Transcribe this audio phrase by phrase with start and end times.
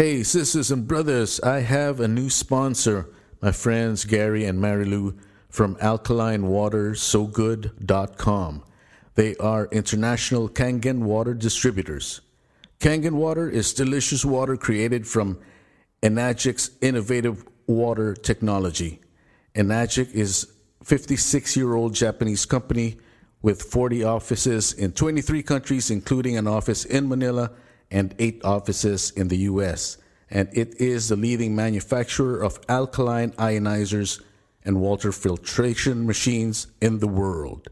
[0.00, 3.10] Hey, sisters and brothers, I have a new sponsor,
[3.42, 5.18] my friends Gary and Marilu
[5.50, 8.64] from alkalinewatersogood.com.
[9.14, 12.22] They are international Kangen water distributors.
[12.78, 15.38] Kangen water is delicious water created from
[16.02, 19.00] Enagic's innovative water technology.
[19.54, 20.50] Enagic is
[20.82, 22.96] 56-year-old Japanese company
[23.42, 27.50] with 40 offices in 23 countries including an office in Manila
[27.90, 29.98] and 8 offices in the US
[30.30, 34.22] and it is the leading manufacturer of alkaline ionizers
[34.64, 37.68] and water filtration machines in the world.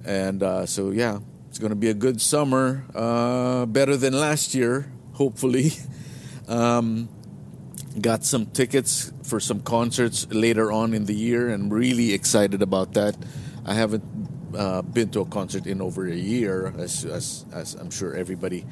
[0.05, 1.19] and uh, so yeah,
[1.49, 5.71] it's going to be a good summer, uh, better than last year, hopefully.
[6.47, 7.09] Um,
[7.99, 12.93] got some tickets for some concerts later on in the year, and really excited about
[12.93, 13.17] that.
[13.65, 14.05] I haven't
[14.55, 18.65] uh, been to a concert in over a year, as as, as I'm sure everybody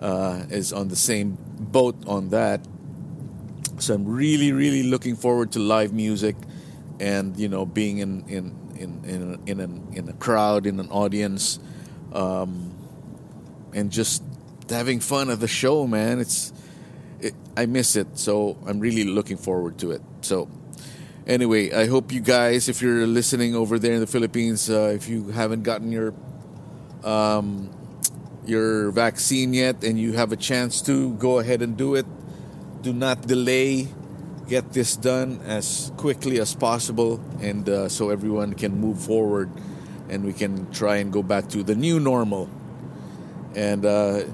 [0.00, 2.66] uh, is on the same boat on that.
[3.78, 6.36] So I'm really, really looking forward to live music,
[6.98, 10.88] and you know, being in in in in in, an, in a crowd, in an
[10.90, 11.60] audience,
[12.12, 12.74] um,
[13.72, 14.22] and just
[14.68, 16.18] having fun at the show, man.
[16.18, 16.52] It's
[17.20, 20.02] it, I miss it, so I'm really looking forward to it.
[20.22, 20.48] So.
[21.26, 25.06] Anyway, I hope you guys, if you're listening over there in the Philippines, uh, if
[25.06, 26.12] you haven't gotten your
[27.04, 27.70] um,
[28.50, 32.06] your vaccine yet and you have a chance to, go ahead and do it
[32.82, 33.88] do not delay.
[34.48, 39.48] Get this done as quickly as possible, and uh, so everyone can move forward,
[40.08, 42.50] and we can try and go back to the new normal.
[43.54, 44.24] And uh,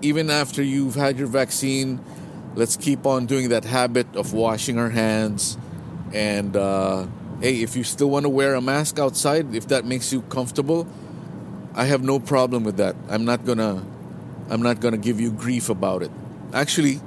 [0.00, 2.00] even after you've had your vaccine,
[2.54, 5.58] let's keep on doing that habit of washing our hands.
[6.14, 7.06] And uh,
[7.42, 10.88] hey, if you still want to wear a mask outside, if that makes you comfortable,
[11.74, 12.96] I have no problem with that.
[13.08, 13.84] I'm not gonna,
[14.50, 16.10] I'm not gonna give you grief about it.
[16.52, 17.00] Actually,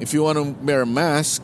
[0.00, 1.42] if you want to wear a mask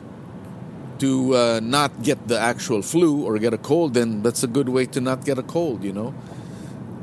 [0.98, 4.68] to uh, not get the actual flu or get a cold, then that's a good
[4.68, 6.14] way to not get a cold, you know.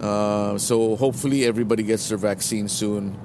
[0.01, 3.17] Uh, so hopefully everybody gets their vaccine soon.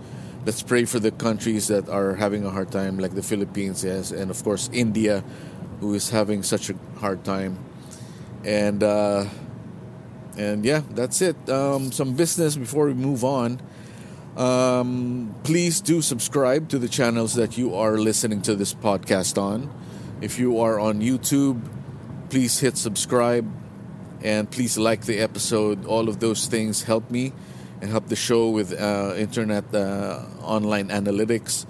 [0.46, 4.10] Let's pray for the countries that are having a hard time, like the Philippines, yes,
[4.10, 5.22] and of course India,
[5.80, 7.58] who is having such a hard time.
[8.44, 9.26] And uh,
[10.36, 11.36] and yeah, that's it.
[11.48, 13.60] Um, some business before we move on.
[14.36, 19.70] Um, please do subscribe to the channels that you are listening to this podcast on.
[20.22, 21.60] If you are on YouTube,
[22.30, 23.50] please hit subscribe
[24.22, 25.84] and please like the episode.
[25.84, 27.32] All of those things help me
[27.82, 31.66] and help the show with uh, internet uh, online analytics.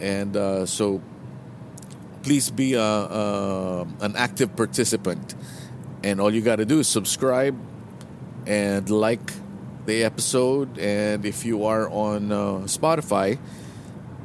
[0.00, 1.02] And uh, so
[2.22, 5.34] please be a, a, an active participant.
[6.04, 7.58] And all you got to do is subscribe
[8.48, 9.32] and like
[9.84, 10.78] the episode.
[10.78, 13.38] And if you are on uh, Spotify,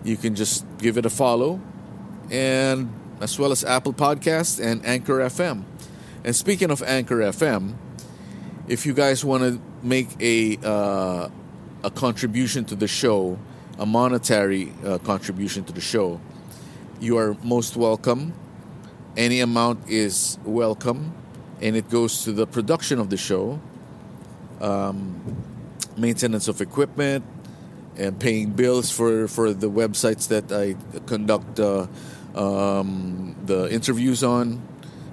[0.03, 1.61] you can just give it a follow,
[2.31, 2.91] and
[3.21, 5.63] as well as Apple Podcasts and Anchor FM.
[6.23, 7.75] And speaking of Anchor FM,
[8.67, 11.29] if you guys want to make a uh,
[11.83, 13.37] a contribution to the show,
[13.77, 16.19] a monetary uh, contribution to the show,
[17.01, 18.33] you are most welcome.
[19.15, 21.13] Any amount is welcome,
[21.61, 23.59] and it goes to the production of the show,
[24.63, 25.36] um,
[25.98, 27.24] maintenance of equipment,
[27.98, 30.75] and paying bills for, for the websites that I
[31.06, 31.88] conduct uh,
[32.36, 34.62] um, the interviews on.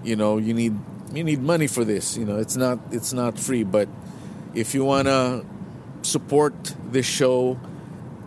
[0.03, 0.79] You know, you need
[1.13, 2.17] you need money for this.
[2.17, 3.89] You know, it's not it's not free, but
[4.55, 5.45] if you wanna
[6.03, 6.55] support
[6.91, 7.59] this show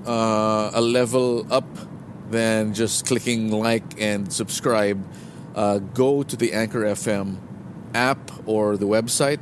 [0.05, 1.65] uh, a level up
[2.29, 5.03] than just clicking like and subscribe,
[5.55, 7.37] uh, go to the Anchor FM
[7.95, 9.39] app or the website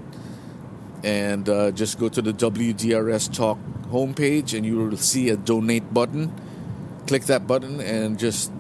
[1.03, 3.57] and uh, just go to the WDRS Talk
[3.89, 6.33] homepage and you will see a donate button.
[7.07, 8.51] Click that button and just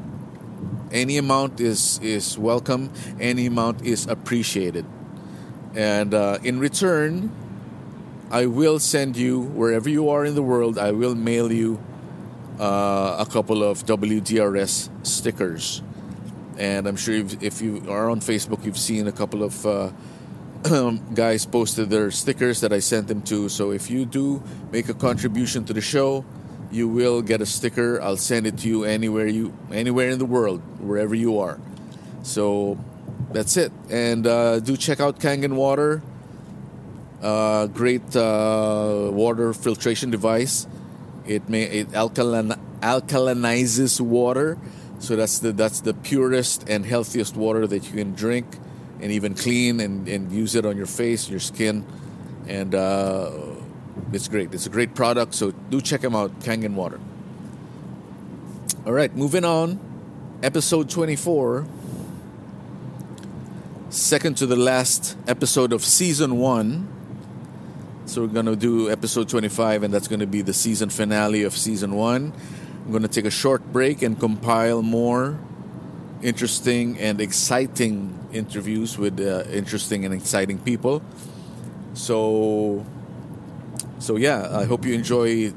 [0.91, 2.91] any amount is is welcome.
[3.19, 4.85] Any amount is appreciated.
[5.73, 7.31] And uh, in return,
[8.29, 10.77] I will send you wherever you are in the world.
[10.77, 11.79] I will mail you
[12.59, 15.81] uh, a couple of WDRS stickers.
[16.57, 19.91] And I'm sure if, if you are on Facebook, you've seen a couple of uh,
[21.13, 23.49] guys posted their stickers that I sent them to.
[23.49, 26.23] So if you do make a contribution to the show,
[26.71, 28.01] you will get a sticker.
[28.01, 31.59] I'll send it to you anywhere you anywhere in the world, wherever you are.
[32.23, 32.77] So
[33.31, 33.71] that's it.
[33.89, 36.01] And uh, do check out Kangen Water.
[37.21, 40.67] Uh, great uh, water filtration device.
[41.25, 44.57] It may it alkaline, alkalinizes water,
[44.99, 48.45] so that's the that's the purest and healthiest water that you can drink
[49.01, 51.85] and even clean and, and use it on your face, your skin,
[52.47, 53.31] and uh,
[54.13, 54.53] it's great.
[54.53, 56.99] It's a great product, so do check them out, Kangen Water.
[58.85, 59.79] All right, moving on.
[60.43, 61.67] Episode 24,
[63.89, 66.87] second to the last episode of season one.
[68.05, 71.43] So we're going to do episode 25, and that's going to be the season finale
[71.43, 72.33] of season one.
[72.85, 75.39] I'm going to take a short break and compile more
[76.23, 81.01] interesting and exciting interviews with uh, interesting and exciting people.
[81.93, 82.85] So,
[83.99, 85.53] so yeah, I hope you enjoy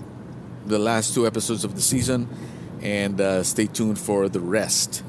[0.66, 2.28] the last two episodes of the season,
[2.82, 5.02] and uh, stay tuned for the rest.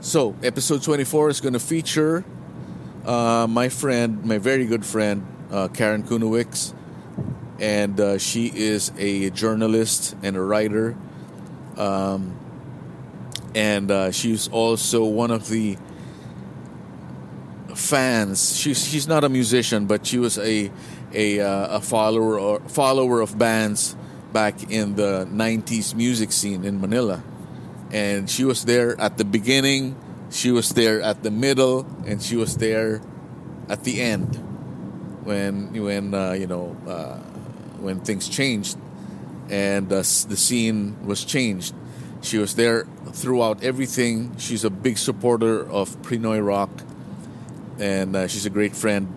[0.00, 2.24] So, episode 24 is going to feature
[3.04, 6.72] uh, my friend, my very good friend, uh, Karen Kunawicz,
[7.58, 10.96] and uh, she is a journalist and a writer.
[11.76, 12.37] Um,
[13.54, 15.76] and uh, she's also one of the
[17.74, 18.56] fans.
[18.58, 20.70] She's she's not a musician, but she was a
[21.12, 23.96] a, uh, a follower or follower of bands
[24.32, 27.22] back in the '90s music scene in Manila,
[27.90, 29.96] and she was there at the beginning.
[30.30, 33.00] She was there at the middle, and she was there
[33.68, 34.36] at the end
[35.24, 37.16] when when uh, you know uh,
[37.80, 38.76] when things changed
[39.50, 41.74] and uh, the scene was changed.
[42.22, 44.36] She was there throughout everything.
[44.38, 46.70] She's a big supporter of Pinoy rock,
[47.78, 49.12] and uh, she's a great friend.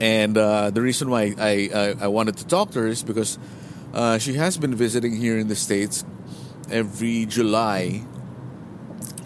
[0.00, 3.38] And uh, the reason why I, I, I, wanted to talk to her is because
[3.92, 6.04] uh, she has been visiting here in the States
[6.70, 8.02] every July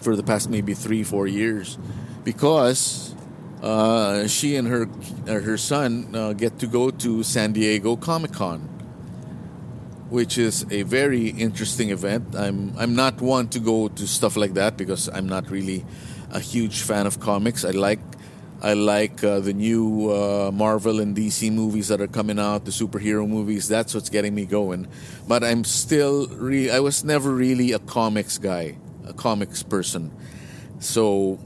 [0.01, 1.77] for the past maybe three, four years
[2.23, 3.15] because
[3.63, 4.87] uh, she and her,
[5.25, 8.78] her son uh, get to go to San Diego Comic Con
[10.09, 12.35] which is a very interesting event.
[12.35, 15.85] I'm I'm not one to go to stuff like that because I'm not really
[16.31, 17.63] a huge fan of comics.
[17.63, 17.99] I like
[18.61, 22.71] I like uh, the new uh, Marvel and DC movies that are coming out, the
[22.71, 23.69] superhero movies.
[23.69, 24.87] That's what's getting me going.
[25.27, 30.11] But I'm still re- I was never really a comics guy, a comics person.
[30.79, 31.39] So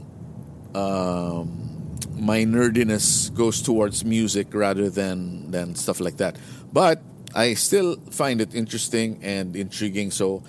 [0.74, 6.36] um, my nerdiness goes towards music rather than than stuff like that.
[6.72, 7.00] But
[7.34, 10.12] I still find it interesting and intriguing.
[10.12, 10.44] So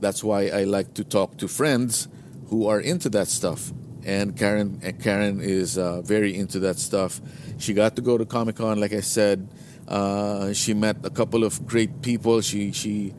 [0.00, 2.08] that's why I like to talk to friends
[2.48, 3.72] who are into that stuff.
[4.04, 7.20] And Karen, Karen is uh, very into that stuff.
[7.58, 9.48] She got to go to Comic Con, like I said.
[9.86, 12.40] Uh, she met a couple of great people.
[12.40, 13.12] She she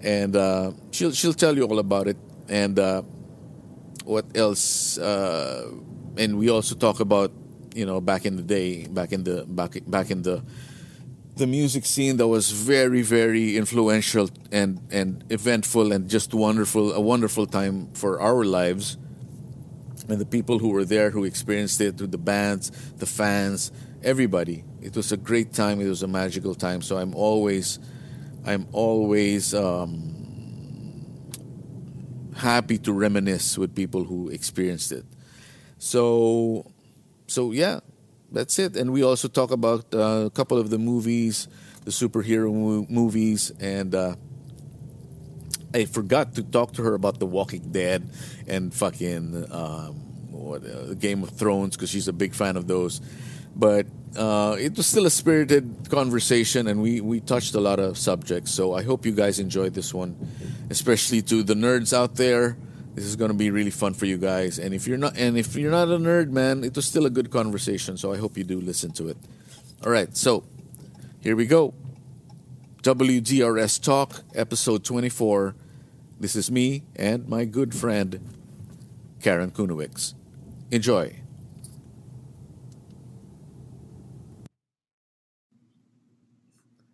[0.00, 2.16] and uh, she'll she'll tell you all about it.
[2.48, 3.02] And uh,
[4.04, 4.98] what else?
[4.98, 5.70] Uh,
[6.16, 7.30] and we also talk about
[7.74, 10.42] you know back in the day, back in the back back in the
[11.36, 17.00] the music scene that was very very influential and and eventful and just wonderful a
[17.00, 18.96] wonderful time for our lives.
[20.08, 23.72] And the people who were there who experienced it through the bands the fans
[24.02, 24.64] everybody.
[24.82, 25.80] It was a great time.
[25.80, 26.82] It was a magical time.
[26.82, 27.78] So i'm always
[28.46, 30.14] i'm always um,
[32.36, 35.04] happy to reminisce with people who experienced it.
[35.78, 36.70] So
[37.26, 37.80] so yeah,
[38.34, 38.76] that's it.
[38.76, 41.48] And we also talk about uh, a couple of the movies,
[41.84, 44.16] the superhero mo- movies, and uh,
[45.72, 48.08] I forgot to talk to her about The Walking Dead
[48.46, 49.94] and fucking um,
[50.30, 53.00] what, uh, Game of Thrones because she's a big fan of those.
[53.56, 53.86] But
[54.16, 58.52] uh, it was still a spirited conversation, and we, we touched a lot of subjects.
[58.52, 60.16] So I hope you guys enjoyed this one,
[60.70, 62.56] especially to the nerds out there.
[62.94, 64.58] This is going to be really fun for you guys.
[64.58, 67.10] And if you're not, and if you're not a nerd, man, it was still a
[67.10, 67.96] good conversation.
[67.96, 69.16] So I hope you do listen to it.
[69.84, 70.44] All right, so
[71.20, 71.74] here we go.
[72.82, 75.56] WDRS Talk, episode 24.
[76.20, 78.20] This is me and my good friend,
[79.20, 80.14] Karen Kunawicz.
[80.70, 81.16] Enjoy.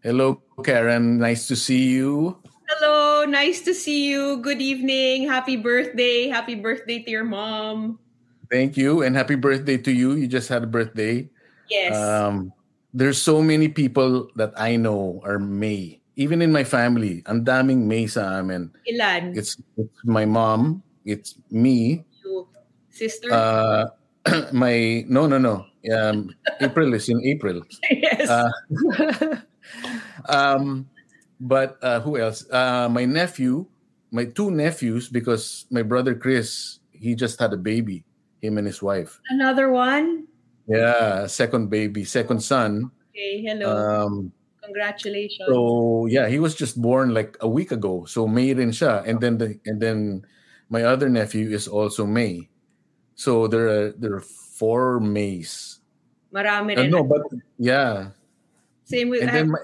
[0.03, 1.19] Hello, Karen.
[1.19, 2.40] Nice to see you.
[2.71, 4.39] Hello, nice to see you.
[4.39, 5.27] Good evening.
[5.27, 6.31] Happy birthday.
[6.31, 7.99] Happy birthday to your mom.
[8.47, 10.15] Thank you, and happy birthday to you.
[10.15, 11.27] You just had a birthday.
[11.67, 11.99] Yes.
[11.99, 12.55] Um,
[12.95, 15.99] there's so many people that I know are May.
[16.15, 18.71] Even in my family, ang daming May sa amin.
[18.87, 19.35] Ilan?
[19.35, 22.47] It's, it's my mom, it's me, You.
[22.91, 23.35] Sister?
[23.35, 23.91] uh,
[24.55, 25.67] my no no no.
[25.91, 26.31] Um,
[26.63, 27.67] April is in April.
[27.91, 28.31] yes.
[28.31, 28.51] Uh,
[30.31, 30.87] um,
[31.41, 32.45] but uh, who else?
[32.51, 33.67] Uh, my nephew,
[34.13, 38.05] my two nephews, because my brother Chris, he just had a baby,
[38.41, 39.21] him and his wife.
[39.31, 40.29] Another one?
[40.69, 42.93] Yeah, second baby, second son.
[43.11, 43.67] Okay, hello.
[43.73, 44.33] Um,
[44.63, 45.49] Congratulations.
[45.49, 48.05] so yeah, he was just born like a week ago.
[48.05, 49.03] So May rin siya.
[49.03, 50.23] And then the, and then
[50.69, 52.49] my other nephew is also May.
[53.17, 55.81] So there are there are four Mays.
[56.31, 57.27] Marami Uh, no, but
[57.59, 58.15] yeah.
[58.85, 59.59] Same with And then my,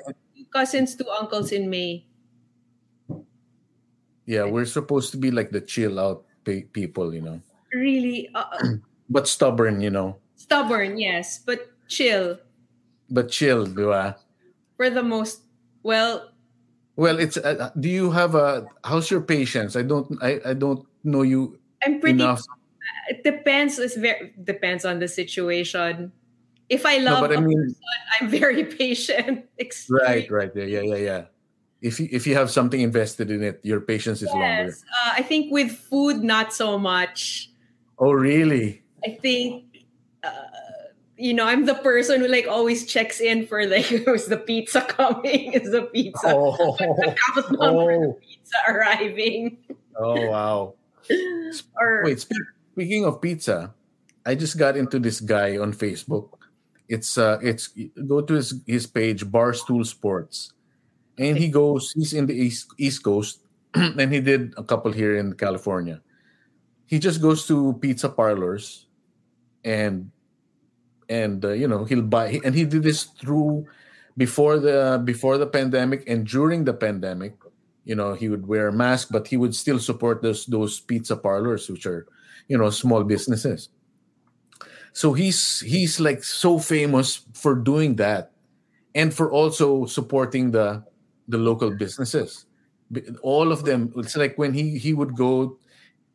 [0.53, 2.07] cousins, two uncles in May.
[4.27, 7.41] yeah, we're supposed to be like the chill out pe- people, you know.
[7.73, 8.47] Really uh,
[9.11, 10.19] But stubborn, you know.
[10.35, 12.39] stubborn, yes, but chill
[13.11, 14.17] But chill, di ba?
[14.77, 15.43] for the most.
[15.83, 16.33] Well,
[16.97, 19.77] Well, it's uh, do you have a how's your patience?
[19.77, 22.19] I don't I, I don't know you I'm pretty.
[22.19, 22.43] enough.
[23.13, 23.79] It depends.
[23.79, 26.11] It's very depends on the situation.
[26.69, 27.77] If I No, love but I mean person,
[28.21, 29.45] I'm very patient.
[29.89, 30.51] Right, right.
[30.55, 31.23] Yeah, yeah, yeah, yeah.
[31.81, 34.73] If you if you have something invested in it, your patience is longer.
[34.73, 37.51] Uh, I think with food, not so much.
[37.99, 38.83] Oh, really?
[39.05, 39.65] I think,
[40.25, 40.31] uh,
[41.17, 44.81] you know, I'm the person who like always checks in for like, is the pizza
[44.83, 45.53] coming?
[45.53, 49.59] Is the pizza Oh, the oh, pizza arriving?
[49.97, 50.75] oh, wow.
[51.81, 52.43] or Wait, speak,
[52.73, 53.73] speaking of pizza,
[54.25, 56.36] I just got into this guy on Facebook.
[56.89, 57.75] It's uh, it's
[58.07, 60.53] go to his his page Barstool Sports,
[61.19, 61.93] and he goes.
[61.93, 63.43] He's in the east East Coast,
[63.75, 66.01] and he did a couple here in California.
[66.87, 68.87] He just goes to pizza parlors,
[69.65, 70.11] and
[71.09, 72.39] and uh, you know he'll buy.
[72.45, 73.67] And he did this through
[74.17, 77.35] before the before the pandemic and during the pandemic.
[77.83, 81.17] You know he would wear a mask, but he would still support those those pizza
[81.17, 82.07] parlors, which are
[82.47, 83.71] you know small businesses
[84.97, 88.33] so he's he's like so famous for doing that
[88.95, 90.81] and for also supporting the
[91.29, 92.47] the local businesses.
[93.21, 95.61] All of them it's like when he he would go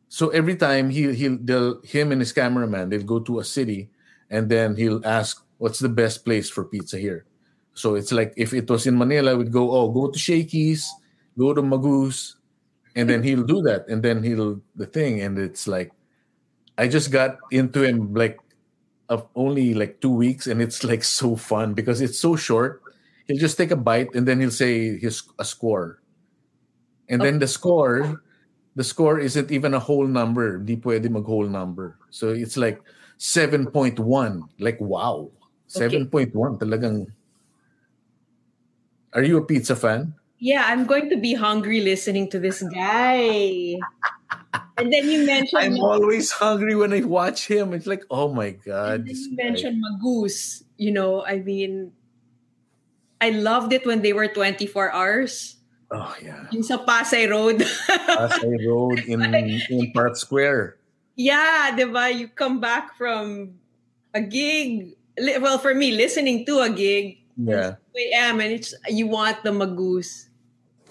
[0.08, 3.88] so every time he he'll they'll, him and his cameraman they'll go to a city
[4.34, 7.24] and then he'll ask what's the best place for pizza here?
[7.74, 10.90] So it's like if it was in manila we'd go oh go to shakey's
[11.38, 12.34] go to Magoo's
[12.96, 15.92] and then he'll do that and then he'll the thing and it's like
[16.76, 18.36] i just got into him like
[19.12, 22.80] of only like two weeks and it's like so fun because it's so short.
[23.28, 26.00] He'll just take a bite and then he'll say his a score.
[27.12, 28.24] And then the score
[28.74, 30.56] the score isn't even a whole number.
[30.56, 32.00] Di pwede mag whole number.
[32.08, 32.80] So it's like
[33.20, 34.00] 7.1
[34.58, 35.28] like wow.
[35.76, 36.08] Okay.
[36.08, 37.12] 7.1 talagang.
[39.12, 40.16] Are you a pizza fan?
[40.40, 43.76] Yeah, I'm going to be hungry listening to this guy.
[44.78, 48.56] And then you mentioned i'm always hungry when i watch him it's like oh my
[48.56, 50.64] god and then this you mentioned Magoo's.
[50.80, 51.92] You know, I mean,
[53.20, 55.56] I loved it when they were 24 hours.
[55.92, 57.62] oh yeah Yung sa Pasay Road.
[58.10, 60.82] Pasay Road in in Park Square
[61.16, 62.12] yeah, diba?
[62.14, 63.58] You come back from
[64.14, 64.96] a gig.
[65.18, 68.40] Well, for me, listening to a gig, yeah 2 a.m.
[68.40, 70.31] and it's you want the Magoo's.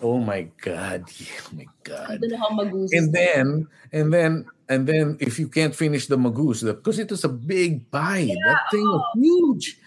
[0.01, 1.05] Oh my god!
[1.45, 2.19] Oh my god!
[2.21, 6.17] don't know how Magoo's And then, and then, and then, if you can't finish the
[6.17, 9.77] Magoo's, because it was a big bite, that thing was huge.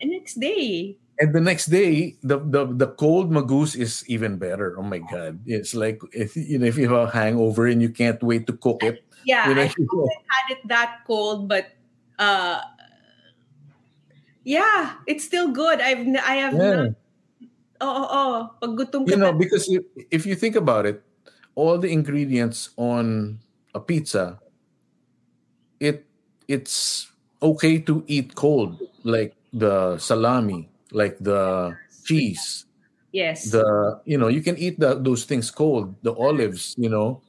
[0.00, 0.96] The next day.
[1.20, 4.74] And the next day, the, the the cold Magoo's is even better.
[4.78, 5.40] Oh my god!
[5.46, 8.54] It's like if you know if you have a hangover and you can't wait to
[8.56, 9.04] cook it.
[9.24, 11.70] Yeah, You know, I haven't had it that cold, but
[12.18, 12.60] uh,
[14.44, 15.80] Yeah, it's still good.
[15.80, 16.90] I've I have Yeah.
[16.90, 16.90] not.
[17.82, 18.34] Oh, oh, oh.
[18.62, 21.02] Pag gutom ka You know, na- because if, if you think about it,
[21.58, 23.38] all the ingredients on
[23.74, 24.38] a pizza,
[25.82, 26.06] it
[26.46, 27.10] it's
[27.42, 31.74] okay to eat cold, like the salami, like the
[32.06, 32.64] cheese,
[33.10, 33.50] yes.
[33.50, 37.20] the you know you can eat the, those things cold, the olives, you know,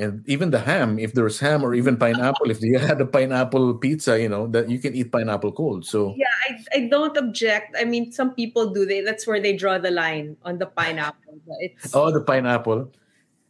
[0.00, 0.98] and even the ham.
[0.98, 4.70] If there's ham or even pineapple, if you had a pineapple pizza, you know that
[4.70, 5.84] you can eat pineapple cold.
[5.84, 7.76] So yeah, I, I don't object.
[7.78, 8.84] I mean, some people do.
[8.84, 11.38] They that's where they draw the line on the pineapple.
[11.60, 12.90] It's oh, the pineapple.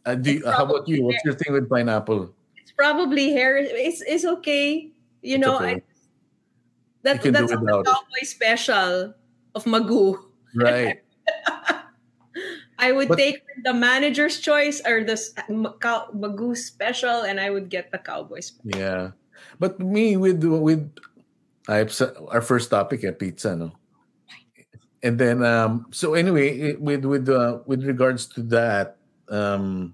[0.05, 1.03] Uh, do you, how about you?
[1.05, 2.33] What's your thing with pineapple?
[2.71, 3.57] it's probably hair.
[3.57, 4.91] It's it's okay.
[5.21, 5.75] You It's know, okay.
[5.75, 5.81] I,
[7.03, 7.85] that You that's the it.
[7.85, 9.13] cowboy special
[9.55, 10.17] of Magoo.
[10.55, 11.01] Right.
[12.81, 15.15] I would But- take the manager's choice or the
[15.79, 18.57] cow- Magoo special, and I would get the Cowboys.
[18.57, 18.73] special.
[18.73, 19.03] Yeah,
[19.61, 20.89] but me with with
[21.69, 21.85] I
[22.33, 23.77] our first topic at pizza, no.
[25.05, 28.97] And then um so anyway with with uh, with regards to that
[29.29, 29.93] um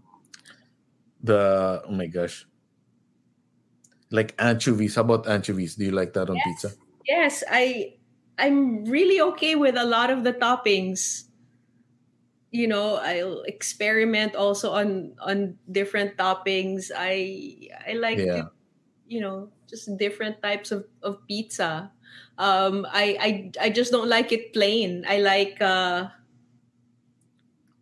[1.24, 2.48] the oh my gosh
[4.12, 6.72] like anchovies how about anchovies do you like that on pizza
[7.08, 7.96] Yes, I
[8.38, 11.27] I'm really okay with a lot of the toppings.
[12.58, 16.90] You know, I'll experiment also on on different toppings.
[16.90, 18.50] I I like Yeah.
[19.06, 21.92] you know just different types of, of pizza.
[22.38, 25.06] Um, I, I I just don't like it plain.
[25.08, 26.10] I like uh,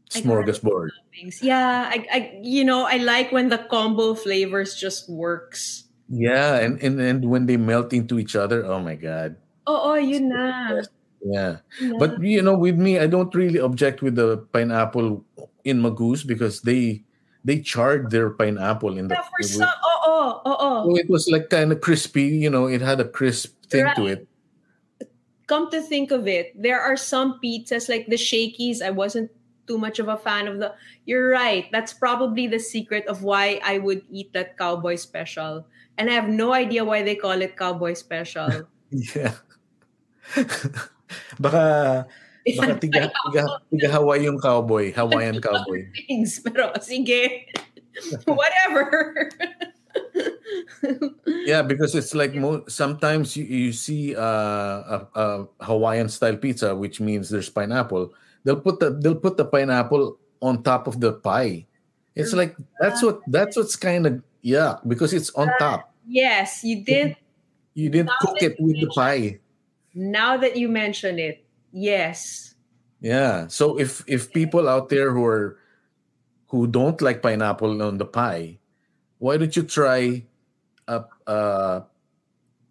[0.10, 1.39] smorgasbord things.
[1.41, 5.84] Yeah, I, I you know I like when the combo flavors just works.
[6.08, 9.98] yeah and, and and when they melt into each other oh my god Oh, oh,
[9.98, 10.82] yun na.
[11.25, 11.58] Yeah.
[11.98, 15.25] But you know, with me, I don't really object with the pineapple
[15.65, 17.03] in Magoo's because they
[17.44, 19.15] they charred their pineapple in the.
[19.15, 20.89] yeah, for some, oh, oh, oh, oh.
[20.89, 22.29] So it was like kind of crispy.
[22.29, 24.27] You know, it had a crisp thing to it.
[25.48, 28.81] come to think of it, there are some pizzas like the Shakey's.
[28.81, 29.31] I wasn't
[29.66, 30.74] too much of a fan of the.
[31.05, 31.66] You're right.
[31.72, 35.66] That's probably the secret of why I would eat that cowboy special.
[35.98, 38.70] And I have no idea why they call it cowboy special.
[38.92, 39.33] Yeah.
[41.39, 42.05] baka
[42.57, 43.41] baka tiga, tiga,
[43.74, 45.85] tiga Hawaii yung cowboy, Hawaiian cowboy.
[46.07, 47.50] things, pero sige.
[48.27, 49.29] Whatever.
[51.46, 55.25] Yeah, because it's like mo- sometimes you, you see uh, a, a
[55.61, 58.13] Hawaiian style pizza, which means there's pineapple.
[58.44, 61.65] They'll put the they'll put the pineapple on top of the pie.
[62.15, 65.91] It's like that's what that's what's kind of yeah because it's on top.
[66.07, 67.15] yes, you did.
[67.74, 69.39] You didn't cook it with the pie.
[69.96, 72.53] Now that you mention it, yes.
[73.00, 73.48] Yeah.
[73.48, 75.58] So if if people out there who are
[76.51, 78.60] who don't like pineapple on the pie,
[79.18, 80.27] why don't you try
[80.88, 81.84] a a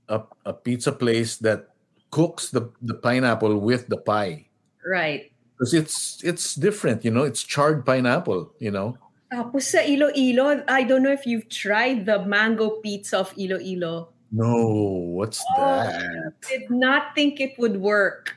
[0.09, 1.73] a, a pizza place that
[2.11, 4.47] cooks the, the pineapple with the pie?
[4.85, 5.33] Right.
[5.57, 7.25] Because it's it's different, you know.
[7.25, 8.99] It's charred pineapple, you know.
[9.35, 14.13] Tapos sa Iloilo, I don't know if you've tried the mango pizza of Iloilo.
[14.35, 16.35] No, what's that?
[16.51, 18.35] Did not think it would work.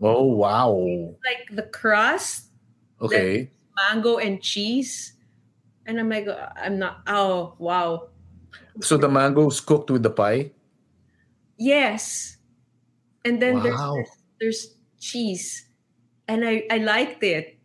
[0.00, 0.70] Oh wow.
[1.26, 2.54] Like the crust,
[3.02, 3.50] Okay.
[3.74, 5.18] mango and cheese.
[5.86, 8.10] And I'm like, uh, I'm not, oh, wow.
[8.80, 10.52] So the mango's cooked with the pie?
[11.58, 12.38] Yes.
[13.24, 13.94] And then there's, Wow.
[13.98, 14.62] there's there's
[15.02, 15.66] cheese.
[16.28, 17.58] And I, I liked it.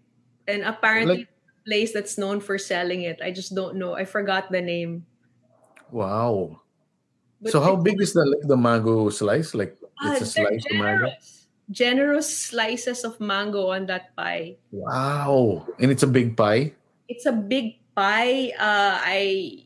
[0.47, 3.21] And apparently Like- the place that's known for selling it.
[3.21, 3.93] I just don't know.
[3.93, 5.05] I forgot the name.
[5.91, 6.61] Wow.
[7.41, 9.53] But so how big is the like the mango slice?
[9.53, 11.05] Like Ah, it's a slice of mango?
[11.09, 11.33] generous.
[11.69, 14.55] Generous slices of mango on that pie.
[14.71, 15.67] Wow.
[15.79, 16.73] And it's a big pie?
[17.09, 18.53] It's a big pie.
[18.57, 19.65] Uh, I,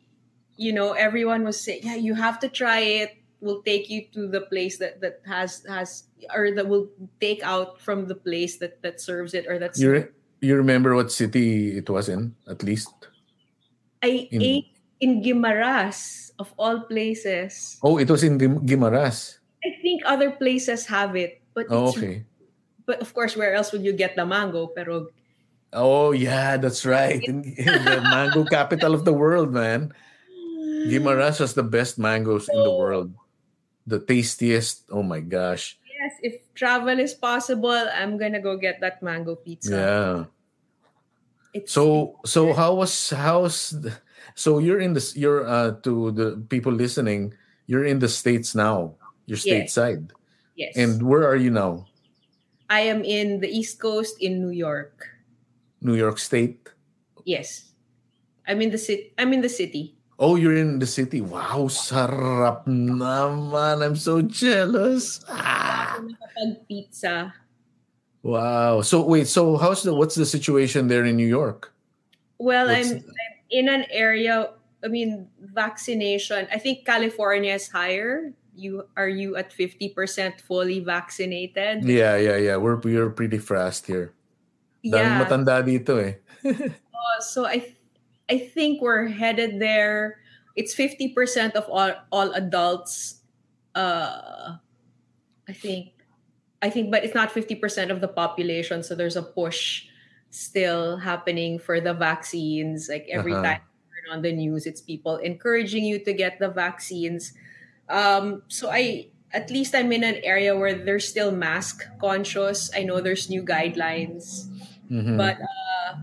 [0.58, 3.18] you know, everyone was saying, yeah, you have to try it.
[3.40, 7.82] We'll take you to the place that that has has or that will take out
[7.82, 10.10] from the place that that serves it or that's You re-
[10.42, 12.94] you remember what city it was in at least?
[14.02, 14.70] I in- ate
[15.02, 17.78] in Guimaras of all places.
[17.86, 19.38] Oh, it was in Guimaras.
[19.62, 22.26] I think other places have it, but Oh, it's, okay.
[22.90, 24.74] but of course, where else would you get the mango?
[24.74, 25.14] Pero
[25.72, 27.22] Oh, yeah, that's right.
[27.24, 29.94] In, in the mango capital of the world, man.
[30.90, 33.14] Guimaras has the best mangoes in the world.
[33.88, 34.90] The tastiest.
[34.92, 35.78] Oh my gosh.
[35.86, 39.72] yes, if travel is possible, I'm gonna go get that mango pizza.
[39.78, 40.18] Yeah.
[41.54, 43.94] It's, So so how was how's the-
[44.36, 47.34] so you're in this you're uh to the people listening,
[47.68, 48.96] you're in the States now.
[49.26, 49.72] You're Yes.
[49.74, 50.12] stateside.
[50.60, 51.88] yes, And where are you now?
[52.70, 55.08] I am in the East Coast in New York.
[55.82, 56.68] New York State?
[57.26, 57.72] Yes,
[58.48, 59.14] I'm in the city.
[59.18, 59.96] I'm in the city.
[60.22, 61.22] Oh, you're in the city.
[61.22, 63.82] Wow, sarap naman.
[63.82, 65.18] I'm so jealous.
[65.26, 65.98] Ah.
[66.70, 67.34] pizza.
[68.24, 68.82] Wow.
[68.82, 71.74] So wait, so how's the what's the situation there in New York?
[72.38, 74.52] Well, What's- I'm, I'm in an area.
[74.84, 76.48] I mean, vaccination.
[76.52, 78.34] I think California is higher.
[78.56, 81.86] You are you at fifty percent fully vaccinated?
[81.86, 82.56] Yeah, yeah, yeah.
[82.58, 84.12] We're we're pretty fast here.
[84.84, 85.22] Daming Yeah.
[85.24, 86.16] matanda dito eh.
[87.02, 87.78] Uh, so I, th-
[88.30, 90.22] I think we're headed there.
[90.56, 93.22] It's fifty percent of all all adults.
[93.74, 94.58] Uh,
[95.50, 95.94] I think,
[96.62, 98.84] I think, but it's not fifty percent of the population.
[98.84, 99.88] So there's a push
[100.32, 102.90] still happening for the vaccines.
[102.90, 103.44] Like every Uh-huh.
[103.44, 107.34] time you turn on the news, it's people encouraging you to get the vaccines.
[107.90, 109.08] Um, so I.
[109.34, 112.68] At least I'm in an area where they're still mask conscious.
[112.76, 114.52] I know there's new guidelines
[114.92, 115.16] Mhm.
[115.16, 115.96] but uh,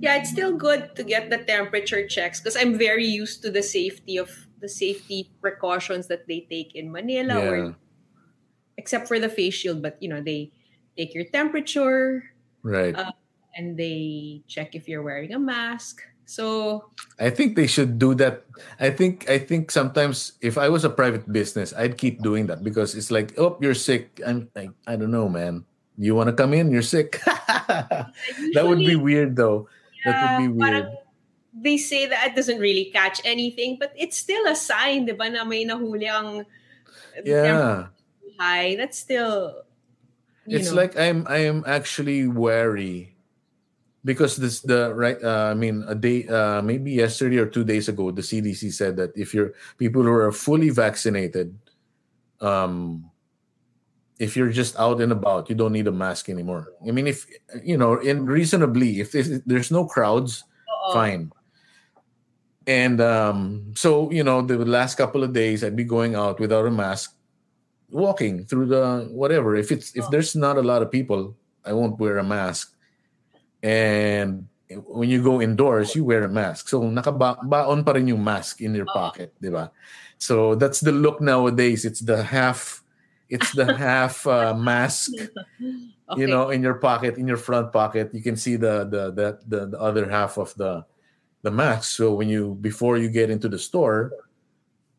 [0.00, 3.62] yeah it's still good to get the temperature checks because i'm very used to the
[3.62, 4.28] safety of
[4.60, 7.46] the safety precautions that they take in manila yeah.
[7.46, 7.76] or
[8.76, 10.50] except for the face shield but you know they
[10.96, 12.24] take your temperature
[12.64, 12.96] Right.
[12.96, 13.12] uh,
[13.56, 16.88] and they check if you're wearing a mask so
[17.20, 18.48] I think they should do that.
[18.80, 22.64] I think I think sometimes if I was a private business, I'd keep doing that
[22.64, 24.20] because it's like, oh, you're sick.
[24.24, 25.64] I'm like, I don't know, man.
[26.00, 26.72] You want to come in?
[26.72, 27.20] You're sick.
[27.26, 29.68] that would be weird, though.
[30.04, 30.88] That would be weird.
[31.54, 35.30] they say that it doesn't really catch anything but it's still a sign di ba
[35.30, 36.42] na may nahuli ang
[37.22, 37.94] Yeah.
[38.34, 39.62] high that's still
[40.50, 43.13] it's know, like I'm I am actually wary
[44.04, 47.88] because this the right uh, I mean a day uh, maybe yesterday or two days
[47.88, 51.56] ago the CDC said that if you're people who are fully vaccinated
[52.40, 53.08] um
[54.18, 57.26] if you're just out and about you don't need a mask anymore I mean if
[57.62, 60.44] you know in reasonably if there's, there's no crowds
[60.88, 60.92] oo.
[60.92, 61.32] fine
[62.66, 66.66] and um so you know the last couple of days i'd be going out without
[66.66, 67.14] a mask
[67.90, 70.08] walking through the whatever if it's if Oh.
[70.10, 72.73] there's not a lot of people i won't wear a mask
[73.64, 74.44] and
[74.84, 76.68] when you go indoors you wear a mask.
[76.68, 79.72] So nakabaon pa rin yung mask in your pocket di ba?
[80.20, 81.88] So that's the look nowadays.
[81.88, 82.84] It's the half
[83.32, 85.16] it's the half uh, mask
[86.04, 86.20] Okay.
[86.20, 88.12] you know in your pocket in your front pocket.
[88.12, 90.84] You can see the the the the, the other half of the
[91.40, 91.96] the mask.
[91.96, 94.12] So when you before you get into the store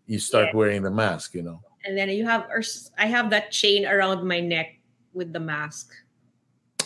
[0.10, 0.58] you start Yeah.
[0.58, 1.62] wearing the mask you know?
[1.86, 2.50] And then you have
[2.98, 4.82] I have that chain around my neck
[5.14, 5.94] with the mask.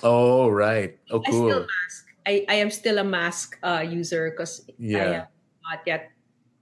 [0.03, 0.97] Oh right.
[1.11, 1.67] Oh I still cool.
[1.67, 2.05] mask.
[2.25, 5.11] I, I am still a mask uh, user because I yeah.
[5.25, 5.27] have
[5.63, 6.11] not yet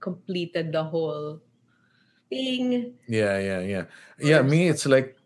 [0.00, 1.40] completed the whole
[2.30, 2.94] thing.
[3.08, 3.84] yeah yeah yeah.
[4.20, 5.16] Yeah me it's like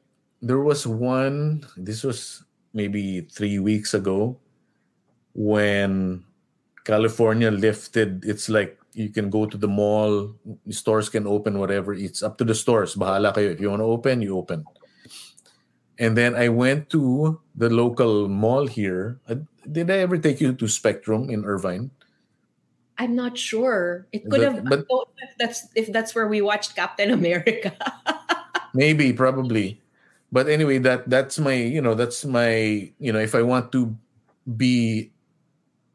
[0.40, 4.38] there was one this was maybe three weeks ago
[5.34, 6.24] when
[6.84, 10.34] california lifted it's like you can go to the mall
[10.68, 12.94] stores can open whatever it's up to the stores.
[12.94, 13.52] Bahala kayo.
[13.52, 14.64] If you want to open you open
[16.02, 19.22] and then i went to the local mall here.
[19.70, 21.94] Did i ever take you to spectrum in irvine?
[22.98, 24.06] I'm not sure.
[24.10, 27.70] It could But- have but- oh, if that's if that's where we watched Captain America.
[28.74, 29.78] maybe probably.
[30.32, 33.92] But anyway that that's my you know that's my you know if i want to
[34.56, 35.12] be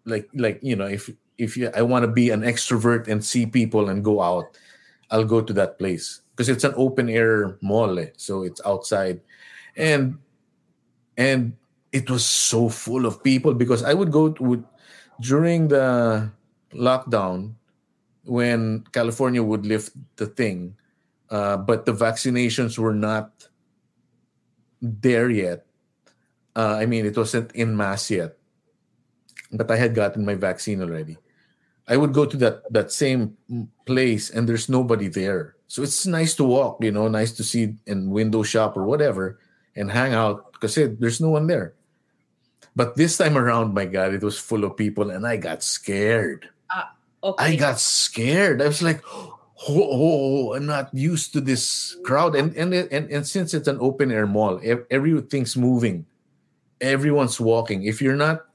[0.05, 1.09] like like you know if
[1.41, 4.55] if you, i want to be an extrovert and see people and go out
[5.11, 6.21] i'll go to that place.
[6.31, 9.19] Because it's an open air mall eh, so it's outside
[9.77, 10.17] and
[11.17, 11.53] and
[11.93, 14.65] it was so full of people because i would go to
[15.21, 16.29] during the
[16.73, 17.53] lockdown
[18.25, 20.75] when california would lift the thing
[21.29, 23.47] uh, but the vaccinations were not
[24.81, 25.65] there yet.
[26.55, 28.37] Uh, I mean, it wasn't in mass yet,
[29.51, 31.17] but I had gotten my vaccine already.
[31.87, 33.37] I would go to that that same
[33.85, 35.55] place, and there's nobody there.
[35.67, 39.39] So it's nice to walk, you know, nice to see and window shop or whatever,
[39.77, 41.73] and hang out because there's no one there.
[42.75, 46.49] But this time around, my God, it was full of people, and I got scared.
[46.69, 47.45] Ah, okay.
[47.45, 48.61] I got scared.
[48.61, 49.37] I was like, oh,
[49.69, 52.35] oh, I'm not used to this crowd.
[52.35, 54.61] And and and, and since it's an open air mall,
[54.91, 56.05] everything's moving.
[56.79, 57.83] Everyone's walking.
[57.83, 58.45] If you're not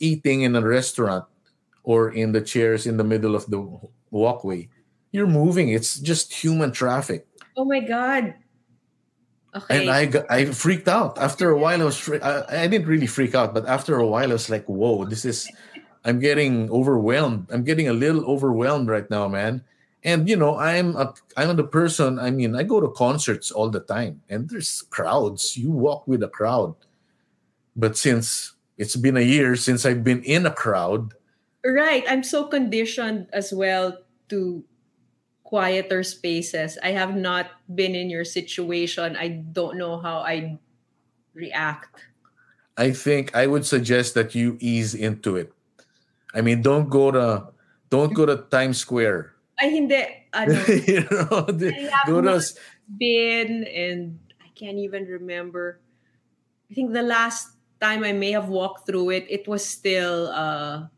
[0.00, 1.24] eating in a restaurant
[1.84, 3.62] or in the chairs in the middle of the
[4.10, 4.68] walkway,
[5.12, 5.68] you're moving.
[5.70, 7.26] It's just human traffic.
[7.56, 8.34] oh my god.
[9.54, 9.82] Okay.
[9.82, 11.18] And I got, I freaked out.
[11.18, 14.06] After a while, I was fre- I, I didn't really freak out, but after a
[14.06, 15.50] while, I was like, "Whoa, this is."
[16.04, 17.46] I'm getting overwhelmed.
[17.52, 19.62] I'm getting a little overwhelmed right now, man.
[20.02, 22.18] And you know, I'm a I'm the person.
[22.18, 25.56] I mean, I go to concerts all the time, and there's crowds.
[25.56, 26.74] You walk with a crowd,
[27.76, 31.14] but since it's been a year since I've been in a crowd,
[31.64, 32.04] Right.
[32.08, 34.64] I'm so conditioned as well to
[35.52, 36.80] quieter spaces.
[36.80, 39.20] I have not been in your situation.
[39.20, 40.56] I don't know how I
[41.36, 42.08] react.
[42.80, 45.52] I think I would suggest that you ease into it.
[46.32, 47.52] I mean, don't go to
[47.92, 49.36] don't go to Times Square.
[49.60, 50.00] Ay, hindi.
[50.32, 50.56] Ano,
[50.88, 52.40] you know, I go to
[52.88, 55.84] been and I can't even remember.
[56.72, 60.88] I think the last time I may have walked through it, it was still uh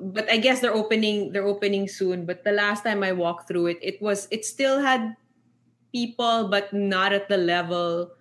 [0.00, 2.24] but I guess they're opening they're opening soon.
[2.26, 5.16] But the last time I walked through it, it was it still had
[5.92, 8.12] people, but not at the level,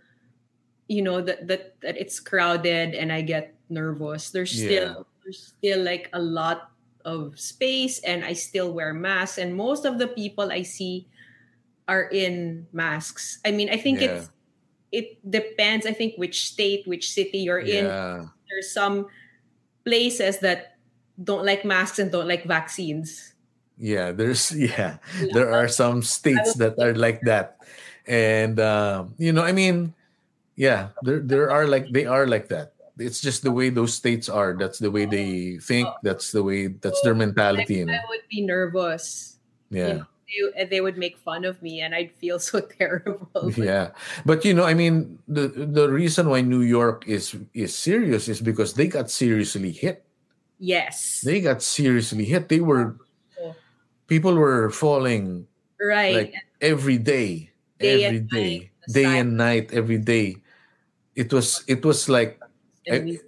[0.87, 4.29] you know, that that, that it's crowded and I get nervous.
[4.31, 6.71] There's still there's still like a lot
[7.05, 9.37] of space and I still wear masks.
[9.37, 11.07] And most of the people I see
[11.87, 13.39] are in masks.
[13.45, 14.21] I mean, I think Yeah.
[14.21, 14.29] it's
[14.91, 17.85] it depends, I think, which state, which city you're in
[18.49, 19.07] there's some
[19.85, 20.78] places that
[21.21, 23.33] don't like masks and don't like vaccines.
[23.77, 24.97] Yeah, there's yeah,
[25.33, 27.57] there are some states that are like that,
[28.07, 29.93] and um, you know, I mean,
[30.55, 32.73] yeah, there there are like they are like that.
[32.99, 34.59] It's just the way those states are.
[34.59, 35.87] That's the way they think.
[36.03, 36.67] That's the way.
[36.67, 37.79] That's their mentality.
[37.79, 37.87] You?
[37.87, 39.39] I would be nervous.
[39.71, 43.31] Yeah, They, they would make fun of me and I'd feel so terrible.
[43.55, 43.95] yeah.
[44.25, 48.43] But you know, I mean, the the reason why New York is is serious is
[48.43, 50.03] because they got seriously hit.
[50.59, 51.21] Yes.
[51.23, 52.49] They got seriously hit.
[52.49, 52.99] They were
[54.07, 55.47] people were falling
[55.79, 56.15] right.
[56.15, 60.37] like every day, Day every day, night, day and night, every day.
[61.15, 62.41] It was it was like
[62.91, 63.19] I-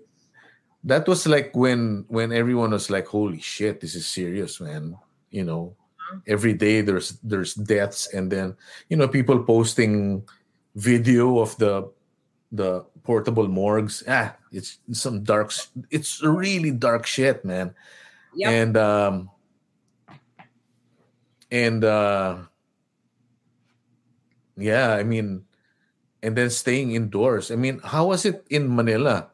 [0.84, 4.98] that was like when when everyone was like, "Holy shit, this is serious, man!"
[5.30, 6.20] You know, Uh-huh.
[6.28, 8.58] every day there's there's deaths, and then
[8.90, 10.26] you know people posting
[10.76, 11.86] video of the
[12.52, 14.04] the portable morgues.
[14.08, 15.54] Ah, it's some dark.
[15.90, 17.74] It's really dark shit, man.
[18.36, 18.50] Yep.
[18.52, 19.30] And um,
[21.52, 22.38] and uh,
[24.58, 25.46] yeah, I mean,
[26.22, 27.52] and then staying indoors.
[27.52, 29.28] I mean, how was it in Manila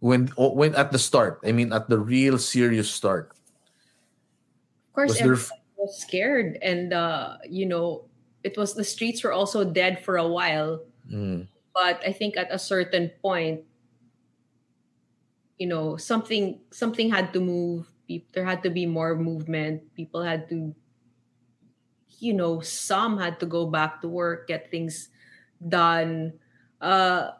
[0.00, 1.40] when oh, when at the start?
[1.44, 3.30] I mean, at the real serious start.
[3.32, 6.58] of course, Was there everyone was scared.
[6.62, 8.04] And, uh, you know,
[8.42, 10.82] it was the streets were also dead for a while.
[11.10, 13.60] Mm, but I think at a certain point,
[15.58, 17.86] you know, something something had to move.
[18.32, 19.92] There had to be more movement.
[19.94, 20.74] People had to,
[22.20, 25.08] you know, some had to go back to work, get things
[25.68, 26.34] done.
[26.80, 27.32] Uh,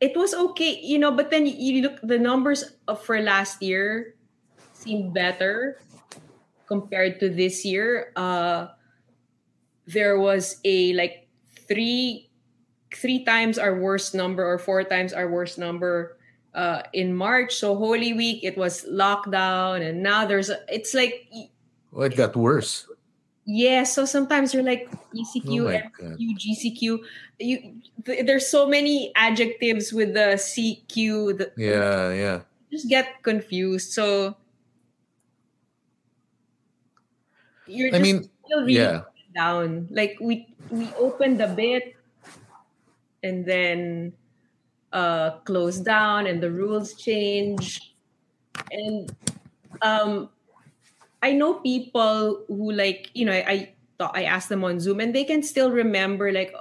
[0.00, 1.12] it was okay, you know.
[1.12, 2.64] But then you look the numbers
[3.04, 4.16] for last year
[4.72, 5.80] seemed better
[6.66, 8.12] compared to this year.
[8.16, 8.68] Uh,
[9.86, 11.28] there was a like
[11.68, 12.29] three
[12.94, 16.16] three times our worst number or four times our worst number
[16.54, 17.54] uh, in March.
[17.54, 21.28] So Holy Week, it was lockdown, and now there's a, it's like
[21.94, 22.86] oh, it got worse.
[23.46, 23.84] yeah.
[23.84, 26.98] So sometimes you're like ECQ, Oh MCQ, GCQ.
[27.38, 27.56] You
[28.04, 31.38] th- there's so many adjectives with the CQ.
[31.38, 32.40] The, Yeah, yeah.
[32.70, 33.92] just get confused.
[33.92, 34.36] So
[37.66, 38.30] you're I just mean,
[38.66, 39.02] yeah.
[39.34, 39.88] down.
[39.90, 41.94] Like we we opened a bit
[43.22, 44.12] and then
[44.92, 47.94] uh closed down and the rules change.
[48.70, 49.12] And
[49.82, 50.30] um
[51.22, 55.00] I know people who like, you know, I, I thought I asked them on Zoom
[55.00, 56.54] and they can still remember like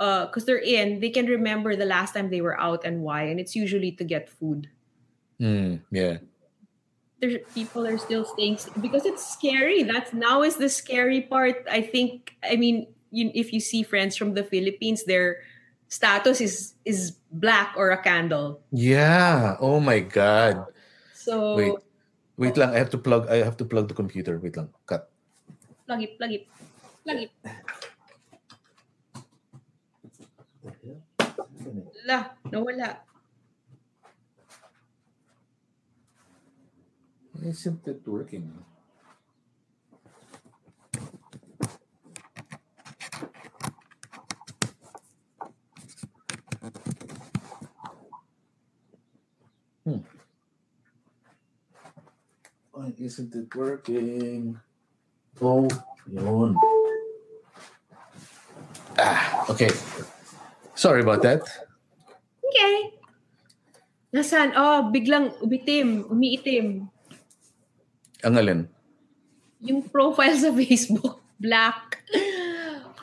[0.00, 3.24] uh because they're in, they can remember the last time they were out and why.
[3.24, 4.68] And it's usually to get food.
[5.40, 6.18] Mm, yeah.
[7.20, 9.84] There's people are still staying because it's scary.
[9.84, 11.66] That's now is the scary part.
[11.70, 12.34] I think.
[12.42, 15.42] I mean, you, if you see friends from the Philippines, their
[15.92, 18.64] status is is black or a candle.
[18.72, 19.60] Yeah.
[19.60, 20.72] Oh my god.
[21.12, 21.76] So Wait.
[22.40, 24.40] Wait lang, I have to plug I have to plug the computer.
[24.40, 24.72] Wait lang.
[24.88, 25.12] Cut.
[25.84, 26.48] plug it, plug it,
[27.04, 27.30] plug it.
[32.08, 33.04] La, nawala.
[37.36, 38.48] Why isn't it working?
[53.04, 54.58] Isn't it working?
[55.40, 55.66] Oh,
[56.06, 56.54] yun.
[58.98, 59.70] Ah, okay.
[60.74, 61.42] Sorry about that.
[62.42, 62.76] Okay.
[64.12, 64.52] Nasaan?
[64.54, 66.86] Oh, biglang umitim, umiitim.
[68.22, 68.60] Ang alin?
[69.64, 72.04] Yung profile sa Facebook, black.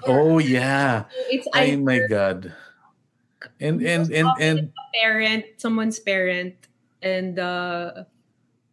[0.08, 1.12] Oh yeah.
[1.28, 2.56] It's Oh my god.
[3.60, 4.60] And and and and
[4.96, 6.56] parent, someone's parent,
[7.04, 8.08] and uh,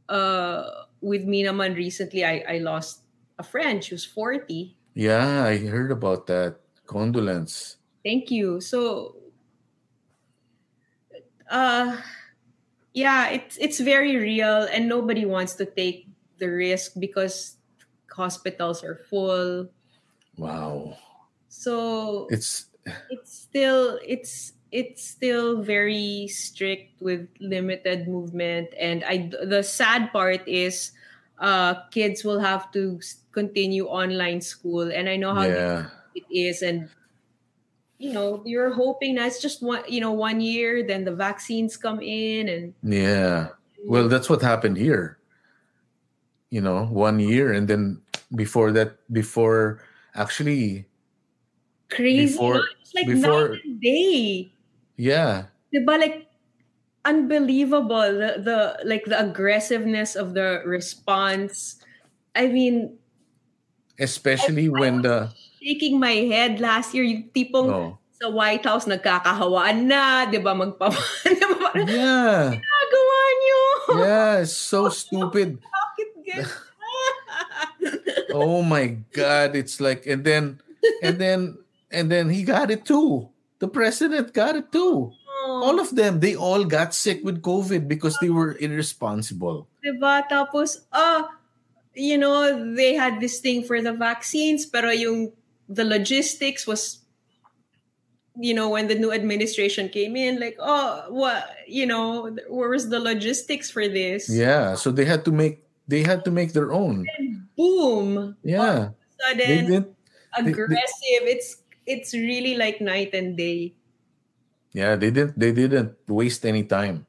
[0.06, 3.02] uh, with me naman recently, I I lost
[3.38, 3.82] a friend.
[3.84, 4.76] She was 40.
[4.96, 6.60] Yeah, I heard about that.
[6.86, 7.76] Condolence.
[8.06, 8.60] Thank you.
[8.62, 9.18] So,
[11.50, 11.98] uh,
[12.94, 17.58] yeah, it's it's very real, and nobody wants to take the risk because
[18.08, 19.68] hospitals are full.
[20.38, 20.96] Wow.
[21.48, 22.72] So It's
[23.10, 30.42] it's still it's it's still very strict with limited movement and i the sad part
[30.48, 30.92] is
[31.38, 32.98] uh kids will have to
[33.32, 35.86] continue online school and i know how yeah.
[36.14, 36.88] it is and
[37.98, 41.76] you know you're hoping that it's just one you know one year then the vaccines
[41.76, 43.48] come in and Yeah.
[43.86, 45.18] Well, that's what happened here.
[46.50, 48.02] You know, one year and then
[48.34, 49.78] before that before
[50.14, 50.86] actually
[51.88, 52.64] crazy before- no?
[52.82, 54.52] it's like before- night day
[54.96, 55.52] yeah.
[55.72, 56.26] Diba, like
[57.06, 61.78] unbelievable the, the like the aggressiveness of the response
[62.34, 62.98] i mean
[63.98, 67.90] Especially when the shaking my head last year yung tipong oh.
[68.12, 70.52] sa White House nagkakahawaan na, 'di ba?
[70.52, 70.92] Magpa
[71.76, 72.56] Yeah.
[72.56, 73.62] Nagawa niyo.
[74.00, 75.60] Yeah, it's so stupid.
[78.36, 80.60] Oh my god, it's like and then
[81.00, 81.56] and then
[81.88, 83.32] and then he got it too.
[83.58, 85.12] The president got it too.
[85.46, 89.68] All of them, they all got sick with COVID because they were irresponsible.
[89.80, 90.26] 'Di ba?
[90.28, 91.30] Tapos ah
[91.96, 92.44] you know,
[92.76, 95.32] they had this thing for the vaccines pero yung
[95.70, 97.00] the logistics was
[98.36, 102.92] you know when the new administration came in like oh what you know where was
[102.92, 106.68] the logistics for this Yeah, so they had to make they had to make their
[106.74, 107.08] own.
[107.56, 108.92] boom Yeah.
[109.40, 109.88] They sudden they-
[110.36, 113.74] aggressive it's it's really like night and day
[114.72, 117.06] Yeah, they didn't they didn't waste any time.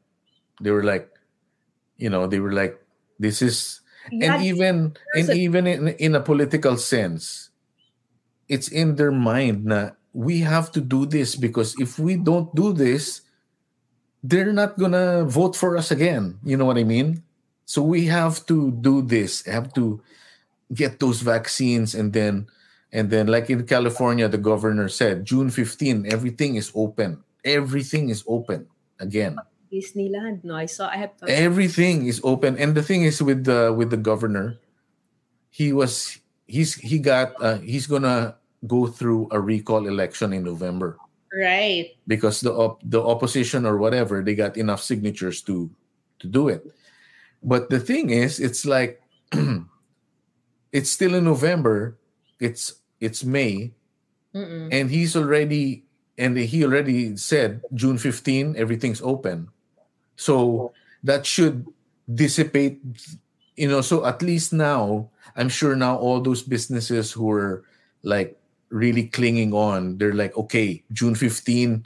[0.62, 1.10] They were like,
[1.98, 2.80] you know, they were like,
[3.20, 3.82] this is
[4.22, 7.50] and even and a- even in, in a political sense,
[8.50, 12.74] it's in their mind na we have to do this because if we don't do
[12.74, 13.22] this,
[14.24, 16.40] they're not gonna vote for us again.
[16.44, 17.24] You know what I mean?
[17.66, 20.02] So we have to do this, have to
[20.74, 22.48] get those vaccines and then
[22.92, 27.24] and then like in California, the governor said June 15, everything is open.
[27.44, 28.68] Everything is open
[29.00, 29.38] again.
[29.72, 32.58] Disneyland no I saw I have Everything is open.
[32.58, 34.60] And the thing is with the with the governor,
[35.50, 40.98] he was he's he got uh, he's gonna go through a recall election in November
[41.36, 45.70] right because the op- the opposition or whatever they got enough signatures to
[46.20, 46.66] to do it.
[47.44, 49.02] But the thing is, it's like
[50.72, 51.98] it's still in November.
[52.40, 53.74] It's it's May,
[54.34, 54.70] Mm-mm.
[54.72, 55.86] and he's already
[56.18, 59.50] and he already said June 15 everything's open.
[60.18, 60.74] So
[61.04, 61.66] that should
[62.08, 62.80] dissipate
[63.56, 67.66] you know so at least now I'm sure now all those businesses who are
[68.04, 71.86] like really clinging on they're like okay June 15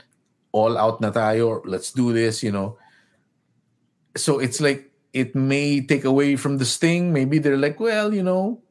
[0.52, 2.78] all out na tayo let's do this you know
[4.16, 8.24] so it's like it may take away from the sting maybe they're like well you
[8.24, 8.62] know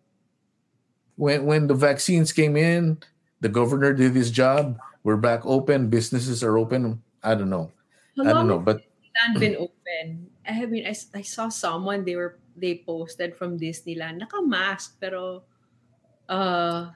[1.20, 2.96] when when the vaccines came in
[3.44, 4.80] the governor did his job.
[5.04, 5.88] We're back open.
[5.88, 7.00] Businesses are open.
[7.24, 7.72] I don't know.
[8.16, 10.28] How i don't know but Disneyland been open?
[10.48, 14.24] I mean I, I saw someone they were they posted from Disneyland.
[14.24, 15.44] Naka-mask pero
[16.28, 16.92] uh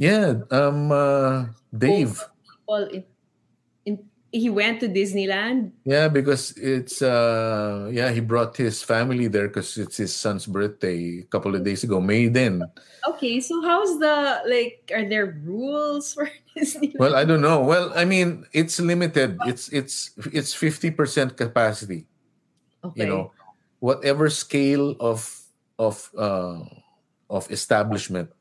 [0.00, 2.24] yeah um uh dave.
[2.64, 3.04] Well in,
[3.84, 4.00] in
[4.34, 5.70] he went to Disneyland.
[5.86, 11.22] Yeah because it's uh yeah he brought his family there because it's his son's birthday
[11.22, 12.66] a couple of days ago may then.
[13.06, 16.26] Okay so how's the like are there rules for
[16.58, 17.62] Disneyland well i don't know.
[17.62, 19.38] Well i mean it's limited.
[19.46, 22.10] It's it's it's 50% capacity.
[22.82, 23.06] Okay.
[23.06, 23.30] you know
[23.78, 25.30] whatever scale of
[25.78, 26.58] of uh
[27.30, 28.34] of establishment.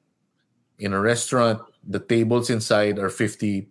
[0.81, 3.69] In a restaurant the tables inside are 50%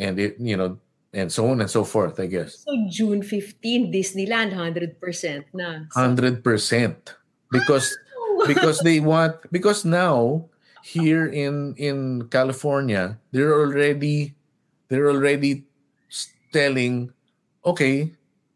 [0.00, 0.80] and it you know
[1.12, 2.64] and so on and so forth i guess.
[2.64, 4.96] So June 15 Disneyland 100%
[5.52, 5.84] na.
[5.92, 6.40] So, 100%
[7.52, 7.92] because
[8.50, 10.48] because they want because now
[10.80, 14.32] here in in California they're already
[14.88, 15.68] they're already
[16.56, 17.12] telling
[17.62, 18.10] okay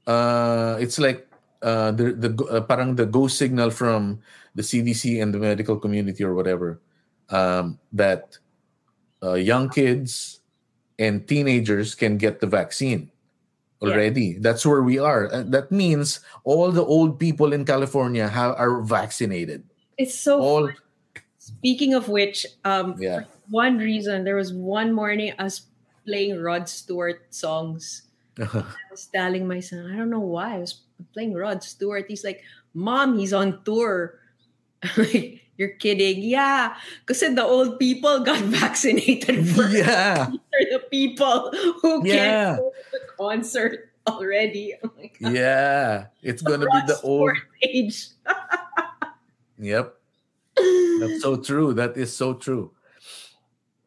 [0.09, 1.29] uh it's like
[1.61, 4.25] uh the the uh, parang the go signal from
[4.57, 6.81] the CDC and the medical community or whatever
[7.29, 8.39] um that
[9.21, 10.41] uh, young kids
[10.99, 13.11] and teenagers can get the vaccine
[13.83, 18.55] already that's where we are Uh, that means all the old people in California have,
[18.57, 19.65] are vaccinated
[19.99, 20.71] it's so all
[21.45, 23.29] Speaking of which, um, Yeah.
[23.53, 25.69] one reason, there was one morning I was
[26.09, 28.09] playing Rod Stewart songs.
[28.41, 30.81] I was telling my son, I don't know why I was
[31.13, 32.09] playing Rod Stewart.
[32.09, 32.41] He's like,
[32.73, 34.17] "Mom, he's on tour."
[34.97, 36.23] like, you're kidding.
[36.23, 36.75] Yeah.
[37.07, 39.75] Because the old people got vaccinated first.
[39.75, 40.27] Yeah.
[40.31, 41.53] These are the people
[41.83, 42.57] who Yeah.
[42.57, 44.75] can't go to the concert already.
[44.83, 45.33] Oh my God.
[45.35, 46.07] Yeah.
[46.23, 47.33] It's gonna be the old
[47.63, 48.09] age.
[49.59, 49.95] Yep.
[51.01, 51.73] That's so true.
[51.75, 52.73] That is so true.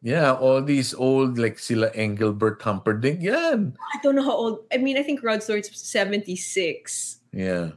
[0.00, 3.20] Yeah, all these old like sila Engelbert Humperdinck.
[3.20, 3.56] Yeah.
[3.58, 4.64] I don't know how old.
[4.72, 7.18] I mean, I think Rod Stewart's 76.
[7.32, 7.72] Yeah.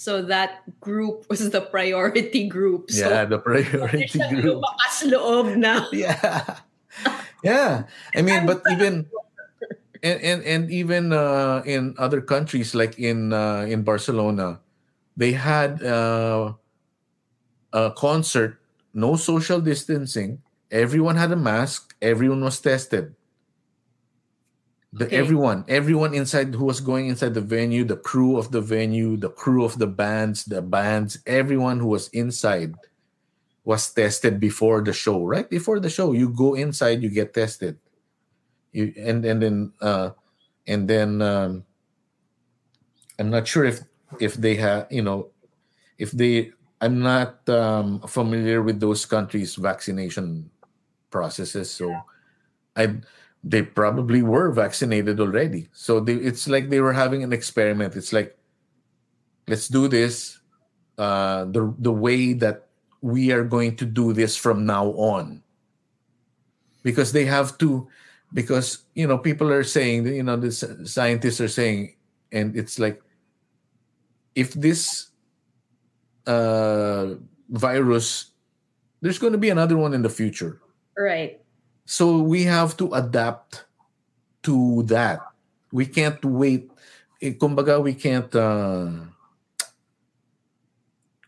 [0.00, 2.88] So that group was the priority group.
[2.88, 4.64] So Yeah, the priority group.
[5.04, 5.84] loob na.
[5.92, 6.64] Yeah.
[7.44, 7.84] Yeah.
[8.16, 9.12] I mean, but even
[10.00, 14.64] and and, and even uh, in other countries like in uh, in Barcelona,
[15.20, 16.56] they had uh,
[17.76, 18.56] a concert,
[18.96, 20.40] no social distancing.
[20.72, 21.92] Everyone had a mask.
[22.00, 23.12] Everyone was tested.
[24.92, 25.16] The, Okay.
[25.16, 29.30] Everyone, everyone inside who was going inside the venue, the crew of the venue, the
[29.30, 32.74] crew of the bands, the bands, everyone who was inside
[33.62, 35.22] was tested before the show.
[35.24, 37.78] Right before the show, you go inside, you get tested.
[38.72, 40.10] You and and then uh,
[40.66, 41.64] and then um,
[43.18, 43.82] I'm not sure if
[44.18, 45.30] if they have you know
[45.98, 50.50] if they I'm not um, familiar with those countries' vaccination
[51.10, 51.94] processes, so
[52.74, 52.98] I
[53.42, 55.68] they probably were vaccinated already.
[55.72, 57.96] So they, it's like they were having an experiment.
[57.96, 58.36] It's like
[59.48, 60.38] let's do this
[60.98, 62.66] uh, the the way that
[63.00, 65.42] we are going to do this from now on,
[66.82, 67.88] because they have to
[68.32, 71.96] because you know people are saying you know the scientists are saying
[72.32, 73.02] and it's like
[74.36, 75.10] if this
[76.26, 77.14] uh
[77.50, 78.30] virus
[79.00, 80.60] there's going to be another one in the future
[80.96, 81.40] Right.
[81.90, 83.66] So we have to adapt
[84.46, 85.18] to that.
[85.74, 86.70] We can't wait.
[87.18, 89.10] Eh, kumbaga we can't uh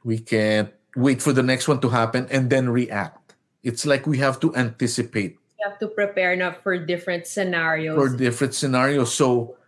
[0.06, 3.34] we can't wait for the next one to happen and then react.
[3.66, 5.34] It's like we have to anticipate.
[5.58, 7.98] You have to prepare now for different scenarios.
[7.98, 9.10] for different scenarios.
[9.10, 9.58] So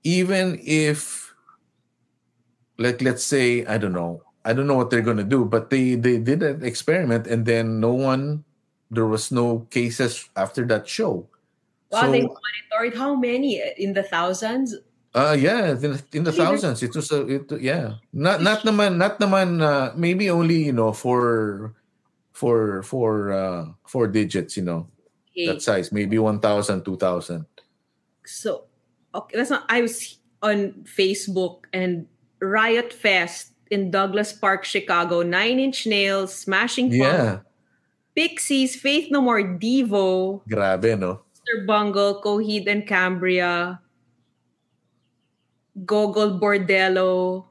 [0.00, 1.28] even if
[2.80, 5.92] like let's say, I don't know, I don't know what they're gonna do, but they
[5.92, 8.47] they did an experiment and then no one
[8.90, 11.28] there was no cases after that show.
[11.90, 13.62] wow, they monitored how many?
[13.78, 14.74] In the thousands?
[15.14, 16.82] uh yeah, in, in the thousands.
[16.82, 17.96] It was a it, yeah.
[18.12, 21.72] Not not naman not naman uh, maybe only, you know, for
[22.36, 24.86] for for uh four digits, you know,
[25.32, 25.46] Okay.
[25.46, 27.46] that size, maybe 1,000, 2,000.
[28.26, 28.64] So,
[29.14, 29.64] okay, that's not.
[29.70, 32.06] I was on Facebook and
[32.42, 35.22] Riot Fest in Douglas Park, Chicago.
[35.22, 37.38] Nine Inch Nails, Smashing Pumpkins, Yeah,
[38.18, 41.22] Pixies, Faith No More, Devo, grabe, no?
[41.38, 41.62] Mr.
[41.62, 43.78] Bungle, Coheed and Cambria,
[45.86, 47.46] Gogol Bordello,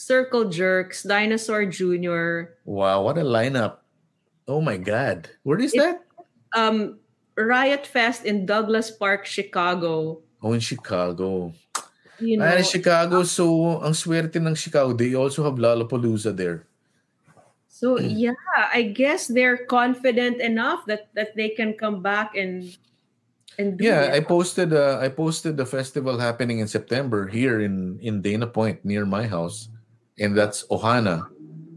[0.00, 3.84] Circle Jerks, Dinosaur Jr., Wow, what a lineup.
[4.48, 5.28] Oh my god.
[5.44, 6.00] Where is It- that?
[6.56, 6.96] um,
[7.36, 10.24] Riot Fest in Douglas Park, Chicago.
[10.40, 11.52] Oh, in Chicago.
[12.18, 16.64] You know, in Chicago, so ang swerte ng Chicago, they also have Lollapalooza there.
[17.78, 18.34] So yeah,
[18.74, 22.74] I guess they're confident enough that that they can come back and
[23.54, 28.02] and do Yeah, I posted uh, I posted the festival happening in September here in
[28.02, 29.70] in Dana Point near my house.
[30.18, 31.30] And that's Ohana.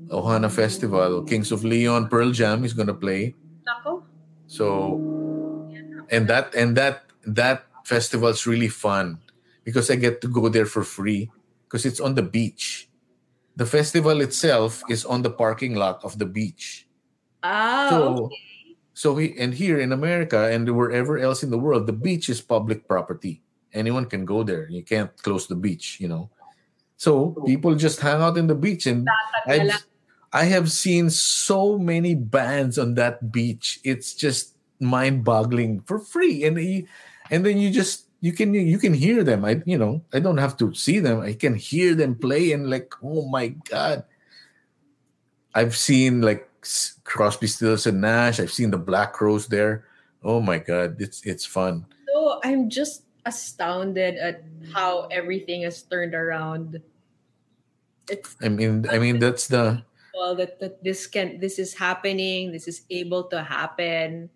[0.09, 1.21] Ohana Festival.
[1.21, 3.37] Kings of Leon, Pearl Jam is gonna play.
[3.69, 4.01] Nako.
[4.49, 4.97] So
[6.09, 9.21] and that and that that festival's really fun
[9.61, 11.29] because I get to go there for free
[11.69, 12.89] because it's on the beach.
[13.55, 16.87] The festival itself is on the parking lot of the beach.
[17.43, 18.41] Ah, So okay.
[18.93, 22.39] so he, and here in America and wherever else in the world, the beach is
[22.41, 23.41] public property.
[23.73, 24.69] Anyone can go there.
[24.69, 26.29] You can't close the beach, you know.
[26.97, 29.07] So people just hang out in the beach and
[29.47, 29.83] I've,
[30.31, 33.79] I have seen so many bands on that beach.
[33.83, 36.87] It's just mind-boggling for free, and you,
[37.29, 39.43] and then you just you can you can hear them.
[39.43, 41.19] I you know I don't have to see them.
[41.19, 44.05] I can hear them play, and like oh my god,
[45.53, 46.47] I've seen like
[47.03, 48.39] Crosby, Stills, and Nash.
[48.39, 49.85] I've seen the Black Crowes there.
[50.23, 51.85] Oh my god, it's it's fun.
[52.13, 56.79] So I'm just astounded at how everything has turned around.
[58.05, 59.81] It's I mean I mean that's the
[60.13, 64.29] well that, that this can this is happening, this is able to happen.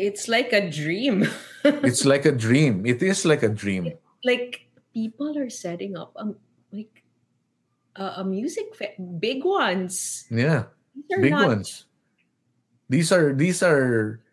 [0.00, 1.28] It's like a dream.
[1.64, 2.86] it's like a dream.
[2.88, 3.92] It is like a dream.
[4.24, 4.64] like
[4.96, 6.40] people are setting up um
[6.72, 7.04] like
[7.96, 10.24] a, a music fe- big ones.
[10.32, 10.72] Yeah.
[11.08, 11.84] Big not ones.
[12.88, 14.24] These are these are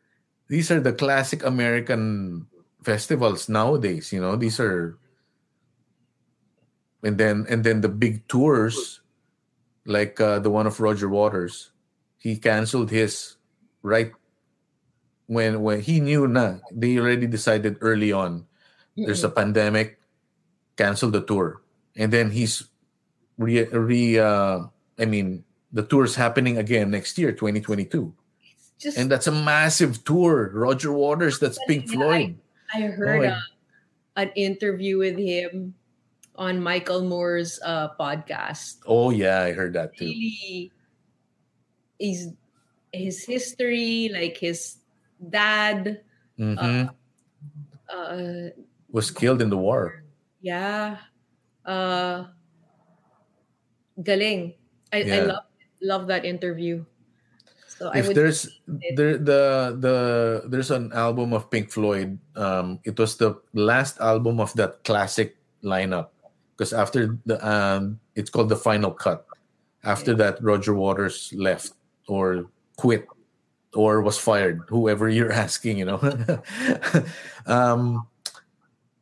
[0.48, 2.48] these are the classic American
[2.82, 4.12] festivals nowadays.
[4.12, 4.98] You know, these are,
[7.04, 9.02] and then and then the big tours,
[9.86, 11.72] like uh, the one of Roger Waters.
[12.18, 13.38] He canceled his
[13.84, 14.12] right
[15.28, 18.48] when when he knew na they already decided early on
[18.98, 20.00] there's a pandemic
[20.76, 21.62] cancel the tour.
[21.96, 22.66] And then he's
[23.38, 24.66] re, re uh,
[24.98, 28.14] i mean the tour's happening again next year 2022
[28.80, 30.50] Just and that's a massive tour.
[30.54, 32.38] Roger waters that's pink floyd.
[32.74, 33.42] I heard Oh, uh,
[34.18, 35.74] an interview with him
[36.38, 38.82] on Michael Moore's uh, podcast.
[38.86, 40.06] oh yeah i heard that too.
[40.06, 40.70] Really,
[41.98, 42.34] his
[42.94, 44.77] his history, like his
[45.20, 46.02] dad,
[46.38, 46.90] Mhm.
[47.90, 48.50] uh,
[48.92, 50.08] was killed in the war
[50.42, 51.04] yeah,
[51.66, 52.32] uh,
[54.02, 54.54] galing.
[54.94, 55.46] I, I love
[55.82, 56.86] love that interview.
[57.68, 58.48] So I if there's
[58.96, 59.96] there the the
[60.48, 62.18] there's an album of Pink Floyd.
[62.36, 66.10] Um, it was the last album of that classic lineup
[66.56, 69.26] because after the um, it's called the Final Cut.
[69.84, 71.72] After that, Roger Waters left
[72.08, 73.08] or quit
[73.74, 74.62] or was fired.
[74.70, 76.00] Whoever you're asking, you know.
[77.46, 78.08] um,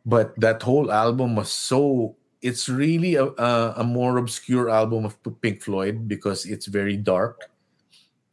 [0.05, 2.15] but that whole album was so.
[2.41, 7.49] It's really a, a, a more obscure album of Pink Floyd because it's very dark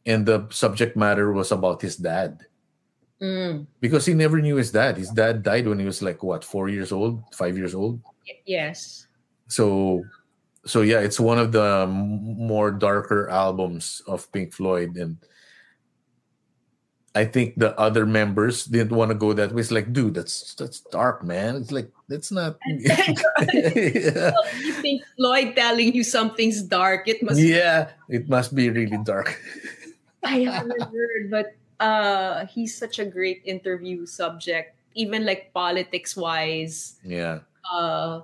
[0.05, 2.45] and the subject matter was about his dad
[3.23, 4.97] Mm, because he never knew his dad.
[4.97, 8.01] His dad died when he was like what four years old, five years old.
[8.45, 9.07] yes.
[9.47, 10.03] So,
[10.65, 15.15] so yeah, it's one of the more darker albums of Pink Floyd, and
[17.13, 19.61] I think the other members didn't want to go that way.
[19.61, 21.61] It's like, dude, that's that's dark, man.
[21.61, 22.57] It's like that's not.
[22.67, 23.13] yeah.
[24.33, 27.07] Well, you think Floyd telling you something's dark?
[27.07, 27.37] It must.
[27.39, 29.37] yeah, it must be really dark.
[30.25, 34.73] I haven't heard, but uh, he's such a great interview subject.
[34.95, 38.21] Even like politics wise, Yeah, uh,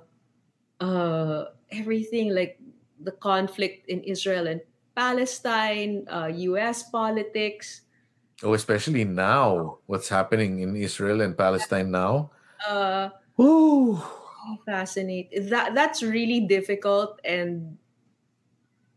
[0.80, 2.58] uh, everything like
[2.98, 4.60] the conflict in Israel and
[4.96, 6.90] Palestine, uh, U.S.
[6.90, 7.82] politics.
[8.42, 12.30] Oh, especially now, what's happening in Israel and Palestine now.
[12.66, 13.08] Uh,
[13.40, 14.00] Ooh.
[14.66, 15.48] fascinating.
[15.48, 17.76] That that's really difficult, and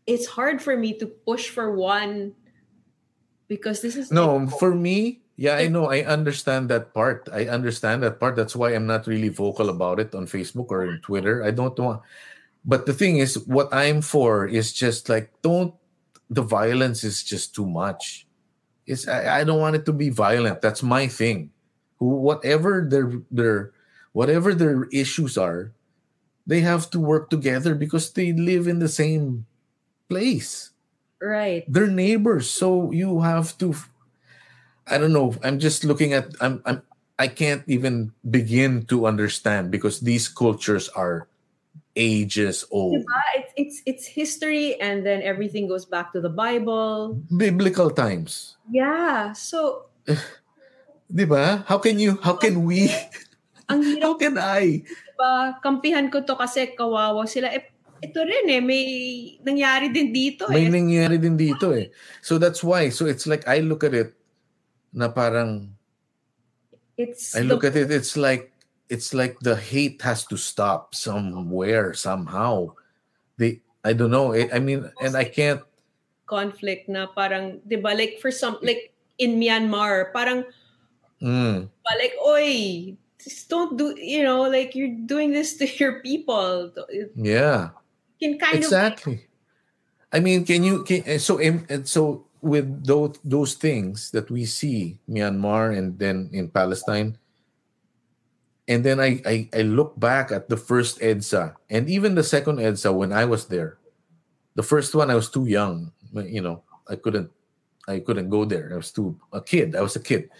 [0.06, 2.32] it's hard for me to push for one
[3.48, 5.86] because this is No, like- for me, yeah, I know.
[5.90, 7.28] I understand that part.
[7.32, 8.36] I understand that part.
[8.36, 11.42] That's why I'm not really vocal about it on Facebook or in Twitter.
[11.42, 12.02] I don't want.
[12.64, 15.74] But the thing is, what I'm for is just like don't.
[16.30, 18.26] The violence is just too much.
[18.86, 20.60] It's I, I don't want it to be violent.
[20.60, 21.50] That's my thing.
[21.98, 23.72] Whatever their their
[24.12, 25.72] whatever their issues are,
[26.46, 29.46] they have to work together because they live in the same
[30.08, 30.70] place
[31.20, 31.64] right.
[31.68, 33.74] they're neighbors so you have to
[34.86, 36.82] i don't know i'm just looking at i'm i'm
[37.18, 41.26] i can't even begin to understand because these cultures are
[41.94, 47.18] ages old It's, it's it's history, and then everything goes back to the Bible.
[47.30, 49.32] biblical times Yeah.
[49.32, 49.90] So
[51.14, 52.88] diba how can you how can we
[53.68, 54.82] ang hirap how can i
[55.14, 57.52] pa kampihan ko to kasi kawawa sila.
[57.52, 57.70] Eh,
[58.04, 58.84] ito rin eh, may
[59.40, 60.72] nangyari din dito may eh.
[60.72, 61.88] nangyari din dito eh
[62.20, 64.12] so that's why so it's like i look at it
[64.92, 65.72] na parang
[66.94, 68.53] It's i the look at it it's like
[68.88, 72.68] it's like the hate has to stop somewhere somehow
[73.36, 75.62] they i don't know i I mean and i can't
[76.24, 80.48] conflict na parang, di ba, like for some, like in Myanmar, parang,
[81.20, 86.00] mm, ba, like, oy, just don't do, you know, like you're doing this to your
[86.00, 86.72] people.
[87.12, 87.76] Yeah
[88.24, 88.64] can kind of.
[88.64, 89.26] exactly
[90.12, 94.44] i mean can you can eh, so and so with those those things that we
[94.44, 97.16] see myanmar and then in palestine
[98.68, 102.58] and then I, I i look back at the first edsa and even the second
[102.58, 103.78] edsa when i was there.
[104.54, 107.30] The first one i was too young you know i couldn't
[107.88, 108.70] i couldn't go there.
[108.72, 109.76] I was too a kid.
[109.76, 110.30] I was a kid.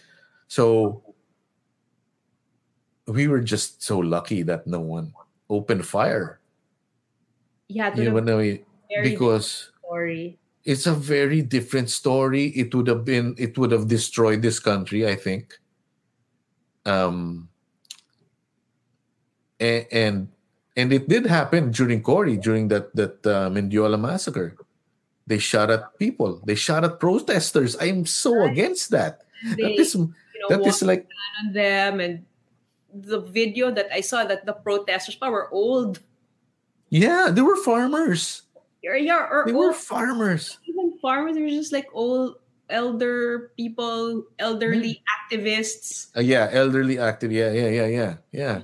[0.48, 1.02] So
[3.06, 5.12] we were just so lucky that no one
[5.50, 6.40] opened fire.
[7.68, 8.64] Yeah, you know very
[9.02, 10.38] because story.
[10.64, 12.48] it's a very different story.
[12.56, 15.58] It would have been it would have destroyed this country i think.
[16.86, 17.48] Um
[19.64, 20.28] and and,
[20.76, 24.54] and it did happen during Cory during that that uh, Mendiola massacre.
[25.26, 26.42] They shot at people.
[26.44, 27.80] They shot at protesters.
[27.80, 29.24] I'm so against that.
[29.56, 30.12] They, that is you
[30.48, 31.08] know, that is like
[31.40, 32.24] on them and
[32.92, 35.98] the video that I saw that the protesters were old.
[36.90, 38.42] yeah they were farmers.
[38.84, 40.60] Yeah, yeah, they were farmers.
[40.68, 41.34] Even farmers.
[41.34, 42.36] They were just like old,
[42.68, 46.12] elder people, elderly activists.
[46.14, 48.56] Uh, yeah elderly active yeah yeah yeah yeah yeah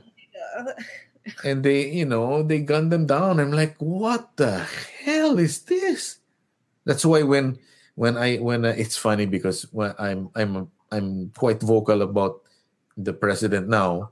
[1.44, 4.64] And they you know they gunned them down i'm like what the
[5.04, 6.20] hell is this
[6.84, 7.58] That's why when
[7.94, 12.42] when I when uh, it's funny because when I'm I'm I'm quite vocal about
[12.96, 14.10] the president now.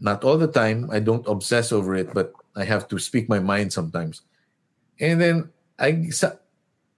[0.00, 0.90] Not all the time.
[0.90, 4.22] I don't obsess over it, but I have to speak my mind sometimes.
[4.98, 6.10] And then I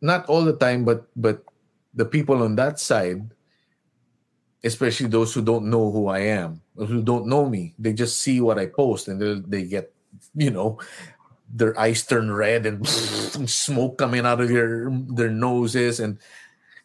[0.01, 1.45] not all the time, but but
[1.93, 3.36] the people on that side,
[4.67, 8.41] especially those who don't know who I am, who don't know me, they just see
[8.41, 9.95] what I post and they they get,
[10.35, 10.79] you know,
[11.49, 12.83] their eyes turn red and
[13.49, 16.01] smoke coming out of their their noses.
[16.01, 16.19] And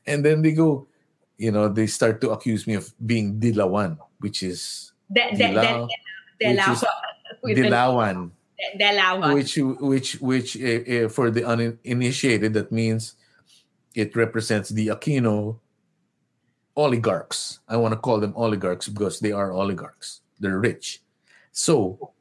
[0.06, 0.88] and then they go,
[1.38, 5.90] you know, they start to accuse me of being dilawan, which is De, Dilaw,
[6.40, 6.86] de, which is
[7.44, 8.32] dilawan.
[9.34, 13.18] which which which uh, uh, for the uninitiated that means
[13.98, 15.58] it represents the Aquino
[16.76, 17.60] oligarchs.
[17.68, 20.22] I want to call them oligarchs because they are oligarchs.
[20.40, 21.02] They're rich.
[21.52, 22.12] So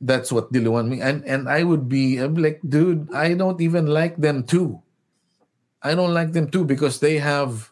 [0.00, 1.02] that's what Dilawan mean.
[1.02, 4.82] And and I would be I'm like, dude, I don't even like them too.
[5.82, 7.70] I don't like them too because they have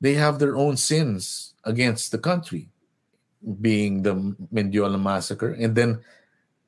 [0.00, 2.68] they have their own sins against the country,
[3.60, 4.14] being the
[4.52, 6.02] Mendiola massacre, and then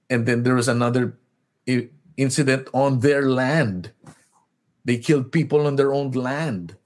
[0.09, 1.19] and then there was another
[2.17, 3.93] incident on their land.
[4.85, 6.77] They killed people on their own land.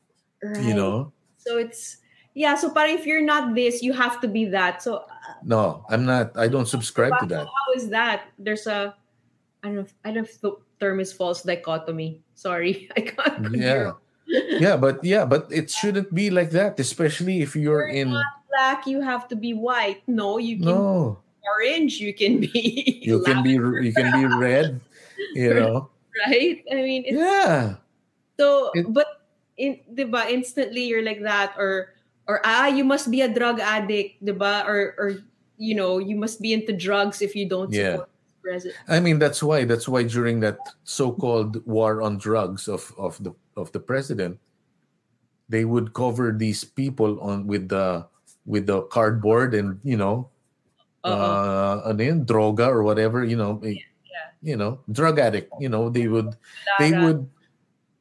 [0.42, 1.12] You know,
[1.42, 1.98] So it's
[2.34, 2.54] yeah.
[2.54, 4.82] So, but if you're not this, you have to be that.
[4.82, 6.36] So, uh, no, I'm not.
[6.38, 7.46] I don't subscribe to that.
[7.46, 8.30] how is that?
[8.38, 8.94] There's a
[9.62, 9.82] I don't know.
[9.82, 12.22] If, I don't know if the term is false dichotomy.
[12.34, 13.54] Sorry, I can't.
[13.54, 13.92] Yeah,
[14.26, 18.10] yeah, but yeah, but it shouldn't be like that, especially if you're You're in.
[18.50, 18.86] black.
[18.86, 20.02] You have to be white.
[20.06, 22.00] No, you can No, be orange.
[22.00, 23.02] You can be.
[23.02, 24.80] you can be you can be red.
[25.34, 25.90] You know,
[26.26, 26.62] right.
[26.70, 27.76] I mean, it's, yeah,
[28.38, 29.21] So, It- but
[29.62, 31.94] in, 'di ba, instantly you're like that or
[32.26, 34.66] or ah, you must be a drug addict, ba?
[34.66, 35.08] Or or
[35.54, 38.02] you know, you must be into drugs if you don't Yeah.
[38.02, 38.82] support the president.
[38.90, 43.30] I mean that's why that's why during that so-called war on drugs of of the
[43.54, 44.42] of the president,
[45.46, 48.06] they would cover these people on with the
[48.42, 50.26] with the cardboard and you know
[51.06, 51.14] Uh-oh.
[51.14, 53.78] uh ano yun, droga or whatever you know eh,
[54.42, 56.34] you know drug addict you know they would
[56.82, 57.26] they would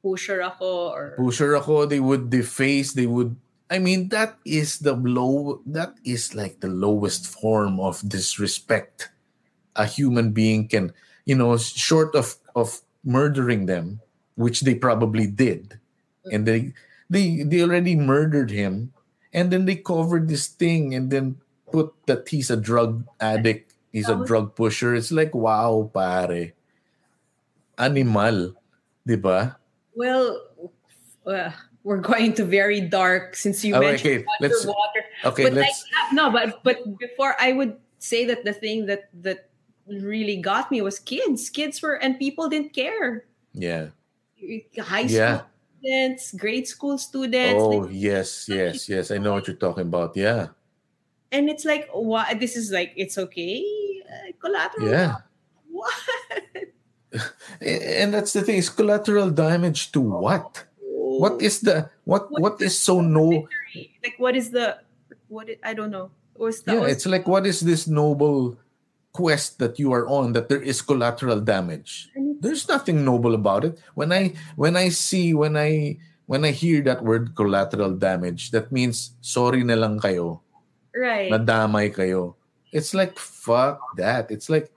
[0.02, 3.38] pusher ako or pusher ako they would deface they would
[3.70, 9.14] i mean that is the low that is like the lowest form of disrespect
[9.78, 10.92] a human being can
[11.26, 14.02] you know short of of murdering them
[14.36, 15.80] which they probably did.
[16.32, 16.74] And they
[17.10, 18.94] they they already murdered him
[19.34, 21.38] and then they covered this thing and then
[21.72, 24.94] put that he's a drug addict he's a drug pusher.
[24.98, 26.54] It's like wow pare.
[27.78, 28.54] Animal
[29.02, 29.58] di ba
[29.96, 30.42] well,
[31.26, 31.52] uh,
[31.84, 35.02] we're going to very dark since you Oh, mentioned okay, let's- underwater.
[35.26, 39.10] okay but let's like no, but but before I would say that the thing that
[39.22, 39.50] that
[39.88, 41.50] really got me was kids.
[41.50, 43.26] Kids were and people didn't care.
[43.54, 43.90] yeah
[44.80, 45.42] High school Yeah.
[45.82, 49.12] students, grade school students, Oh like, yes, yes, yes.
[49.12, 50.16] I know what you're talking about.
[50.18, 50.54] Yeah,
[51.32, 53.62] and it's like what this is like it's okay
[54.10, 55.16] uh, collateral yeah.
[55.72, 55.94] what
[57.62, 58.56] And that's the thing.
[58.58, 60.64] Is collateral damage to what?
[61.20, 62.32] What is the what?
[62.32, 63.48] What is so no?
[64.04, 64.80] like what is the
[65.32, 68.58] what i- i don't know what's the Yeah, what's- it's like what is this noble
[69.12, 72.08] quest that you are on that there is collateral damage?
[72.40, 73.76] There's nothing noble about it.
[73.94, 76.00] When I when I see when I
[76.32, 80.40] when I hear that word collateral damage, that means sorry na lang kayo.
[80.96, 82.36] right Nadamay kayo.
[82.72, 84.32] It's like fuck that.
[84.32, 84.72] It's like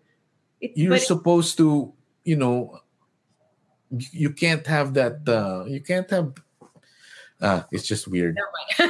[0.60, 2.80] It- you're supposed to you know
[4.10, 6.32] you can't have that uh you can't have
[7.42, 8.36] ah it's just weird.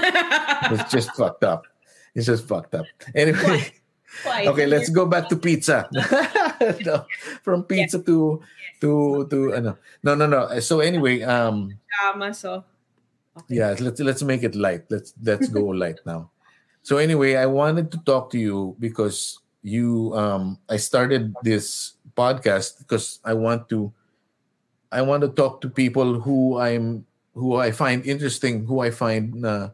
[0.64, 1.66] It's just fucked up.
[2.14, 2.86] It's just fucked up.
[3.14, 3.74] Anyway.
[4.22, 4.46] Why?
[4.46, 5.90] okay let's go back to pizza.
[6.86, 7.04] No,
[7.42, 8.40] from pizza to
[8.80, 9.76] to to ano
[10.06, 10.14] no.
[10.14, 11.74] No no so anyway um
[12.32, 12.62] so
[13.50, 14.86] yeah let's let's make it light.
[14.88, 16.30] Let's let's go light now.
[16.86, 22.78] So anyway i wanted to talk to you because you um i started this podcast
[22.78, 23.92] because i want to
[24.92, 27.04] i want to talk to people who i'm
[27.34, 29.68] who i find interesting who i find uh,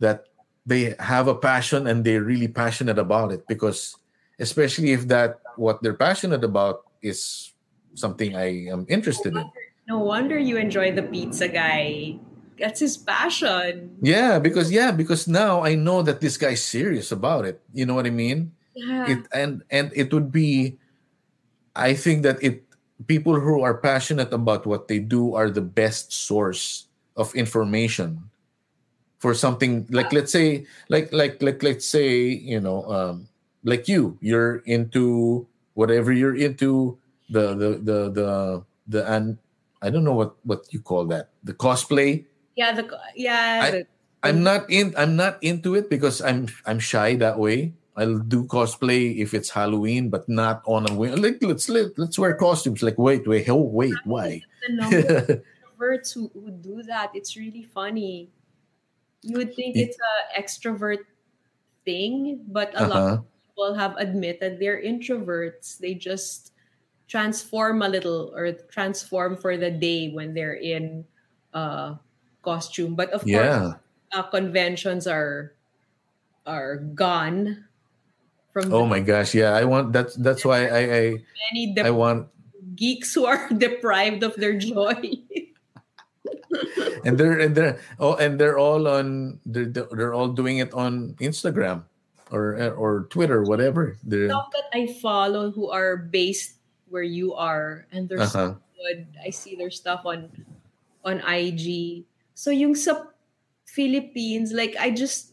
[0.00, 0.24] that
[0.66, 3.96] they have a passion and they're really passionate about it because
[4.40, 7.52] especially if that what they're passionate about is
[7.94, 9.44] something i am interested in
[9.88, 12.18] no wonder you enjoy the pizza guy
[12.58, 17.46] that's his passion Yeah, because yeah, because now I know that this guy's serious about
[17.46, 17.62] it.
[17.72, 18.50] You know what I mean?
[18.74, 20.78] yeah It and and it would be
[21.78, 22.66] I think that it
[23.06, 28.28] people who are passionate about what they do are the best source of information
[29.18, 33.28] for something like let's say like like like let's say, you know, um
[33.64, 36.98] like you, you're into whatever you're into
[37.30, 38.28] the the the the
[38.86, 39.38] the an
[39.82, 41.30] I don't know what what you call that.
[41.44, 42.26] The cosplay.
[42.56, 43.60] Yeah, the yeah.
[43.62, 43.86] I- the,
[44.18, 44.94] I'm not in.
[44.98, 47.70] I'm not into it because I'm I'm shy that way.
[47.98, 51.20] I'll do cosplay if it's Halloween, but not on a win.
[51.20, 52.82] Like let's let, let's wear costumes.
[52.82, 54.42] Like wait, wait, oh wait, why?
[54.66, 57.10] the number of who, who do that.
[57.14, 58.30] It's really funny.
[59.22, 61.04] You would think Y- it's a extrovert
[61.84, 63.14] thing, but a lot uh-huh.
[63.14, 65.78] of people have admitted they're introverts.
[65.78, 66.52] They just
[67.08, 71.04] transform a little or transform for the day when they're in
[71.54, 71.96] uh
[72.42, 72.94] costume.
[72.94, 73.72] But of course, Yeah.
[74.12, 75.52] uh, conventions are
[76.46, 77.67] are gone
[78.62, 79.34] from Oh my gosh.
[79.34, 79.54] Yeah.
[79.54, 81.02] I want that's that's why I I,
[81.52, 82.28] many I want
[82.74, 84.96] geeks who are deprived of their joy.
[87.04, 91.14] and they're and they're oh and they're all on they're, they're all doing it on
[91.20, 91.84] Instagram
[92.30, 93.96] or or Twitter whatever.
[94.04, 98.54] They're some that I follow who are based where you are, and they're so uh-huh.
[98.76, 99.06] good.
[99.24, 100.28] I see their stuff on
[101.04, 102.04] on IG.
[102.34, 103.08] So yung sa
[103.66, 105.27] Philippines, like I just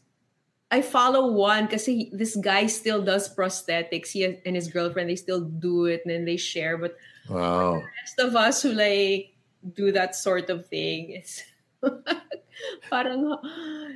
[0.71, 4.09] I follow one because this guy still does prosthetics.
[4.09, 6.77] He and his girlfriend they still do it, and then they share.
[6.77, 6.97] But
[7.29, 7.81] Wow.
[7.81, 9.33] rest of us who like
[9.73, 11.41] do that sort of thing, it's
[12.89, 13.37] parang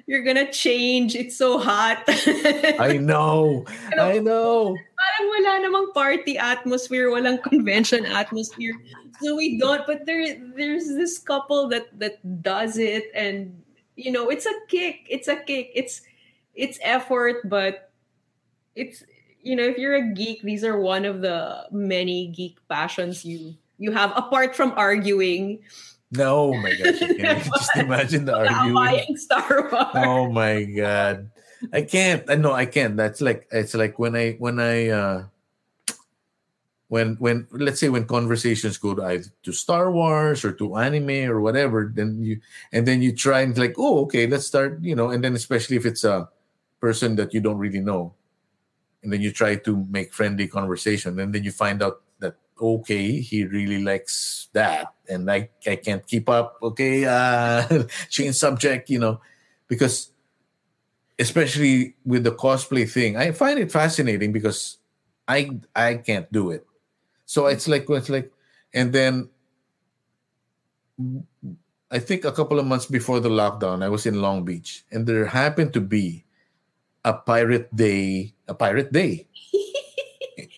[0.05, 1.15] you're gonna change.
[1.15, 2.03] It's so hot.
[2.79, 3.65] I know.
[3.97, 4.77] I know.
[4.99, 8.73] parang wala namang party atmosphere, walang convention atmosphere.
[9.21, 13.57] So we don't, but there there's this couple that that does it and
[13.99, 15.03] you know, it's a kick.
[15.09, 15.71] It's a kick.
[15.75, 16.01] It's
[16.59, 17.91] it's effort, but
[18.75, 19.03] it's
[19.41, 23.55] you know, if you're a geek, these are one of the many geek passions you
[23.77, 25.59] you have apart from arguing.
[26.11, 27.01] No, oh my gosh.
[27.01, 28.73] I can just imagine the arguing.
[28.73, 29.95] Buying Star Wars.
[29.95, 31.31] Oh my god.
[31.71, 32.29] I can't.
[32.29, 32.97] I know I can't.
[32.97, 35.23] That's like it's like when I when I uh
[36.89, 41.29] when when let's say when conversations go to either to Star Wars or to anime
[41.29, 42.41] or whatever, then you
[42.73, 45.77] and then you try and like, oh okay, let's start, you know, and then especially
[45.77, 46.27] if it's a
[46.79, 48.13] person that you don't really know.
[49.03, 53.21] And then you try to make friendly conversation, and then you find out that okay,
[53.21, 56.59] he really likes that, and I I can't keep up.
[56.61, 57.63] Okay, uh,
[58.09, 59.21] change subject, you know,
[59.67, 60.11] because
[61.17, 64.79] especially with the cosplay thing, I find it fascinating because
[65.27, 66.65] I I can't do it.
[67.25, 68.33] So it's like it's like,
[68.73, 69.29] and then
[71.91, 75.07] I think a couple of months before the lockdown, I was in Long Beach, and
[75.07, 76.25] there happened to be
[77.09, 79.25] a pirate day, a pirate day.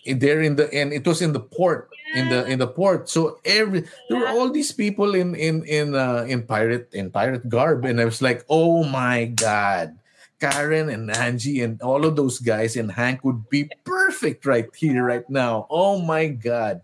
[0.06, 3.08] There in the and it was in the port in the in the port.
[3.08, 7.46] So every there were all these people in in in uh, in pirate in pirate
[7.48, 7.84] garb.
[7.86, 9.94] And i was like oh my god
[10.42, 15.06] karen and angie and all of those guys and hank would be perfect right here
[15.06, 15.66] right now.
[15.70, 16.82] Oh my god.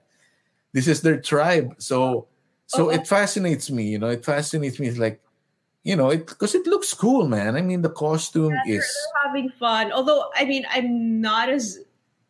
[0.72, 1.74] This is their tribe.
[1.82, 2.26] So
[2.70, 2.94] so Oh.
[2.94, 4.86] it fascinates me you know it fascinates me.
[4.86, 5.18] It's like
[5.88, 9.24] you know it because it looks cool man i mean the costume they're, is they're
[9.24, 9.88] having fun.
[9.92, 11.80] Although, I mean, I'm not as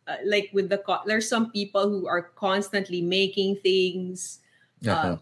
[0.07, 4.39] uh, like with the co- there's some people who are constantly making things.
[4.87, 5.17] uh-huh.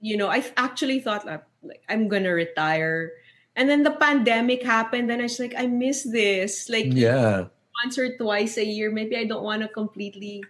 [0.00, 3.12] You know, I've actually thought like, like I'm gonna retire,
[3.56, 6.68] and then the pandemic happened, and I was like, I miss this.
[6.72, 7.52] Like yeah
[7.84, 8.90] once or twice a year.
[8.90, 10.44] Maybe I don't want to completely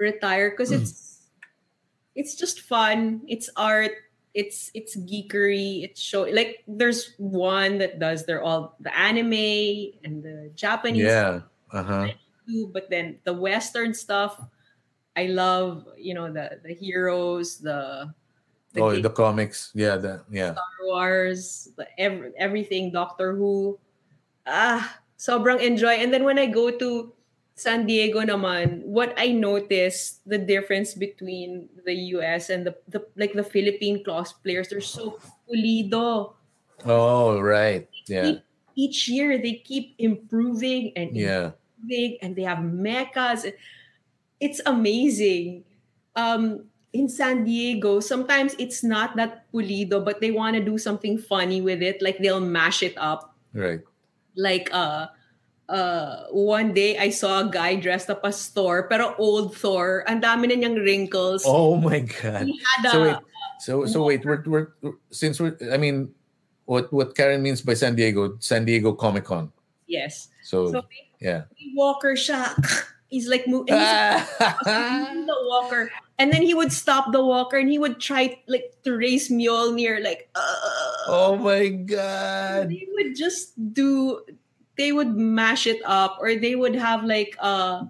[0.00, 0.80] retire because Mm.
[0.80, 1.28] it's
[2.14, 3.22] it's just fun.
[3.28, 3.92] It's art.
[4.34, 5.84] It's it's geekery.
[5.84, 11.40] It's show like there's one that does they're all the anime and the Japanese yeah
[11.70, 12.08] uh-huh
[12.72, 14.40] but then the Western stuff.
[15.16, 18.08] I love you know the the heroes the
[18.72, 23.78] the oh the comics yeah the yeah Star Wars, the ev- everything, Doctor Who.
[24.46, 24.80] Ah,
[25.20, 26.00] sobrang enjoy.
[26.00, 27.12] And then when I go to
[27.62, 33.38] San Diego naman, what I noticed the difference between the US and the, the like
[33.38, 36.34] the Philippine cosplayers, they're so pulido.
[36.82, 38.42] oh right yeah
[38.74, 43.46] Each year they keep improving and yeah improving and they have mechas.
[44.42, 45.62] It's amazing.
[46.18, 51.16] Um in San Diego, sometimes it's not that pulido, but they want to do something
[51.16, 52.02] funny with it.
[52.02, 53.36] Like they'll mash it up.
[53.54, 53.84] right
[54.34, 55.12] Like uh
[55.72, 60.04] uh one day I saw a guy dressed up as Thor, pero old Thor.
[60.04, 61.48] Ang dami na niyang wrinkles.
[61.48, 63.18] oh my god He had a so wait
[63.56, 64.68] so so wait we're, we're
[65.14, 66.10] since we're i mean
[66.66, 69.54] what what karen means by san diego san diego comic con
[69.86, 70.28] yes.
[70.42, 70.82] so, So
[71.22, 72.52] yeah may walker siya.
[73.12, 77.60] He's like mo- and he's using the walker and then he would stop the walker
[77.60, 83.12] and he would try like to race Mjolnir like uh, oh my god they would
[83.14, 84.16] just do
[84.76, 87.88] they would mash it up or they would have like a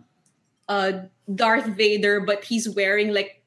[0.69, 0.93] uh
[1.35, 3.43] Darth Vader but he's wearing like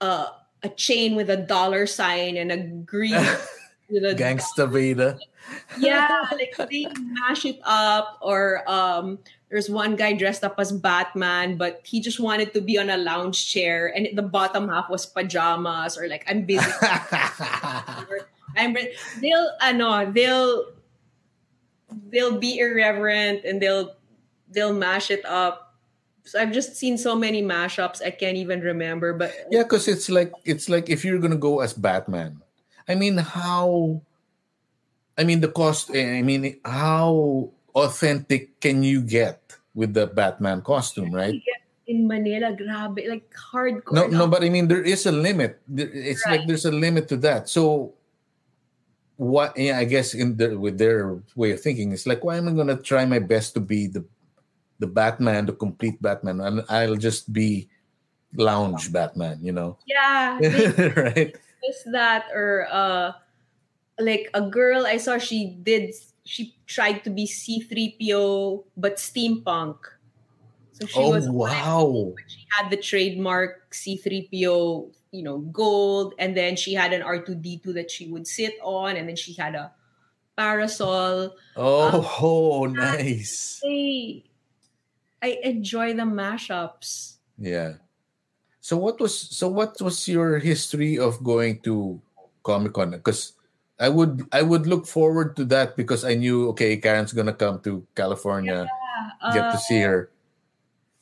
[0.00, 0.26] uh
[0.62, 3.14] a chain with a dollar sign and a green
[3.90, 5.18] with a Gangsta Vader.
[5.78, 11.56] yeah, like they mash it up or um there's one guy dressed up as Batman,
[11.56, 15.06] but he just wanted to be on a lounge chair and the bottom half was
[15.06, 16.66] pajamas or like I'm busy.
[18.56, 20.75] I'm re- they'll ano, they'll
[22.12, 23.96] they'll be irreverent and they'll
[24.50, 25.74] they'll mash it up.
[26.24, 29.12] So I've just seen so many mashups I can't even remember.
[29.14, 32.42] But yeah, because it's like it's like if you're gonna go as Batman.
[32.88, 34.00] I mean, how?
[35.18, 35.90] I mean, the cost.
[35.94, 41.34] Eh, I mean, how authentic can you get with the Batman costume, right?
[41.86, 43.92] in Manila, grabe, like hardcore.
[43.92, 45.60] No, no, but I mean, there is a limit.
[45.74, 47.48] It's like there's a limit to that.
[47.48, 47.94] So,
[49.16, 49.56] what?
[49.56, 52.52] Yeah, I guess in the, with their way of thinking, it's like, why am I
[52.52, 54.04] gonna try my best to be the
[54.78, 57.68] the Batman, the complete Batman, and I'll just be
[58.34, 59.78] lounge Batman, you know?
[59.86, 60.38] Yeah,
[60.96, 61.36] right?
[61.64, 63.12] is that or uh
[63.98, 65.94] like a girl I saw she did
[66.24, 69.78] she tried to be C3PO but steampunk.
[70.72, 72.14] So she Oh was wow!
[72.28, 77.90] she had the trademark C3PO, you know, gold and then she had an R2D2 that
[77.90, 79.72] she would sit on and then she had a
[80.36, 81.34] parasol.
[81.56, 83.60] Oh, oh, nice.
[83.62, 84.24] Hey,
[85.22, 87.16] I enjoy the mashups.
[87.38, 87.74] Yeah.
[88.60, 92.00] So what was so what was your history of going to
[92.42, 92.90] Comic Con?
[92.92, 93.32] Because
[93.78, 97.60] I would I would look forward to that because I knew okay Karen's gonna come
[97.62, 100.10] to California yeah, get to Uh, see her.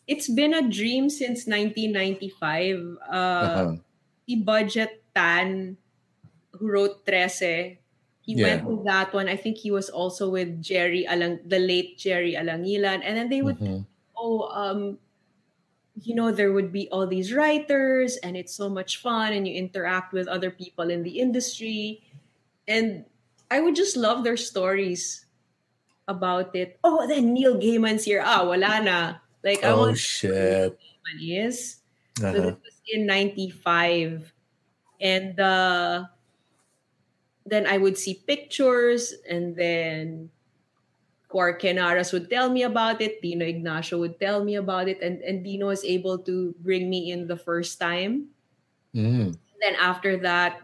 [0.07, 2.77] it's been a dream since 1995.
[3.09, 3.73] Uh, Uh-huh.
[4.27, 5.77] The Budjette Tan,
[6.53, 7.79] who wrote Trese,
[8.23, 8.45] he Yeah.
[8.45, 9.29] went to that one.
[9.29, 13.43] I think he was also with Gerry Alang, the late Gerry Alanguilan, and then they
[13.43, 13.87] would, Mhm.
[14.17, 14.99] oh, um,
[16.03, 19.55] you know, there would be all these writers, and it's so much fun, and you
[19.55, 22.03] interact with other people in the industry,
[22.69, 23.05] and
[23.51, 25.27] I would just love their stories
[26.09, 26.79] about it.
[26.85, 28.23] Oh, then Neil Gaiman's here.
[28.25, 28.99] Ah, wala na.
[29.45, 30.79] Like I Oh want shit!
[30.81, 31.19] Gaiman
[31.49, 31.83] is.
[32.31, 32.57] So Uh-huh.
[32.65, 34.33] was in 95.
[35.01, 36.05] And uh,
[37.47, 40.31] then I would see pictures and then
[41.29, 43.21] Cor Kenaras would tell me about it.
[43.21, 45.03] Dino Ignacio would tell me about it.
[45.03, 48.29] And, and Dino was able to bring me in the first time.
[48.95, 49.37] Mm.
[49.61, 50.63] Then after that,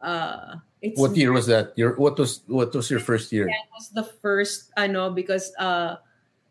[0.00, 1.72] uh, it's What year was that?
[1.76, 3.46] Your what was what was your first year?
[3.46, 5.96] that was the first I know, because uh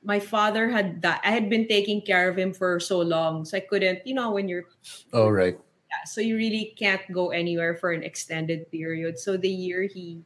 [0.08, 3.58] my father had that I had been taking care of him for so long so
[3.58, 4.66] I couldn't you know when you're
[5.14, 5.60] All right.
[5.90, 10.24] yeah, so you really can't go anywhere for an extended period so the year he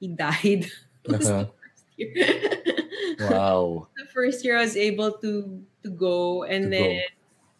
[0.00, 0.66] he died
[1.06, 1.38] was Uh-huh.
[1.38, 2.12] the first year
[3.18, 3.88] Wow.
[3.96, 7.04] the first year I was able to to go and To go.
[7.04, 7.08] then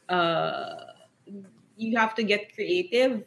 [0.08, 0.94] uh
[1.76, 3.26] you have to get creative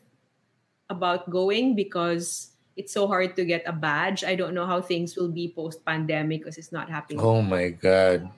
[0.89, 4.23] about going because it's so hard to get a badge.
[4.23, 7.19] I don't know how things will be post pandemic because it's not happening.
[7.21, 8.29] Oh my god.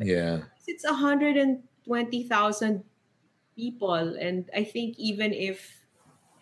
[0.00, 0.42] Yeah.
[0.66, 2.84] It's 120,000
[3.56, 5.70] people and I think even if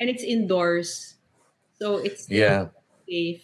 [0.01, 1.17] and it's indoors.
[1.79, 2.69] So it's Yeah.
[3.09, 3.43] safe.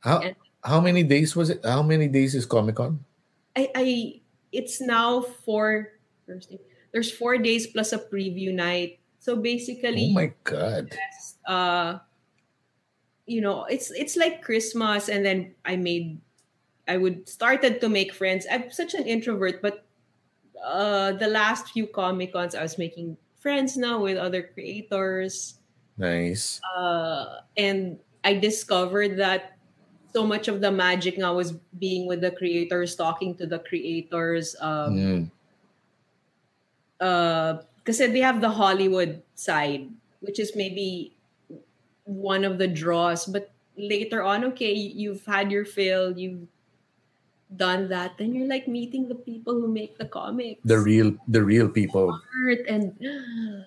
[0.00, 1.64] How And- how many days was it?
[1.64, 3.04] How many days is Comic Con?
[3.56, 4.20] I, I
[4.52, 6.60] it's now four Thursday.
[6.92, 8.98] There's four days plus a preview night.
[9.18, 10.94] So basically, Oh my god.
[11.46, 11.98] uh,
[13.30, 16.20] you know, it's it's like Christmas, and then I made,
[16.88, 18.46] I would started to make friends.
[18.50, 19.86] I'm such an introvert, but
[20.64, 25.60] uh, the last few comic cons, I was making friends now with other creators,
[25.96, 26.62] Nice.
[26.76, 29.58] uh, and I discovered that
[30.12, 34.56] so much of the magic now was being with the creators, talking to the creators.
[34.60, 35.30] Um, Mm.
[37.00, 39.88] uh because they have the Hollywood side,
[40.20, 41.16] which is maybe
[42.10, 43.24] one of the draws.
[43.26, 46.46] But later on, okay, you've had your fill, you've
[47.56, 51.42] done that, then you're like meeting the people who make the comics, The real the
[51.42, 52.10] real people.
[52.46, 52.94] art, and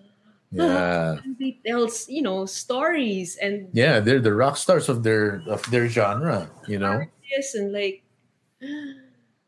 [0.53, 1.17] Yeah.
[1.39, 5.89] they tell you know stories and Yeah, they're the rock stars of their of their
[5.89, 7.03] genre, you know.
[7.07, 8.03] artists and like.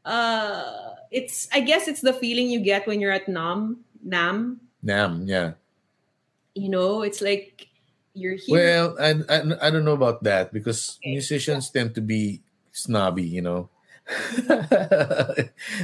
[0.06, 4.58] Uh, it's I guess it's the feeling you get when you're at NAMM NAMM.
[4.86, 5.54] NAMM, yeah.
[6.54, 7.66] You know, it's like
[8.16, 8.56] you're here.
[8.56, 11.12] Well, I, I I don't know about that because Okay.
[11.20, 12.42] musicians tend to be
[12.72, 13.70] snobby, you know.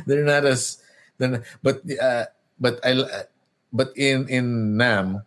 [0.06, 0.82] they're not as
[1.18, 2.26] they're not, but uh,
[2.60, 3.26] but I
[3.74, 5.24] but in in NAMM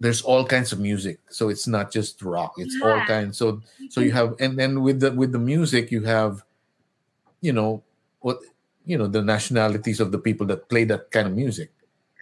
[0.00, 1.20] there's all kinds of music.
[1.30, 2.54] So it's not just rock.
[2.58, 3.38] It's all kinds.
[3.38, 6.42] So so you have and then with the with the music you have
[7.40, 7.82] you know
[8.20, 8.38] what
[8.86, 11.70] you know the nationalities of the people that play that kind of music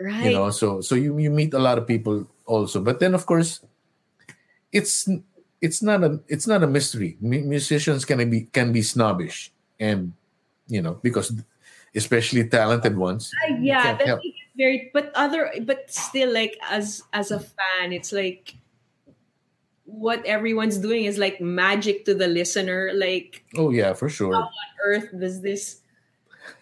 [0.01, 0.23] right.
[0.25, 3.25] you know so so you, you meet a lot of people also but then of
[3.27, 3.61] course
[4.73, 5.09] it's
[5.61, 10.13] it's not a it's not a mystery Mu- musicians can be can be snobbish and
[10.69, 11.33] you know because
[11.95, 14.21] especially talented ones uh, you yeah, can't that help.
[14.25, 14.91] is very.
[14.93, 18.55] But other, but still, like as as a fan, it's like
[19.85, 22.93] what everyone's doing is like magic to the listener.
[22.95, 25.81] Like oh yeah for sure How on Earth does this,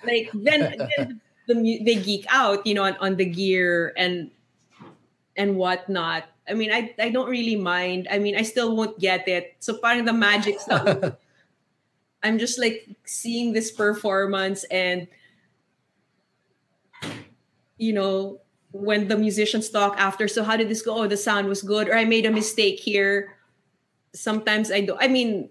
[0.06, 4.30] like then, then the mu- they geek out, you know, on, on the gear and
[5.36, 6.24] and whatnot.
[6.48, 8.08] I mean, I I don't really mind.
[8.10, 9.56] I mean, I still won't get it.
[9.60, 11.14] So part of the magic stuff.
[12.22, 15.06] I'm just like seeing this performance and
[17.78, 18.40] you know
[18.72, 21.88] when the musicians talk after so how did this go oh the sound was good
[21.88, 23.38] or i made a mistake here
[24.12, 25.48] sometimes i do i mean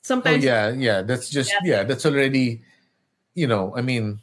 [0.00, 2.62] sometimes oh sometimes yeah yeah that's just yeah that's already
[3.34, 4.18] you know i mean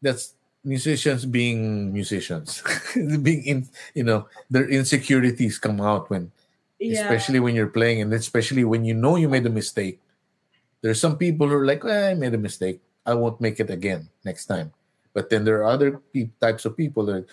[0.00, 0.35] that's
[0.66, 2.60] musicians being musicians
[3.22, 3.58] being in
[3.94, 6.34] you know their insecurities come out when
[6.82, 10.02] yeah, especially when you're playing and especially when you know you made a mistake.
[10.82, 12.82] There's some people who are like "Eh, i made a mistake.
[13.06, 14.74] I won't make it again next time.
[15.14, 17.24] But then there are other pe- types of people that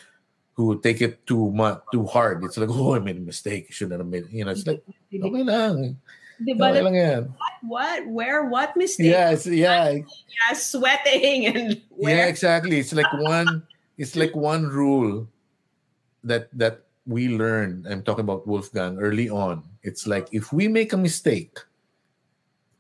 [0.54, 2.40] who take it too much too hard.
[2.46, 3.68] It's like oh i made a mistake.
[3.74, 4.32] Shouldn't have made it.
[4.32, 6.00] You know it's like okay lang
[6.42, 7.34] Diba, lang yan.
[7.62, 9.12] what where what mistake?
[9.12, 9.92] Yes, yeah.
[9.92, 10.04] Yeah
[10.52, 12.80] sweating and yeah exactly.
[12.80, 13.64] It's like one
[13.98, 15.28] it's like one rule
[16.24, 17.88] that that we learned.
[17.88, 19.64] I'm talking about wolfgang early on.
[19.84, 21.60] It's like if we make a mistake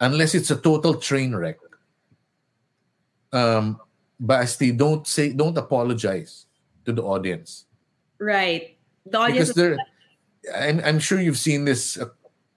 [0.01, 1.57] unless it's a total train wreck
[3.31, 3.79] um
[4.19, 6.45] basti don't say don't apologize
[6.85, 7.65] to the audience.
[8.19, 8.77] Right.
[9.05, 9.77] The audience because there
[10.51, 12.11] I'm, I'm sure you've seen this uh,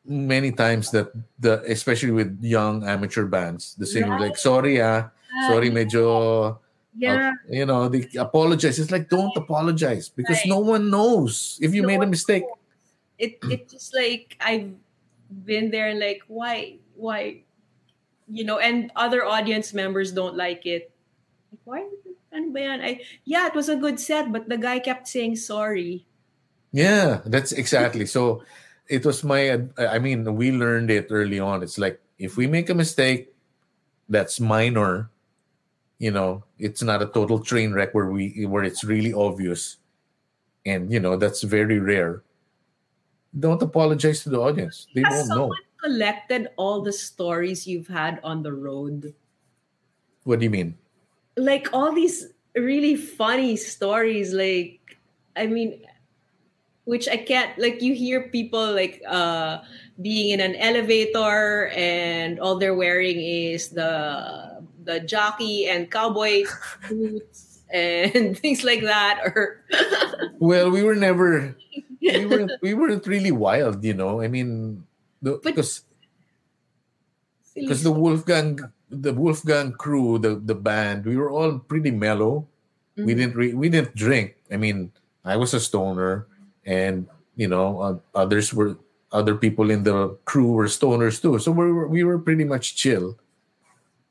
[0.07, 5.11] many times that the especially with young amateur bands the singer like sorry ah
[5.51, 6.57] sorry medyo
[6.97, 7.31] yeah.
[7.31, 8.79] uh, you know they apologize.
[8.79, 10.49] It's like don't apologize because Right.
[10.49, 11.59] no one knows.
[11.61, 12.45] If you No made a mistake.
[13.19, 14.73] it it just like I've
[15.29, 17.45] been there and like why why?
[18.29, 20.91] You know and other audience members don't like it.
[21.53, 21.81] Like, why
[22.33, 22.81] ano ba yan?
[22.81, 26.07] I, yeah, it was a good set, but the guy kept saying sorry.
[26.73, 28.05] yeah that's exactly.
[28.05, 28.43] So
[28.89, 31.63] it was my i mean we learned it early on.
[31.63, 33.33] It's like if we make a mistake
[34.09, 35.11] that's minor
[35.99, 39.79] you know it's not a total train wreck where we where it's really obvious
[40.65, 42.23] and you know that's very rare.
[43.39, 44.87] Don't apologize to the audience.
[44.95, 45.35] They Has won't know.
[45.35, 49.15] someone collected all the stories you've had on the road?
[50.27, 50.77] what do you mean?
[51.37, 54.99] Like all these really funny stories, like
[55.37, 55.85] I mean
[56.87, 59.59] which I can't like you hear people like uh
[60.01, 66.47] being in an elevator and all they're wearing is the the jockey and cowboy
[66.89, 69.67] boots and things like that or
[70.39, 71.57] well we were never
[72.01, 74.79] we weren't we weren't really wild you know i mean
[75.23, 75.83] the, because
[77.55, 78.61] because the Wolfgang
[78.91, 82.47] the Wolfgang crew, the the band, we were all pretty mellow.
[82.97, 83.17] We Mhm.
[83.17, 84.37] didn't re- we didn't drink.
[84.53, 84.93] I mean,
[85.25, 86.29] I was a stoner,
[86.67, 87.07] and
[87.37, 88.77] you know, uh, others were
[89.13, 91.39] other people in the crew were stoners too.
[91.39, 93.19] So we were we were pretty much chill,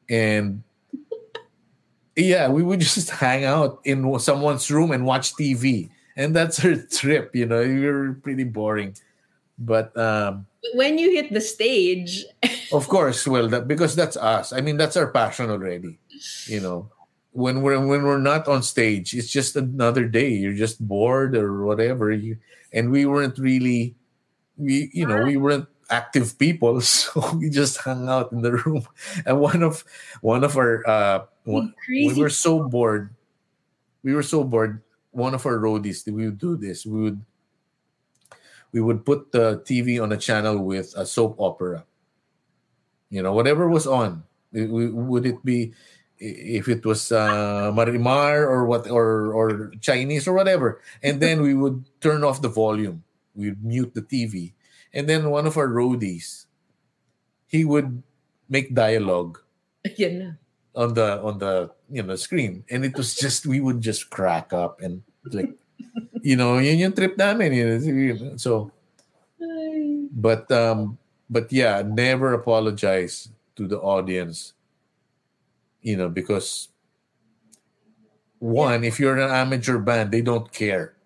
[0.10, 0.64] and
[2.16, 6.76] yeah, we would just hang out in someone's room and watch TV, and that's our
[6.92, 7.36] trip.
[7.36, 8.96] You know, we were pretty boring,
[9.60, 9.96] but.
[9.98, 12.26] um when you hit the stage
[12.72, 14.54] of course, well, that, because that's us.
[14.54, 16.00] I mean, that's our passion already.
[16.48, 16.90] You know,
[17.36, 20.32] when we're when we're not on stage, it's just another day.
[20.32, 22.12] You're just bored or whatever.
[22.12, 22.38] You
[22.72, 23.96] and we weren't really,
[24.58, 28.88] we you know, we weren't active people, so we just hung out in the room.
[29.26, 29.84] And one of
[30.22, 31.76] one of our uh, one,
[32.08, 33.12] we were so bored.
[34.04, 34.82] We were so bored.
[35.12, 36.86] One of our roadies, we would do this.
[36.86, 37.22] We would
[38.72, 41.86] we would put the TV on a channel with a soap opera.
[43.10, 44.24] You know, whatever was on.
[44.54, 45.74] It- we- would it be
[46.20, 51.54] if it was uh, Marimar or what or or Chinese or whatever, and then we
[51.54, 53.04] would turn off the volume.
[53.36, 54.54] We'd mute the TV,
[54.94, 56.46] and then one of our roadies,
[57.48, 58.04] he would
[58.50, 59.42] make dialogue
[60.00, 60.38] na.
[60.76, 64.54] on the on the you know screen and it was just we would just crack
[64.54, 65.02] up and
[65.32, 65.54] like
[66.22, 68.38] you know yun yung trip namin yun.
[68.38, 68.72] so
[70.14, 70.98] but um
[71.30, 74.55] but yeah never apologize to the audience
[75.86, 76.74] you know because
[78.42, 80.98] one if you're an amateur band they don't care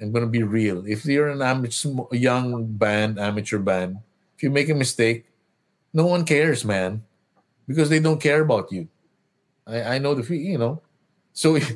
[0.00, 3.96] i'm gonna be real if you're an amateur young band amateur band
[4.36, 5.24] if you make a mistake
[5.96, 7.00] no one cares man
[7.66, 8.86] because they don't care about you
[9.66, 10.80] i i know the you know
[11.32, 11.58] so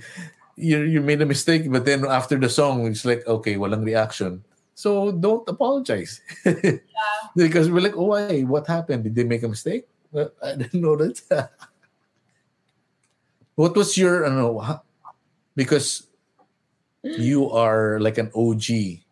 [0.59, 4.43] you you made a mistake, but then after the song, it's like okay, walang reaction.
[4.75, 6.21] So don't apologize.
[7.37, 8.43] because we're like, oh, why?
[8.43, 9.05] What happened?
[9.05, 9.87] Did they make a mistake?
[10.11, 11.51] Well, I didn't know that.
[13.59, 14.87] What was your, I don't know, ha-
[15.59, 16.07] because
[17.03, 19.03] you are like an OG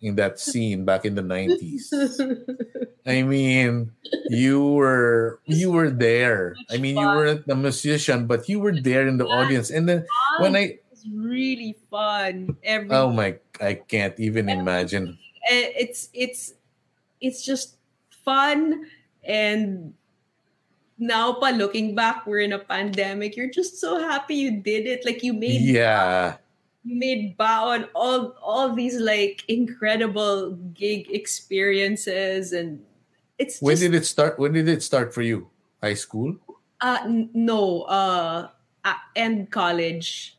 [0.00, 1.92] in that scene back in the 90s.
[3.06, 3.92] I mean,
[4.30, 6.56] you were you were there.
[6.70, 9.68] I mean, you weren't a musician, but you were there in the audience.
[9.70, 10.06] And then
[10.40, 12.56] when I It's really fun.
[12.64, 15.18] Every oh my I can't even imagine.
[15.50, 16.54] eh, it's it's
[17.20, 17.76] it's just
[18.24, 18.86] fun
[19.26, 19.94] and
[20.98, 25.04] now pa looking back we're in a pandemic you're just so happy you did it
[25.04, 26.36] like you made Yeah.
[26.84, 32.80] you made baon all all these like incredible gig experiences and
[33.38, 34.38] it's When just did it start?
[34.38, 35.48] When did it start for you?
[35.82, 36.36] High school?
[36.82, 38.48] uh n- no uh
[39.14, 40.36] and college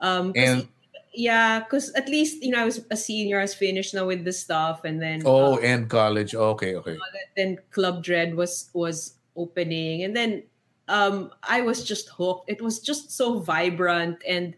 [0.00, 0.68] um And
[1.12, 4.24] yeah because at least you know i was a senior i was finished now with
[4.24, 6.34] the stuff and then oh, uh, and college.
[6.34, 6.98] Okay, okay.
[7.36, 10.42] then club dread was was opening and then
[10.88, 14.54] um i was just hooked it was just so vibrant and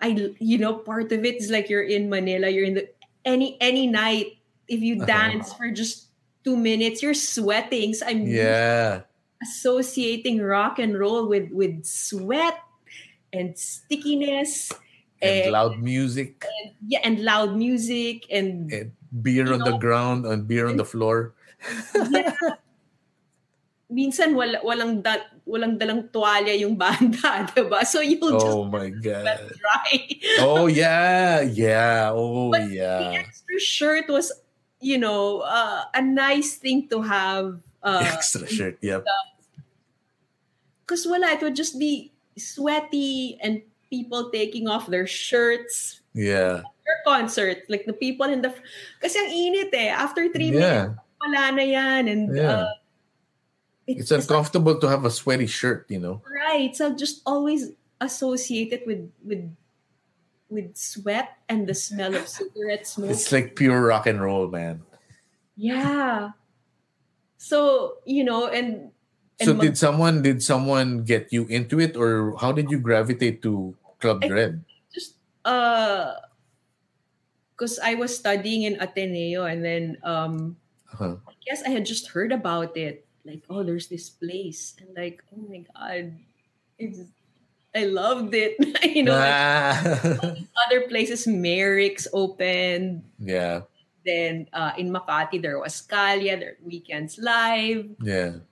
[0.00, 0.08] i
[0.38, 2.88] you know part of it is like you're in manila you're in the
[3.24, 5.06] any any night if you Uh-huh.
[5.06, 6.08] dance for just
[6.44, 9.02] two minutes you're sweating so i'm Yeah.
[9.42, 12.58] associating rock and roll with with sweat
[13.32, 14.72] and stickiness
[15.20, 16.44] And and, loud music,
[16.86, 21.32] yeah and loud music and and beer on the ground, and beer on the floor.
[22.10, 22.32] yeah.
[23.94, 27.86] Minsan wala, walang da, walang dalang tuwalya yung banda, 'di ba?
[27.86, 29.38] So you'll just Oh my god.
[29.54, 29.92] dry.
[30.42, 32.10] Oh yeah, yeah.
[32.10, 33.22] Oh But The yeah.
[33.22, 34.34] extra shirt was,
[34.82, 37.62] you know, uh, a nice thing to have.
[37.84, 38.80] Uh, Extra shirt.
[38.82, 39.04] Yep.
[40.82, 43.60] Because wala, it would just be sweaty and
[43.92, 46.00] people taking off their shirts.
[46.12, 46.64] Yeah.
[46.84, 48.52] Your concert, like the people in the...
[49.00, 49.88] Kasi ang init eh.
[49.88, 50.96] After three minutes, Yeah.
[51.20, 52.02] wala na yan.
[52.08, 52.68] And Yeah.
[52.68, 52.72] uh,
[53.86, 56.22] It's uncomfortable to have a sweaty shirt, you know.
[56.24, 56.74] Right.
[56.74, 59.44] So just always associate it with with
[60.48, 63.10] with sweat and the smell of cigarette smoke.
[63.10, 64.82] It's like pure rock and roll, man.
[65.56, 66.30] yeah.
[67.36, 68.88] So, you know, and
[69.40, 73.42] and So did someone did someone get you into it or how did you gravitate
[73.42, 74.64] to Club I- Dread?
[74.94, 76.14] just uh
[77.52, 80.56] because I was studying in Ateneo and then um
[80.94, 81.18] Uh-huh.
[81.26, 83.02] I guess I had just heard about it.
[83.24, 84.74] Like, oh, there's this place.
[84.80, 86.12] And like, oh my god,
[86.78, 87.00] it's
[87.74, 88.54] I loved it.
[88.94, 90.34] you know, like, Ah.
[90.66, 93.02] other places, Mayric's opened.
[93.18, 93.62] yeah.
[94.04, 97.88] Then uh, in Makati, there was Kalia, there Weekends Live.
[98.02, 98.44] Yeah.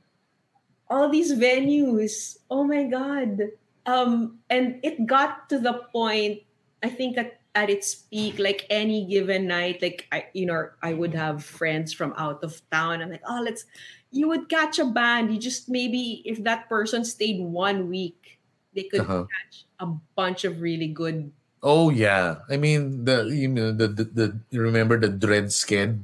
[0.89, 2.39] All these venues.
[2.51, 3.53] Oh my God.
[3.85, 6.41] Um, and it got to the point,
[6.83, 10.95] I think at, at its peak, like any given night, like I, you know, I
[10.95, 13.03] would have friends from out of town.
[13.03, 13.67] I'm like, oh, let's
[14.13, 15.33] you would catch a band.
[15.33, 18.39] You just maybe if that person stayed one week,
[18.75, 19.25] they could Uh-huh.
[19.27, 19.87] catch a
[20.17, 21.33] bunch of really good
[21.63, 22.43] Oh yeah.
[22.51, 26.01] I mean the you know the the, the you remember the Dread Sked?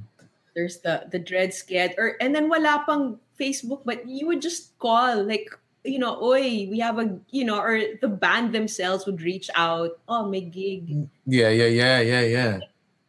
[0.54, 4.74] there's the the dread sked or and then wala pang Facebook but you would just
[4.82, 5.46] call like
[5.84, 9.98] you know oi we have a you know or the band themselves would reach out
[10.08, 12.54] oh my gig Yeah, yeah, yeah, yeah, yeah.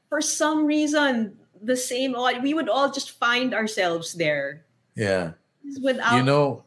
[0.09, 4.63] for some reason the same we would all just find ourselves there
[4.99, 5.39] Yeah.
[5.79, 6.63] without You know,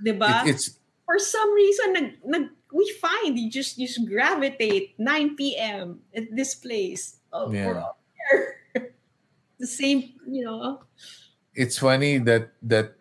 [0.00, 0.48] diba?
[0.48, 5.36] it, it's for some reason nag, nag, we find you just you just gravitate 9
[5.36, 6.00] p.m.
[6.16, 7.66] at this place oh Yeah.
[7.68, 7.98] we're all
[8.32, 8.42] there
[9.60, 10.80] the same you know
[11.54, 12.96] it's funny that that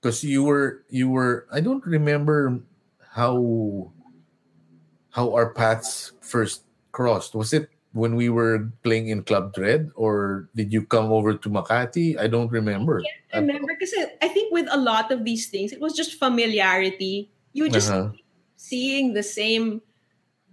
[0.00, 2.62] because you were you were I don't remember
[3.10, 3.90] how
[5.10, 6.62] how our paths first
[6.92, 7.34] crossed.
[7.34, 11.48] Was it when we were playing in Club Dread or did you come over to
[11.48, 12.20] Makati?
[12.20, 13.00] I don't remember.
[13.32, 17.32] I remember because I think with a lot of these things, it was just familiarity.
[17.56, 18.12] You just Uh-huh.
[18.60, 19.80] seeing the same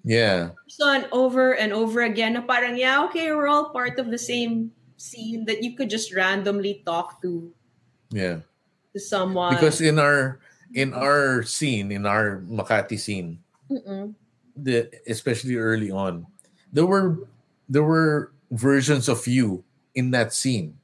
[0.07, 0.56] Yeah.
[0.64, 2.40] person over and over again.
[2.40, 6.15] Na parang, yeah, okay, we're all part of the same scene that you could just
[6.15, 7.52] randomly talk to
[8.07, 8.48] Yeah.
[8.95, 9.52] to someone.
[9.52, 10.40] Because in our
[10.72, 14.15] in our scene, in our Makati scene, Mm-mm.
[14.56, 16.24] the especially early on,
[16.72, 17.28] there were
[17.69, 19.64] there were versions of you
[19.95, 20.77] in that scene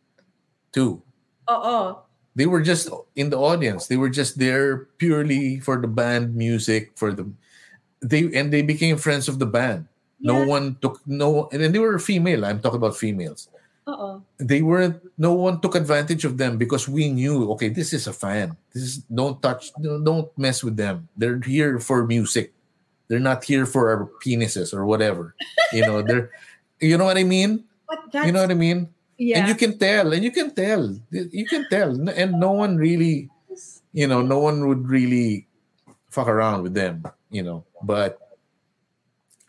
[0.71, 1.01] too.
[1.49, 1.97] Oo.
[2.35, 2.87] they were just
[3.17, 7.25] in the audience they were just there purely for the band music for the
[8.05, 9.89] they and they became friends of the band
[10.21, 13.49] no one took no and they were female i'm talking about females
[13.89, 14.21] Oo.
[14.37, 18.13] they weren't no one took advantage of them because we knew okay this is a
[18.13, 22.53] fan this is don't touch don't mess with them they're here for music
[23.09, 25.35] they're not here for our penises or whatever.
[25.73, 26.29] You know, they're
[26.81, 27.65] you know what I mean?
[28.13, 28.89] You know what I mean?
[29.17, 29.39] yeah.
[29.39, 30.95] And you can tell, and you can tell.
[31.11, 31.91] You can tell.
[32.09, 33.29] And no one really,
[33.91, 35.47] you know, no one would really
[36.09, 37.65] fuck around with them, you know.
[37.83, 38.19] But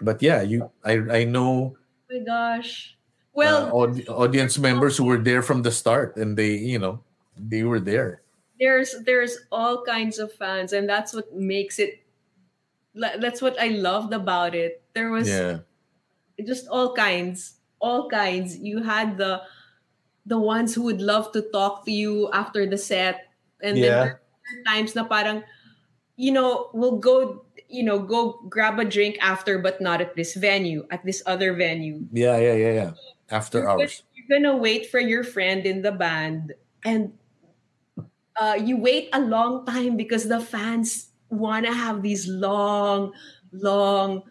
[0.01, 2.97] but yeah, you I I know oh my gosh.
[2.97, 7.05] uh, Well, aud- audience members who were there from the start and they, you know,
[7.37, 8.23] they were there.
[8.61, 12.05] there's there's all kinds of fans and that's what makes it
[12.93, 14.83] that's what I loved about it.
[14.93, 15.65] There was Yeah.
[16.47, 18.59] Just all kinds, all kinds.
[18.59, 19.43] You had the
[20.27, 24.05] the ones who would love to talk to you after the set, and then Yeah.
[24.15, 24.21] are
[24.69, 25.43] times na parang,
[26.17, 30.35] you know, we'll go, you know, go grab a drink after, but not at this
[30.37, 32.05] venue, at this other venue.
[32.13, 32.91] Yeah, yeah, yeah, yeah.
[33.33, 34.03] After You're gonna- hours.
[34.15, 36.53] You're gonna wait for your friend in the band,
[36.85, 37.17] and
[38.37, 43.13] uh, you wait a long time because the fans want to have these long,
[43.53, 44.23] long,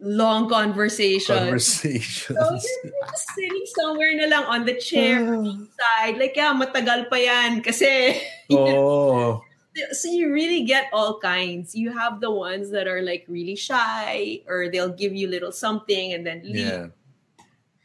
[0.00, 1.38] long conversations.
[1.38, 2.38] Conversations.
[2.38, 5.44] So you're just sitting somewhere na lang on the chair ah.
[5.76, 6.16] side.
[6.16, 8.16] Like, yeah, matagal pa yan kasi.
[8.50, 9.44] oh,
[9.92, 11.74] so you really get all kinds.
[11.74, 16.12] You have the ones that are like really shy or they'll give you little something
[16.12, 16.66] and then leave.
[16.66, 16.86] yeah.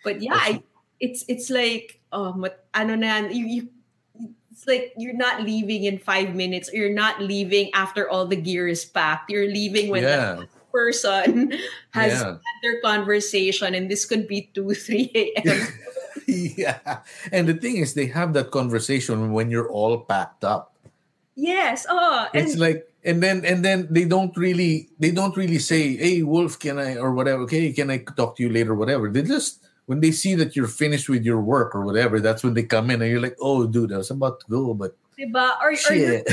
[0.03, 0.63] But yeah, I,
[0.99, 3.61] it's it's like oh, mat, ano na yan, you, you
[4.51, 6.71] it's like you're not leaving in five minutes.
[6.71, 9.29] Or you're not leaving after all the gear is packed.
[9.29, 10.47] You're leaving when Yeah.
[10.47, 11.56] the person
[11.95, 12.35] has Yeah.
[12.43, 15.64] had their conversation, and this could be two, three a.m.
[16.27, 16.99] yeah.
[17.31, 20.76] And the thing is, they have that conversation when you're all packed up.
[21.35, 21.85] yes.
[21.88, 25.93] Oh, and It's like, and then and then they don't really they don't really say,
[25.95, 27.43] "Hey, Wolf, can I or whatever?
[27.45, 28.73] Okay, can I talk to you later?
[28.73, 32.41] Whatever." They just when they see that you're finished with your work or whatever, that's
[32.43, 34.97] when they come in and you're like, "Oh, dude, I was about to go, but
[35.17, 35.55] diba?
[35.63, 36.23] Or, or you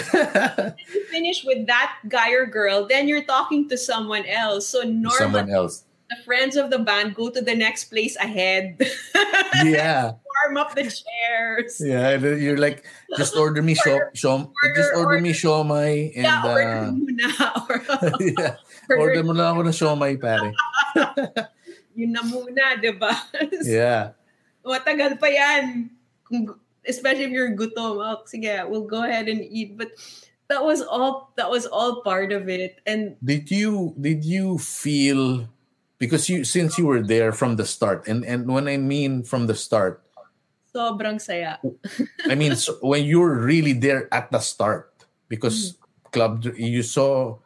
[1.10, 4.68] finish with that guy or girl, then you're talking to someone else.
[4.68, 5.84] So normally, Someone else.
[6.10, 8.76] the friends of the band go to the next place ahead,
[9.64, 11.78] Yeah, warm up the chairs.
[11.80, 12.16] yeah.
[12.18, 12.84] You're like,
[13.16, 17.26] just order me show, show just order me shomai and yeah, order uh, muna.
[17.68, 17.76] Or,
[18.20, 18.56] yeah,
[18.90, 20.50] order, order mo lang ako ng siomay, pare.
[21.94, 23.12] yun na muna, di ba?
[23.62, 24.16] Yeah.
[24.64, 25.90] Matagal pa yan.
[26.24, 26.56] Kung,
[26.86, 28.00] especially if you're gutom.
[28.00, 29.78] Oh, sige, we'll go ahead and eat.
[29.78, 29.92] But
[30.48, 32.80] that was all that was all part of it.
[32.86, 35.48] And Did you did you feel
[35.96, 39.46] because you since you were there from the start and and when I mean from
[39.46, 40.04] the start,
[40.74, 41.56] sobrang saya.
[42.28, 44.92] I mean so when you were really there at the start
[45.32, 46.10] because mm-hmm.
[46.12, 47.38] club you saw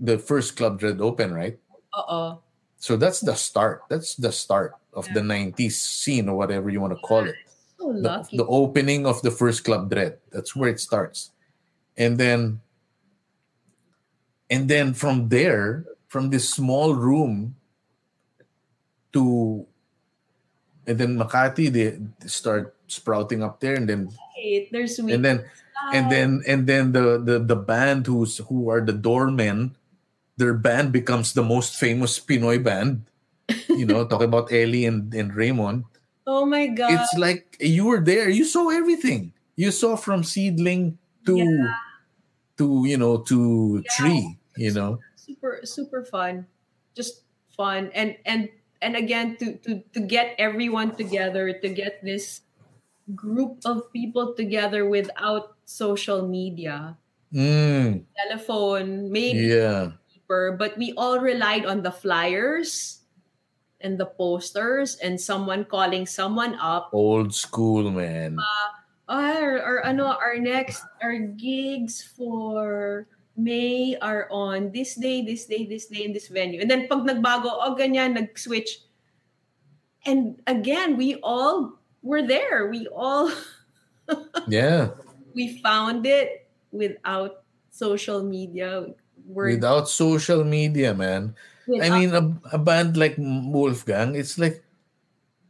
[0.00, 1.60] the first club dread open right
[1.92, 2.40] Oo.
[2.80, 6.96] so that's the start that's the start of the 90s scene or whatever you want
[6.96, 7.36] to call it
[7.80, 10.20] So the, the opening of the first club dread.
[10.28, 11.32] That's where it starts.
[11.96, 12.60] And then
[14.52, 17.56] and then from there from this small room
[19.16, 19.64] to
[20.86, 25.48] and then makati they, they start sprouting up there and then Wait, there's and then
[25.94, 29.72] and then and then the the the band who's who are the doormen
[30.36, 33.04] their band becomes the most famous pinoy band.
[33.68, 35.89] You know talking about Ely and, and Raymund
[36.26, 36.92] oh my god.
[36.92, 38.28] it's like you were there.
[38.28, 39.32] You saw everything.
[39.56, 41.74] You saw from seedling to Yeah.
[42.58, 43.92] to you know to Yeah.
[43.96, 44.98] tree you know?
[45.16, 46.46] super super fun.
[46.96, 47.22] Just
[47.56, 47.90] fun.
[47.94, 48.48] And and
[48.82, 52.42] and again to to to get everyone together to get this
[53.14, 56.96] group of people together without social media.
[57.30, 59.94] Mm, telephone maybe yeah.
[60.10, 62.99] paper but we all relied on the flyers
[63.80, 68.70] and the posters and someone calling someone up old school man Ah,
[69.10, 73.06] our, our ano our next our gigs for
[73.40, 76.60] May are on this day, this day, this day, in this venue.
[76.60, 78.84] And then pag nagbago, oh ganyan, nag-switch.
[80.04, 82.68] And again, we all were there.
[82.68, 83.32] We all
[84.48, 84.92] yeah
[85.34, 88.86] we found it without social media.
[89.26, 91.34] We're without social media man
[91.78, 94.64] I mean, a, a band like Wolfgang, it's like,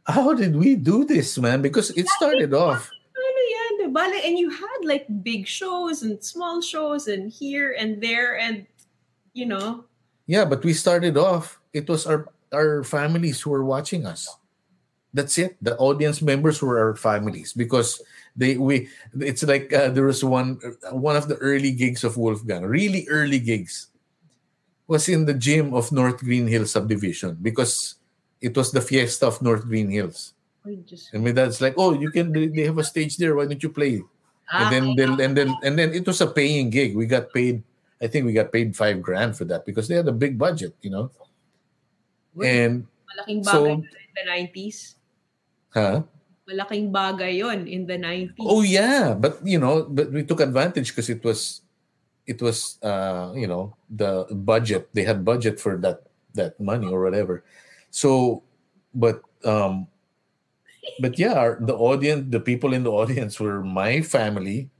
[0.05, 1.61] how did we do this, man?
[1.61, 2.89] Because it started off.
[3.17, 4.05] ano yan, diba?
[4.11, 8.65] Like, And you had like big shows and small shows and here and there and
[9.33, 9.85] you know,
[10.27, 11.59] Yeah, but we started off.
[11.73, 14.31] It was our our families who were watching us.
[15.11, 15.59] That's it.
[15.59, 17.99] The audience members were our families because
[18.35, 18.87] they we.
[19.19, 20.55] It's like uh, there was one
[20.91, 23.90] one of the early gigs of Wolfgang, really early gigs,
[24.91, 27.95] was in the gym of North Green Hills subdivision because
[28.43, 30.35] it was the fiesta of North Green Hills.
[30.67, 32.35] I just And my dad's like, "Oh, you can.
[32.35, 33.33] They have a stage there.
[33.33, 34.03] Why don't you play?"
[34.51, 36.91] Ah, and then, then and then and then it was a paying gig.
[36.93, 37.63] We got paid
[38.01, 40.73] I think we got paid five grand for that because they had a big budget,
[40.81, 41.13] you know.
[42.41, 44.95] And Malaking bagay so, in the 90s.
[45.69, 46.01] huh?
[46.49, 48.41] Malaking bagay yon in the 90s.
[48.41, 51.61] Oh yeah, but you know, but we took advantage because it was,
[52.31, 54.87] it was, uh, you know, the budget.
[54.95, 56.07] They had budget for that
[56.39, 57.43] that money or whatever.
[57.91, 58.41] So,
[58.95, 59.91] but um,
[61.03, 64.71] but yeah, our, the audience, the people in the audience were my family,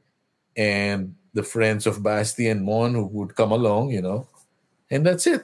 [0.56, 4.28] and the friends of Basti and Mon who would come along, you know,
[4.88, 5.44] and that's it.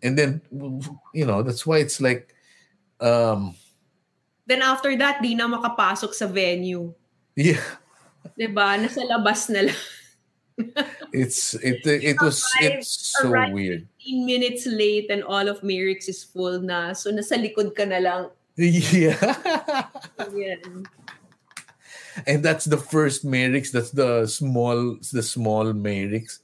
[0.00, 0.40] And then,
[1.12, 2.32] you know, that's why it's like,
[3.00, 3.56] um,
[4.46, 6.94] Then after that, di na makapasok sa venue.
[7.34, 7.64] yeah.
[8.36, 8.78] 'Di ba?
[8.78, 9.80] Nasa labas na lang.
[11.12, 16.24] It's it it was it's so weird 15 minutes late and all of Mayric's is
[16.24, 16.92] full na.
[16.92, 18.24] So nasa likod ka na lang.
[18.56, 19.20] yeah
[20.32, 20.88] Yan.
[22.24, 26.40] and that's the first Mayric's that's the small the small Mayric's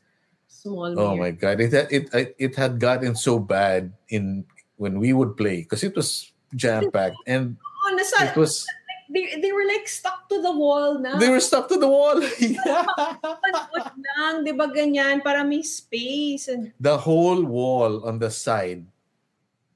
[0.53, 4.45] Small oh my god it had it it, it had gotten so bad in
[4.77, 8.63] when we would play because it was jam packed and Oh, nasa, it was
[9.11, 11.19] they, they were like stuck to the wall na.
[11.19, 12.87] they were stuck to the wall yeah.
[13.23, 15.23] Panikot lang, di ba ganyan?
[15.23, 16.49] Para may space.
[16.49, 18.87] And, the whole wall on the side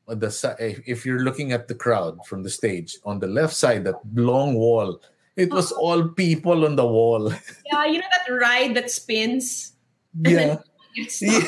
[0.09, 3.55] on the side if you're looking at the crowd from the stage on the left
[3.55, 5.01] side that long wall
[5.35, 5.81] it was uh-huh.
[5.81, 7.33] all people on the wall
[7.73, 9.73] yeah, you know that ride that spins?
[10.23, 10.57] yeah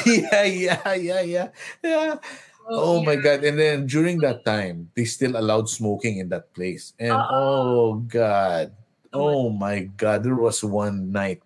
[0.04, 1.48] yeah yeah yeah yeah
[1.82, 2.14] yeah
[2.68, 3.20] oh, oh my yeah.
[3.20, 7.28] god and then during that time they still allowed smoking in that place and Uh-uh.
[7.30, 8.72] oh god
[9.12, 11.42] oh, oh my god there was one night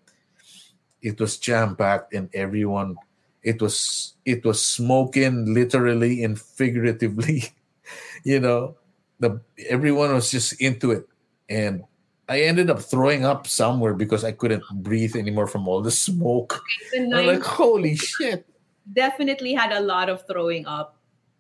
[1.01, 2.97] it was jam packed and everyone
[3.43, 7.45] it was it was smoking literally and figuratively
[8.25, 8.77] you know
[9.19, 9.41] the
[9.71, 11.07] everyone was just into it
[11.49, 11.83] and
[12.29, 16.63] I ended up throwing up somewhere because I couldn't breathe anymore from all the smoke.
[16.93, 18.47] The I'm like, holy shit.
[18.91, 20.97] definitely had a lot of throwing up.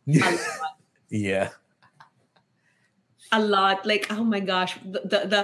[0.08, 0.76] A lot.
[1.10, 1.48] yeah.
[3.32, 3.86] a lot.
[3.86, 5.42] Like, oh my gosh, the the the,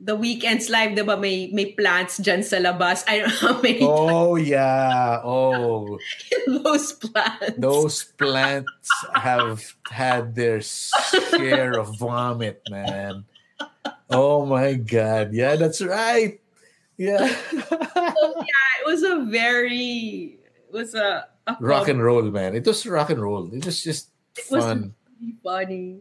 [0.00, 3.04] the weekends live, di ba, may, may plants dyan sa labas.
[3.04, 5.20] I don't know how many Oh yeah.
[5.20, 5.98] Oh,
[6.64, 7.58] those plants.
[7.60, 9.60] those plants have
[9.90, 13.24] had their share of vomit, man.
[14.08, 15.34] Oh my god.
[15.36, 16.40] Yeah, that's right.
[16.96, 17.28] Yeah.
[18.40, 21.28] Yeah, it was a very, it was a
[21.60, 22.54] rock and roll, man.
[22.54, 23.52] It was rock and roll.
[23.52, 24.94] It was just It fun.
[25.20, 26.00] really funny.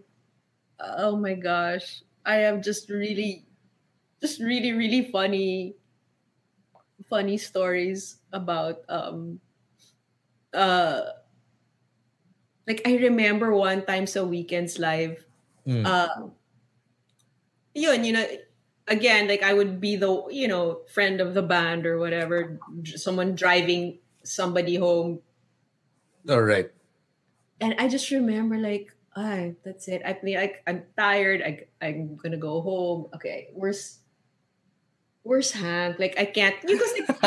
[0.80, 2.03] Oh my gosh.
[2.26, 3.45] I am just really,
[4.22, 5.76] just really, really funny,
[7.10, 9.40] funny stories about, um,
[10.53, 11.02] uh,
[12.68, 15.26] like I remember one time so weekends live,
[15.68, 15.86] Mm.
[15.86, 16.30] uh,
[17.74, 18.26] yun, you know,
[18.88, 22.60] again, like I would be the, you know, friend of the band or whatever,
[22.95, 25.22] someone driving somebody home
[26.30, 26.69] All right.
[27.61, 30.01] and I just remember like, ah, that's it.
[30.06, 31.41] I play like I'm tired.
[31.41, 33.07] I I'm gonna go home.
[33.15, 33.99] Okay, where's
[35.23, 35.99] where's Hank?
[35.99, 37.15] Like I can't because like, you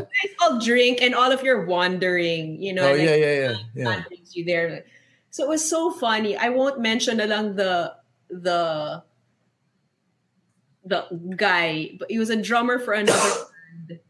[0.00, 2.90] guys all drink and all of you're wandering, you know.
[2.90, 3.54] oh like, yeah, yeah, yeah.
[3.74, 4.02] Yeah.
[4.32, 4.84] You there.
[5.30, 6.36] So it was so funny.
[6.36, 7.94] I won't mention along the
[8.30, 9.02] the
[10.84, 11.04] the
[11.36, 13.20] guy, but he was a drummer for another
[13.88, 14.00] band.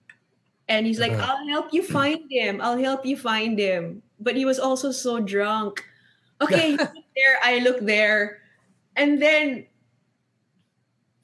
[0.68, 1.22] And he's like, Uh-huh.
[1.38, 2.60] I'll help you find him.
[2.60, 4.02] I'll help you find him.
[4.20, 5.85] But he was also so drunk.
[6.40, 8.39] Okay, you look there, I look there.
[8.95, 9.66] And then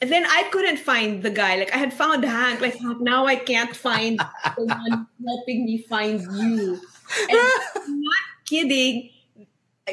[0.05, 1.57] and then I couldn't find the guy.
[1.57, 2.61] Like I had found Hank.
[2.61, 6.81] Like now I can't find the one helping me find you.
[7.31, 9.11] And I'm not kidding.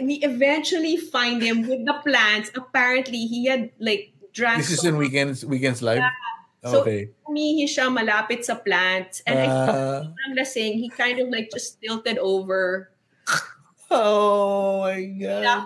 [0.02, 2.52] We eventually find him with the plants.
[2.56, 4.58] Apparently, he had like drank.
[4.58, 6.02] This is in weekends weekends live.
[6.62, 7.10] So- Okay.
[7.26, 9.26] umihi siya malapit sa plants.
[9.26, 9.66] And I Uh,
[10.06, 10.78] sobrang lasing.
[10.78, 12.94] He kind of like just tilted over.
[13.90, 15.42] oh my god.
[15.42, 15.62] Yeah.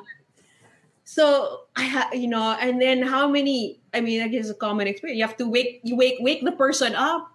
[1.04, 3.80] So I ha- you know, and then how many?
[3.94, 5.20] I mean, I guess a common experience.
[5.20, 7.32] You have to wake, you wake, wake the person up,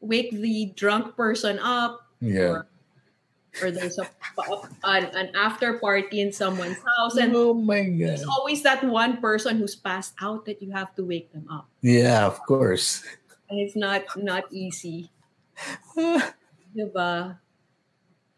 [0.00, 2.40] wake the drunk person up, Yeah.
[2.40, 2.66] or
[3.58, 4.06] there's a
[4.84, 8.08] an, an after party in someone's house, and oh my god.
[8.14, 11.66] there's always that one person who's passed out that you have to wake them up,
[11.82, 13.02] Yeah, of course.
[13.50, 15.10] and it's not not easy.
[16.70, 17.36] Diba?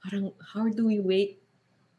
[0.02, 1.38] Parang, how do we wake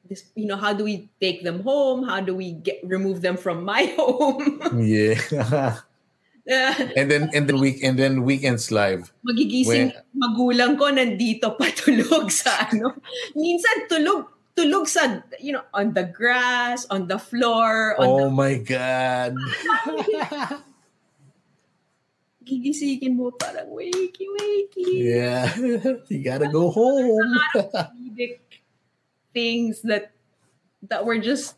[0.09, 0.25] this?
[0.35, 2.03] You know, how do we take them home?
[2.03, 4.59] How do we get remove them from my home?
[4.81, 5.79] yeah.
[6.99, 9.07] And then and then week and then weekends live.
[9.23, 12.99] magigising magulang ko nandito pa tulog sa ano.
[13.31, 18.59] Minsan tulog tulog sa you know on the grass, on the floor, on Oh my
[18.59, 19.39] god.
[19.39, 20.59] the,
[22.43, 24.99] gigisingin mo parang wakey, wakey.
[24.99, 25.47] Yeah,
[26.11, 27.39] you gotta go home.
[29.33, 30.13] things that
[30.91, 31.55] that were just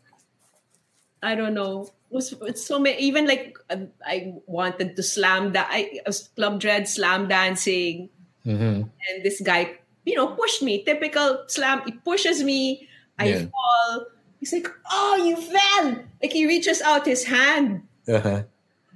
[1.26, 1.90] I don't know.
[2.08, 6.62] Was it's so many even like uh, I wanted to slam that I was club
[6.62, 8.14] dread slam dancing
[8.46, 8.86] Mhm.
[8.86, 9.74] and this guy
[10.06, 12.86] you know pushed me typical slam he pushes me
[13.18, 13.50] I Yeah.
[13.50, 14.06] fall
[14.38, 18.46] he's like oh you fell like he reaches out his hand Uh-huh.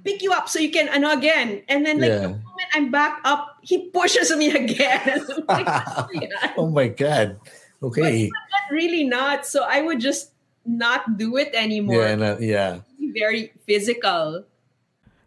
[0.07, 2.31] pick you up so you can ano again and then like Yeah.
[2.31, 5.19] the moment I'm back up he pushes me again
[5.51, 5.67] like.
[6.55, 7.43] Oh my god.
[7.83, 8.31] Okay.
[8.31, 9.43] not really not.
[9.43, 10.31] So I would just
[10.65, 12.03] not do it anymore.
[12.03, 12.79] Yeah, no, uh, yeah.
[12.99, 14.43] Very physical.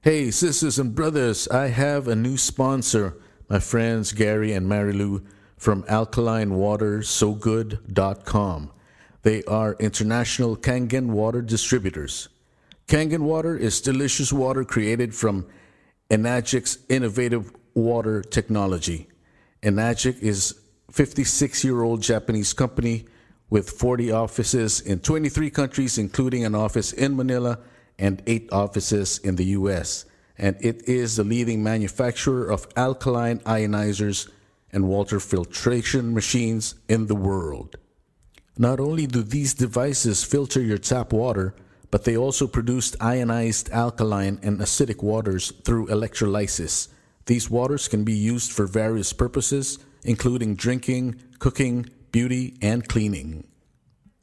[0.01, 3.16] Hey, sisters and brothers, I have a new sponsor,
[3.48, 5.24] my friends Gary and Marilu
[5.56, 8.70] from alkalinewatersogood.com.
[9.23, 12.28] They are international Kangen water distributors.
[12.86, 15.47] Kangen water is delicious water created from
[16.11, 19.09] Enagic's innovative water technology.
[19.62, 20.61] Enagic is
[20.93, 23.06] 56-year-old Japanese company
[23.50, 27.58] with 40 offices in 23 countries including an office in Manila
[27.98, 30.04] and 8 offices in the US.
[30.36, 34.28] And it is the leading manufacturer of alkaline ionizers
[34.72, 37.76] and water filtration machines in the world.
[38.58, 41.54] Not only do these devices filter your tap water,
[41.90, 46.88] but they also produce ionized alkaline and acidic waters through electrolysis.
[47.26, 53.44] These waters can be used for various purposes, including drinking, cooking, beauty, and cleaning.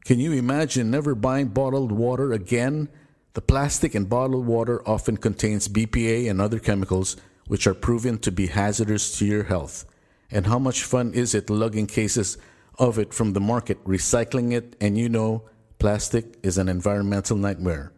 [0.06, 2.88] Can you imagine never buying bottled water again?
[3.34, 8.32] The plastic in bottled water often contains BPA and other chemicals which are proven to
[8.32, 9.84] be hazardous to your health.
[10.32, 12.38] And how much fun is it lugging cases
[12.80, 17.92] of it from the market, recycling it, and you know plastic is an environmental nightmare?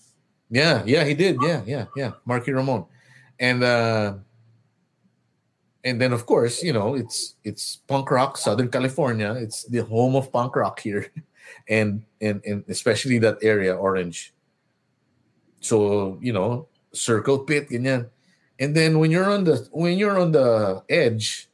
[0.50, 1.36] Yeah, yeah, he did.
[1.42, 2.12] Yeah, yeah, yeah.
[2.24, 2.86] Marky Ramone.
[3.38, 4.14] And uh
[5.84, 9.32] and then of course, you know, it's it's punk rock, Southern California.
[9.36, 11.12] It's the home of punk rock here.
[11.64, 14.34] And and, and especially that area, Orange.
[15.60, 18.08] So, you know, circle pit, ganyan.
[18.58, 21.48] And then when you're on the when you're on the edge,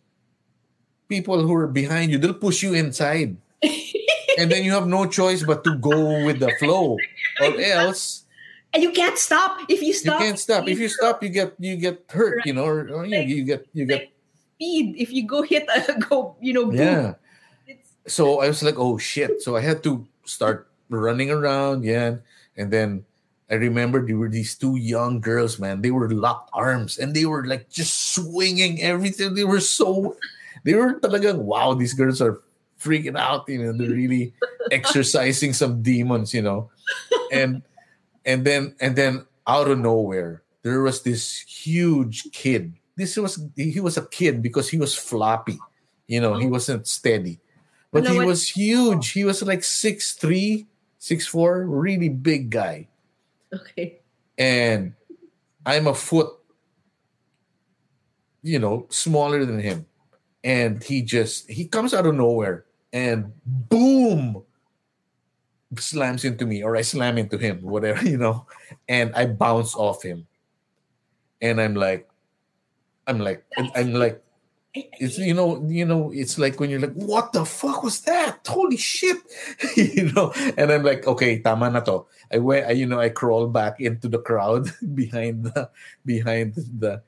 [1.09, 3.37] people who are behind you, they'll push you inside.
[4.39, 6.97] and then you have no choice but to go with the flow.
[7.41, 8.25] Or else
[8.75, 9.61] And you can't stop.
[9.69, 10.67] If you stop, you can't stop.
[10.67, 12.43] If you stop, you get you get hurt.
[12.45, 14.11] You know, or, or you, you get you get
[14.59, 14.99] speed.
[14.99, 16.83] If you go hit, uh, go, you know, boom.
[16.83, 17.15] yeah.
[17.71, 19.43] It's, So I was like, oh shit.
[19.43, 21.87] So I had to start running around.
[21.87, 22.19] Yeah,
[22.59, 23.07] and then
[23.51, 25.83] I remember there were these two young girls, man.
[25.83, 29.35] They were locked arms and they were like just swinging everything.
[29.35, 30.17] They were so,
[30.65, 31.75] they were talagang wow.
[31.75, 32.41] These girls are
[32.81, 33.49] freaking out.
[33.49, 34.33] You know, they're really
[34.73, 36.33] exercising some demons.
[36.33, 36.71] You know,
[37.33, 37.63] and
[38.25, 43.81] and then and then out of nowhere there was this huge kid this was he
[43.81, 45.59] was a kid because he was floppy
[46.07, 46.57] you know he oh.
[46.57, 47.39] wasn't steady
[47.93, 50.67] but Ano, he was huge he was like six three,
[50.99, 52.89] six four, really big guy
[53.55, 54.01] okay.
[54.39, 54.93] and
[55.67, 56.31] i'm a foot
[58.43, 59.87] you know smaller than him
[60.45, 64.43] and he just he comes out of nowhere and boom
[65.79, 68.47] slams into me or i slam into him whatever you know
[68.89, 70.27] and i bounce off him
[71.41, 72.09] and i'm like
[73.07, 73.45] i'm like
[73.75, 74.23] i'm like
[74.75, 78.41] it's you know you know it's like when you're like what the fuck was that?
[78.47, 79.19] Holy shit.
[79.77, 82.07] You know and i'm like okay tama na to.
[82.33, 85.71] I went I, you know i crawl back into the crowd behind the
[86.05, 87.03] behind the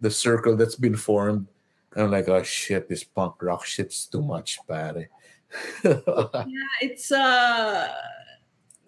[0.00, 1.46] the circle that's been formed.
[1.94, 5.08] I'm like oh shit this punk rock shit's too much pare.
[5.84, 7.88] Yeah, it's uh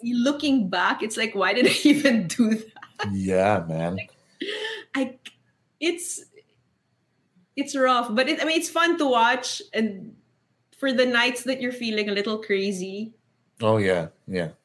[0.03, 3.13] looking back, it's like why did I even do that?
[3.13, 3.99] yeah man.
[4.95, 5.19] I
[5.81, 6.25] it's
[7.63, 10.15] it's rough, but it, I mean it's fun to watch and
[10.77, 13.15] for the nights that you're feeling a little crazy.
[13.63, 14.59] oh yeah yeah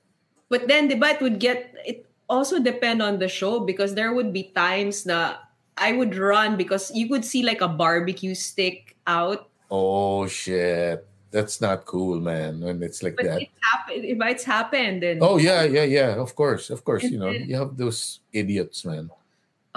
[0.49, 4.33] But then the but would get it also depend on the show because there would
[4.33, 5.39] be times that
[5.77, 9.45] I would run because you could see like a barbecue stick out.
[9.69, 11.05] Oh shit.
[11.29, 12.63] That's not cool, man.
[12.65, 13.41] When it's like But that.
[13.45, 14.01] it happened.
[14.07, 16.11] If it's happened, then Oh yeah, yeah, yeah.
[16.17, 17.03] Of course, of course.
[17.05, 19.11] And You know, then- you have those idiots, man.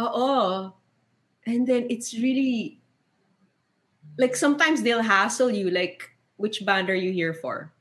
[0.00, 0.50] Uh oh,
[1.44, 2.79] and then it's really
[4.20, 5.72] like sometimes they'll hassle you.
[5.72, 7.72] Like, which band are you here for?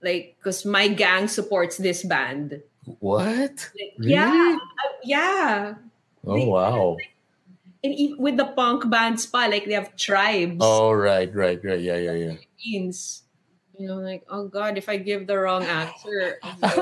[0.00, 2.64] Like, because my gang supports this band.
[3.04, 3.68] What?
[3.76, 4.16] Like, Really?
[4.16, 5.74] Yeah, uh, yeah.
[6.24, 6.96] Oh wow.
[7.84, 10.58] And even with the punk bands, pa, like they have tribes.
[10.64, 11.80] Oh right, right, right.
[11.80, 12.34] Yeah, yeah, yeah.
[12.64, 13.22] means
[13.76, 16.72] You know, like, oh God, if I give the wrong answer, I'm in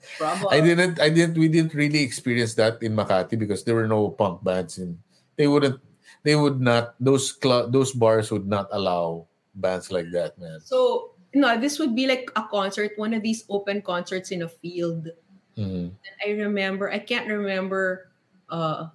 [0.16, 0.48] trouble.
[0.48, 4.08] I didn't I didn't we didn't really experience that in Makati because there were no
[4.08, 4.96] punk bands in
[5.36, 5.78] they wouldn't
[6.24, 10.58] they would not those cl- those bars would not allow bands like that, man.
[10.60, 14.48] So, no, this would be like a concert, one of these open concerts in a
[14.48, 15.08] field.
[15.56, 15.94] Mhm.
[15.94, 18.10] And I remember, I can't remember,
[18.50, 18.88] uh,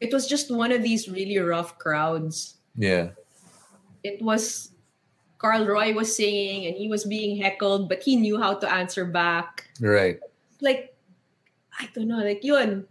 [0.00, 2.56] it was just one of these really rough crowds.
[2.76, 3.10] Yeah.
[4.02, 4.72] It was,
[5.36, 9.04] Karl Roy was singing and he was being heckled, but he knew how to answer
[9.04, 9.68] back.
[9.80, 10.20] Right.
[10.62, 10.96] like
[11.78, 12.88] I don't know, like yun.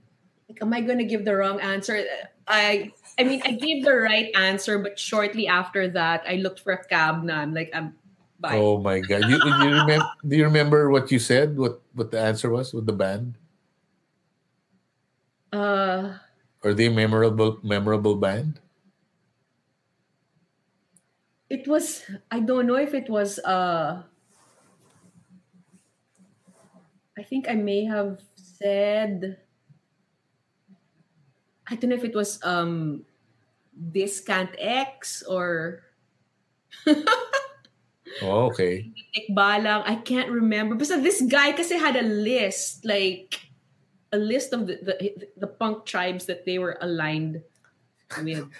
[0.47, 2.05] Like, am I gonna give the wrong answer?
[2.47, 6.73] I I mean, I gave the right answer, but shortly after that, I looked for
[6.73, 7.23] a cab.
[7.23, 7.95] Now I'm like, I'm
[8.39, 8.57] bye.
[8.57, 9.25] Oh my god.
[9.25, 11.57] You, you remember do you remember what you said?
[11.57, 13.37] What what the answer was with the band?
[15.51, 16.17] Uh,
[16.65, 18.59] Are they memorable memorable band?
[21.49, 22.03] it was.
[22.31, 23.39] I don't know if it was.
[23.39, 24.03] Uh,
[27.17, 29.39] I think I may have said.
[31.67, 33.05] I don't know if it was um,
[33.91, 35.83] Discount X or.
[38.21, 38.87] Oh, okay.
[39.31, 39.83] Balang.
[39.83, 40.75] I can't remember.
[40.75, 43.35] But this guy kasi had a list, like
[44.13, 44.95] a list of the, the
[45.35, 47.41] the punk tribes that they were aligned
[48.21, 48.47] with.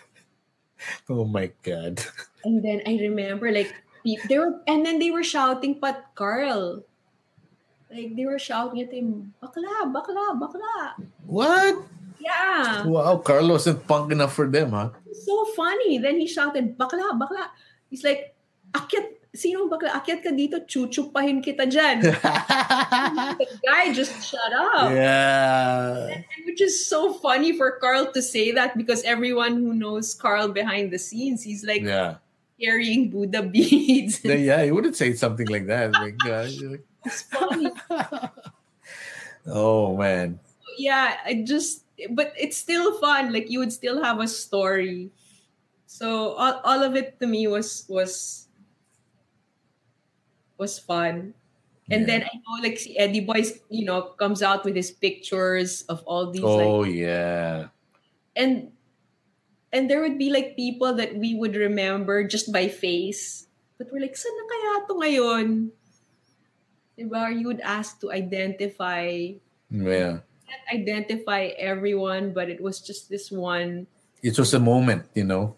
[1.10, 2.04] Oh my god.
[2.46, 3.74] And then I remember like
[4.04, 6.84] they were and then they were shouting but Karl.
[7.90, 11.00] Like they were shouting at him, bakla, bakla, bakla.
[11.26, 11.88] What?
[12.26, 12.90] Yeah.
[12.90, 14.90] Wow, Karl wasn't punk enough for them, huh?
[15.14, 16.02] So funny.
[16.02, 17.54] Then he shouted, bakla, bakla.
[17.90, 18.34] He's like,
[18.74, 19.94] akyat, sino bakla?
[19.94, 22.02] Akyat ka dito, chuchupahin kita dyan.
[23.38, 24.90] the guy just shut up.
[24.90, 26.18] yeah.
[26.50, 30.90] Which is so funny for Karl to say that because everyone who knows Karl behind
[30.90, 32.18] the scenes, he's like Yeah.
[32.58, 34.26] carrying Buddha beads.
[34.26, 35.94] Yeah, yeah, he wouldn't say something like that.
[35.94, 37.70] Like, uh, like, it's funny.
[39.48, 40.40] oh man.
[40.78, 43.34] yeah, I just but it's still fun.
[43.34, 45.12] Like you would still have a story.
[45.88, 48.48] So all, all of it to me was was
[50.58, 51.34] was fun.
[51.92, 52.08] And Yeah.
[52.08, 56.32] then I know like Eddie Boys, you know, comes out with his pictures of all
[56.32, 57.70] these like Oh yeah.
[58.36, 58.72] and
[59.74, 63.48] and there would be like people that we would remember just by face.
[63.78, 65.48] But we're like, saan na kaya to ngayon?
[66.98, 67.28] Diba?
[67.36, 69.36] You would ask to identify,
[69.70, 70.24] Yeah.
[70.48, 73.88] Not identify everyone, but it was just this one
[74.26, 75.54] It was a moment, you know.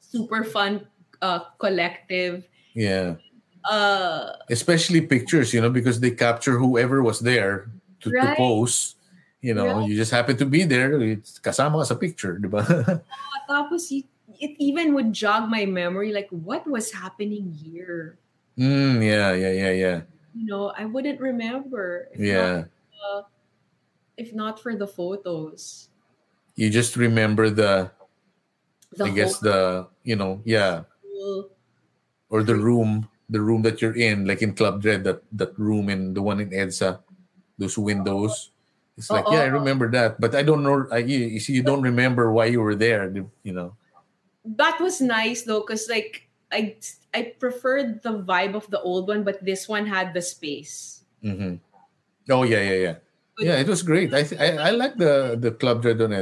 [0.00, 0.88] super fun
[1.20, 2.48] uh, collective.
[2.72, 3.20] Yeah.
[3.68, 7.68] Uh, Especially pictures, you know, because they capture whoever was there
[8.00, 8.96] to, to pose.
[9.44, 9.86] You know, Right.
[9.88, 10.96] you just happen to be there.
[11.00, 12.64] It's kasama ka sa picture, ba?
[13.50, 14.08] tapos y-
[14.40, 18.16] it even would jog my memory, like what was happening here?
[18.58, 19.98] mm, yeah, yeah, yeah, yeah.
[20.34, 22.08] You know, I wouldn't remember.
[22.16, 22.66] Yeah.
[22.98, 23.30] Not,
[24.18, 25.88] if not for the photos.
[26.58, 27.90] You just remember the,
[28.92, 31.54] The I guess the, you know, yeah, school.
[32.28, 35.88] or the room, the room that you're in, like in Club Dread, that that room
[35.88, 36.98] in the one in EDSA,
[37.56, 38.50] those windows.
[38.98, 40.90] It's like, yeah, I remember that, but I don't know.
[40.90, 43.06] I, you, you see, you don't remember why you were there.
[43.46, 43.78] You know.
[44.56, 46.72] that was nice though because like i
[47.12, 51.58] i preferred the vibe of the old one but this one had the space Mm-hmm.
[52.30, 52.96] Oh yeah, yeah, yeah.
[53.38, 54.12] Yeah, it was great.
[54.14, 56.12] I th- I, I like the the Club Dread on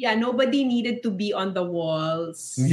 [0.00, 2.56] yeah nobody needed to be on the walls.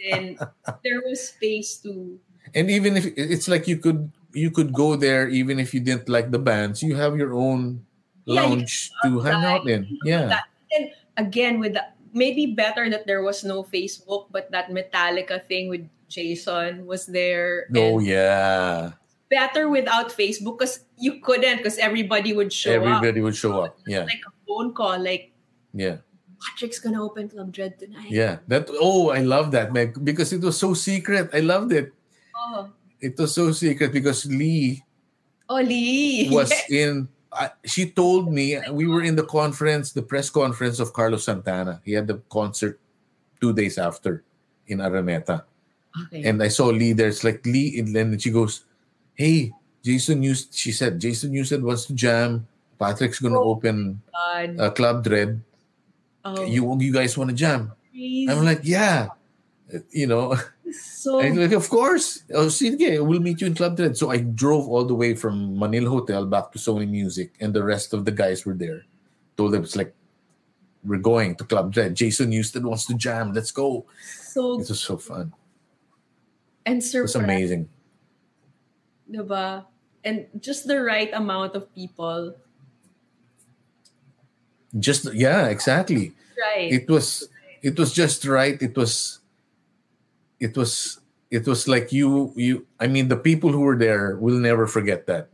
[0.00, 0.40] And
[0.80, 2.16] there was space to
[2.56, 6.08] and even if it's like you could you could go there even if you didn't
[6.08, 6.80] like the bands.
[6.80, 7.84] You have your own
[8.24, 9.84] Yeah, you lounge to hang out in.
[10.08, 10.40] Yeah.
[10.72, 10.88] and
[11.20, 11.84] again with the
[12.16, 17.66] maybe better that there was no facebook but that metallica thing with jason was there
[17.76, 18.92] oh and yeah
[19.30, 23.78] better without facebook because you couldn't because everybody would show up everybody would show up
[23.86, 25.32] yeah like a phone call like
[25.72, 25.96] yeah
[26.42, 30.40] patrick's gonna open club dread tonight yeah that oh i love that man because it
[30.40, 31.92] was so secret i loved it
[32.36, 32.68] oh,
[33.00, 34.82] it was so secret because lee
[35.48, 40.30] oh lee was in I, she told me we were in the conference, the press
[40.30, 41.80] conference of Carlos Santana.
[41.84, 42.80] He had the concert
[43.40, 44.24] two days after
[44.66, 45.44] in Araneta.
[46.06, 46.24] Okay.
[46.24, 46.90] And I saw Lee.
[46.90, 48.64] leaders like Lee, and then she goes,
[49.20, 49.52] Hey,
[49.84, 52.48] Jason News, she said, Jason Newsted wants to jam.
[52.80, 53.52] Patrick's going to Oh.
[53.52, 55.44] open uh, Club Dread.
[56.24, 57.72] Oh, You, you guys want to jam?
[57.92, 58.24] crazy.
[58.32, 59.12] I'm like, Yeah.
[59.92, 60.34] You know,
[60.72, 62.24] so I'm like, of course.
[62.32, 63.94] Oh, sige, we'll meet you in Club Dread.
[64.00, 67.62] So I drove all the way from Manila Hotel back to Sony Music, and the
[67.62, 68.88] rest of the guys were there.
[69.36, 69.92] Told them it's like,
[70.82, 71.94] we're going to Club Dread.
[71.94, 73.32] Jason Newsted wants to jam.
[73.36, 73.84] Let's go.
[74.24, 75.32] so It was so fun.
[76.64, 77.68] and It was surprised, amazing.
[79.12, 79.66] Diba?
[80.04, 82.34] And just the right amount of people.
[84.78, 86.12] Just yeah, exactly.
[86.38, 86.72] Right.
[86.72, 87.28] It was
[87.62, 88.60] it was just right.
[88.60, 89.20] It was
[90.38, 91.00] it was
[91.30, 95.06] it was like you you I mean the people who were there will never forget
[95.06, 95.28] that.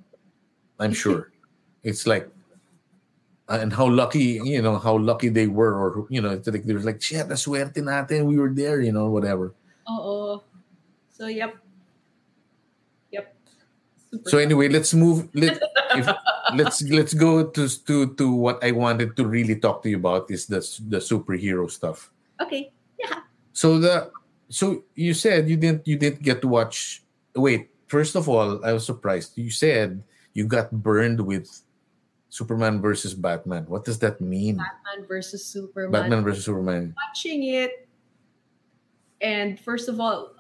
[0.81, 1.31] I'm sure.
[1.87, 2.29] it's like
[3.49, 6.75] and how lucky, you know, how lucky they were or you know, it's like they
[6.75, 9.55] were like, shit, the suerte natin, we were there, you know, whatever.
[9.87, 10.43] Oo.
[11.15, 11.29] So.
[11.31, 11.55] Yep.
[14.11, 15.29] Super So anyway, let's move.
[15.35, 15.61] Let
[15.95, 16.07] if,
[16.55, 20.31] let's let's go to to to what I wanted to really talk to you about
[20.31, 22.11] is the the superhero stuff.
[22.41, 22.71] okay.
[22.99, 23.27] Yeah.
[23.53, 24.11] So the
[24.49, 27.03] so you said you didn't you didn't get to watch.
[27.35, 29.37] Wait, first of all, I was surprised.
[29.37, 30.03] You said
[30.33, 31.51] you got burned with
[32.31, 33.65] Superman versus Batman.
[33.67, 34.57] What does that mean?
[34.57, 35.93] Batman versus Superman.
[35.93, 36.95] Batman versus Superman.
[36.97, 37.87] watching it
[39.21, 40.33] and first of all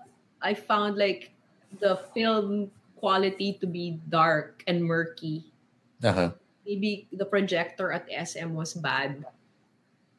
[0.42, 1.32] i found like
[1.80, 2.70] the film
[3.06, 5.54] quality to be dark and murky
[6.02, 6.32] Uh-huh.
[6.64, 9.24] maybe the projector at sm was bad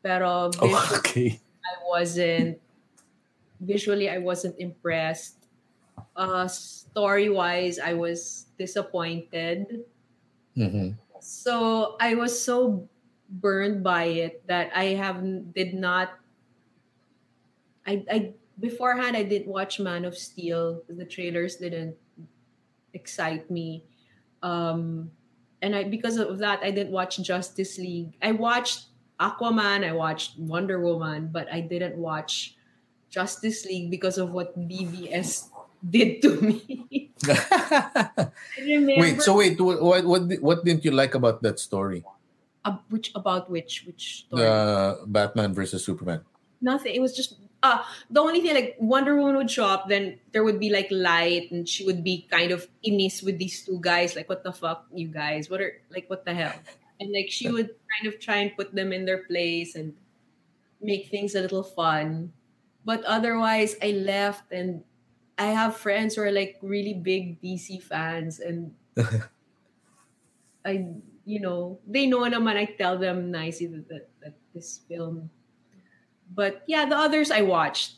[0.04, 1.40] pero Oh, okay.
[1.66, 2.60] i wasn't
[3.60, 5.48] visually i wasn't impressed
[6.18, 9.86] uh story wise i was disappointed
[10.56, 12.90] hmm so I was so
[13.30, 15.22] burned by it that I have
[15.54, 16.20] did not.
[17.86, 20.84] I I beforehand I didn't watch Man of Steel.
[20.88, 21.98] The trailers didn't
[22.94, 23.84] excite me,
[24.44, 25.12] um,
[25.62, 28.14] and I because of that I didn't watch Justice League.
[28.22, 28.88] I watched
[29.20, 29.88] Aquaman.
[29.88, 32.56] I watched Wonder Woman, but I didn't watch
[33.10, 35.50] Justice League because of what BVS
[35.82, 37.12] did to me.
[38.62, 42.06] Wait, so wait, what what what, didn't you like about that story?
[42.64, 44.44] Ab- which about which which story?
[44.44, 46.22] The Batman versus Superman.
[46.62, 46.94] Nothing.
[46.94, 50.44] It was just uh the only thing like Wonder Woman would show up, then there
[50.44, 54.16] would be like light, and she would be kind of inis with these two guys.
[54.16, 55.50] Like, what the fuck, you guys?
[55.50, 56.54] What are like what the hell?
[57.00, 59.94] And like she would kind of try and put them in their place and
[60.82, 62.34] make things a little fun.
[62.86, 64.84] But otherwise, I left and
[65.38, 68.74] I have friends who are like really big DC fans and
[70.66, 70.88] I
[71.28, 75.30] you know, they know naman I tell them nicely that, that, that this film.
[76.34, 77.96] But yeah, the others I watched.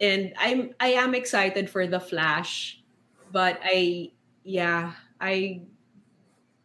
[0.00, 2.80] And I'm I am excited for the Flash.
[3.32, 4.12] But I
[4.44, 5.62] yeah, I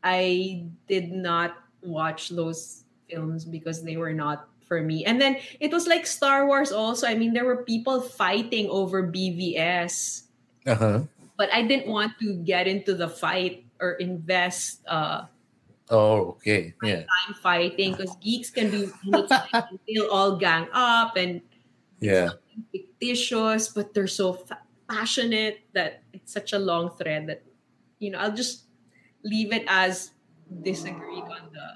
[0.04, 5.06] I did not watch those films because they were not for me.
[5.06, 7.08] And then it was like Star Wars also.
[7.08, 10.24] I mean, there were people fighting over BVS
[10.66, 11.02] Uh-huh.
[11.38, 15.26] but I didn't want to get into the fight or invest uh
[15.90, 16.74] Oh, okay.
[16.82, 17.06] Yeah.
[17.06, 18.90] time fighting because geeks can be.
[19.88, 21.42] They'll all gang up and
[22.02, 22.30] Yeah.
[22.72, 27.44] fictitious, but they're so fa- passionate that it's such a long thread that
[28.00, 28.66] you know I'll just
[29.24, 30.12] leave it as
[30.62, 31.68] disagreed on the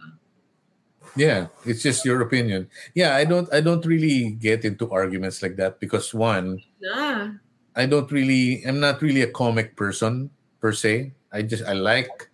[1.18, 2.70] Yeah, it's just your opinion.
[2.94, 7.34] Yeah, I don't I don't really get into arguments like that because one, nah
[7.76, 10.30] I don't really I'm not really a comic person
[10.62, 11.14] per se.
[11.34, 12.30] I just I like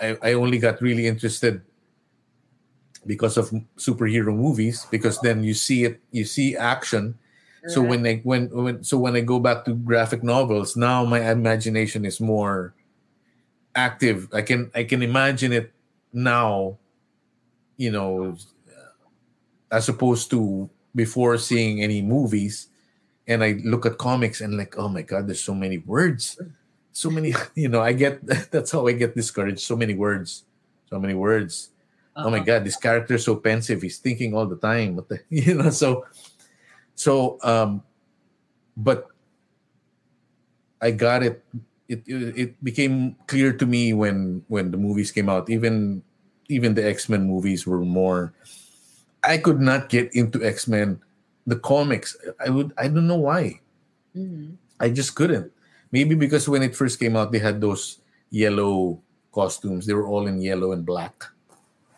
[0.00, 1.62] I, I only got really interested
[3.06, 7.18] because of superhero movies because then you see it you see action.
[7.68, 11.30] So when I when when so when I go back to graphic novels now my
[11.30, 12.72] imagination is more
[13.74, 14.28] active.
[14.32, 15.72] I can I can imagine it
[16.12, 16.78] now
[17.76, 18.36] you know
[19.70, 22.68] as opposed to before seeing any movies.
[23.28, 26.40] And I look at comics and like oh my god there's so many words
[27.00, 27.32] so many
[27.62, 28.20] you know I get
[28.52, 29.60] that's how I get discouraged.
[29.64, 30.44] So many words
[30.90, 31.70] so many words.
[32.18, 32.44] Oh my Uh-uh.
[32.44, 33.80] god this character is so pensive.
[33.82, 34.96] He's thinking all the time.
[34.98, 36.04] What the you know so
[36.94, 37.82] so um
[38.76, 39.08] but
[40.80, 41.44] i got it.
[41.90, 45.50] It it became clear to me when when the movies came out.
[45.50, 46.02] Even
[46.48, 48.32] even the x-men movies were more.
[49.22, 51.02] I could not get into x-men
[51.46, 52.14] the comics.
[52.38, 53.60] I would i don't know why.
[54.16, 54.54] Mhm.
[54.80, 55.50] I just couldn't.
[55.90, 57.98] Maybe because when it first came out, they had those
[58.30, 59.02] yellow
[59.32, 59.86] costumes.
[59.86, 61.24] They were all in yellow and black.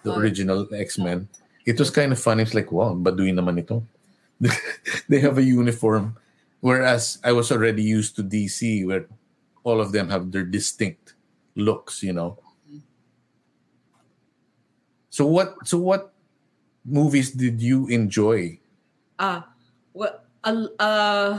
[0.03, 1.29] The original X Men.
[1.65, 2.43] It was kind of funny.
[2.43, 3.87] It's like, wow, baduy naman ito.
[5.09, 6.19] they have a uniform,
[6.59, 9.07] whereas I was already used to DC, where
[9.63, 11.15] all of them have their distinct
[11.55, 12.03] looks.
[12.03, 12.43] You know.
[15.11, 15.55] So what?
[15.69, 16.11] So what
[16.83, 18.59] movies did you enjoy?
[19.23, 19.47] Ah,
[19.95, 21.39] well, uh, uh,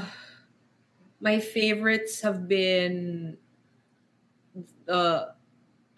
[1.23, 3.37] my favorites have been,
[4.87, 5.33] uh,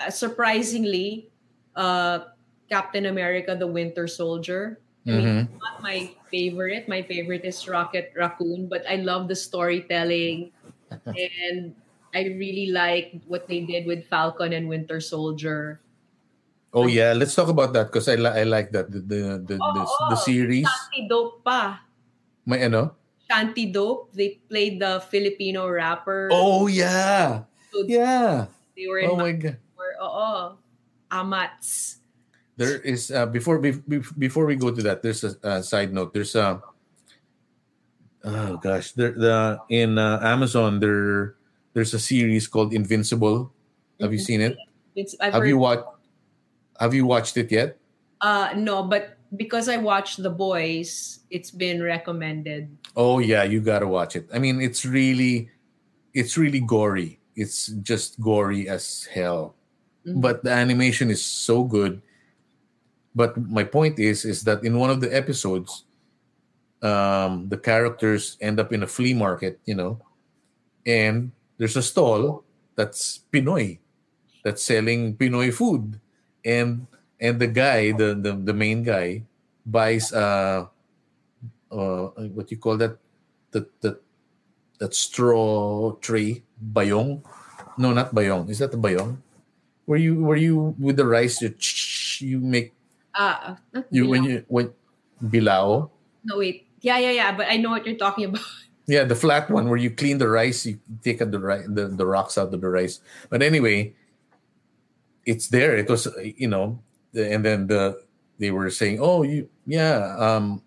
[0.09, 1.31] surprisingly,
[1.75, 2.31] uh,
[2.69, 4.79] Captain America: The Winter Soldier.
[5.05, 5.61] I mean, Mhm.
[5.61, 6.89] not my favorite.
[6.89, 10.49] My favorite is Rocket Raccoon, but I love the storytelling,
[11.05, 11.73] and
[12.13, 15.81] I really like what they did with Falcon and Winter Soldier.
[16.73, 19.55] Oh yeah, let's talk about that because I, li- I like that the the the,
[19.55, 20.67] the, Oh, the oh, series.
[20.67, 21.85] Shanti Dope pa.
[22.45, 22.97] May ano?
[23.29, 24.13] Shanti Dope.
[24.13, 26.29] They played the Filipino rapper.
[26.31, 28.47] Oh yeah, So yeah.
[28.77, 29.57] They were in Oh my god.
[29.77, 30.57] Or, oo,
[31.11, 31.97] amats.
[32.57, 35.01] There is uh, before be, be- before we go to that.
[35.03, 36.13] There's a, uh side note.
[36.13, 36.61] There's a
[38.23, 38.93] oh gosh.
[38.93, 41.35] There the in uh, Amazon there
[41.75, 43.51] there's a series called Invincible.
[43.99, 44.55] Have you seen it?
[44.95, 45.87] It's, I've Have you watched?
[46.79, 47.77] Have you watched it yet?
[48.21, 52.69] Uh, no, but because I watched The Boys, it's been recommended.
[52.95, 54.27] Oh yeah, you gotta watch it.
[54.33, 55.49] I mean, it's really,
[56.13, 57.19] it's really gory.
[57.35, 59.55] It's just gory as hell.
[60.05, 60.21] Mhm.
[60.21, 62.01] But the animation is so good.
[63.15, 65.85] But my point is, is that in one of the episodes,
[66.81, 69.99] um, the characters end up in a flea market, you know,
[70.85, 72.43] and there's a stall
[72.75, 73.79] that's Pinoy,
[74.43, 75.99] that's selling Pinoy food,
[76.43, 76.87] and
[77.19, 79.23] and the guy, the the, the main guy,
[79.65, 80.67] buys uh
[81.71, 82.05] uh,
[82.35, 82.97] what you call that
[83.51, 84.01] that that
[84.79, 87.23] that straw tray bayong
[87.77, 89.17] no not bayong is that the bayong
[89.85, 91.51] where you where you with the rice you
[92.19, 92.73] you make
[93.15, 94.27] Ah, not you when bilao.
[94.27, 94.67] you when
[95.23, 95.89] bilao
[96.27, 96.67] No, wait.
[96.81, 97.31] Yeah, yeah, yeah.
[97.31, 98.43] But I know what you're talking about.
[98.87, 102.05] yeah the flat one where you clean the rice you take out the the, the
[102.05, 102.99] rocks out of the rice
[103.33, 103.95] but anyway
[105.25, 106.77] it's there it was uh, you know
[107.15, 108.01] and then the
[108.39, 110.61] they were saying oh you yeah um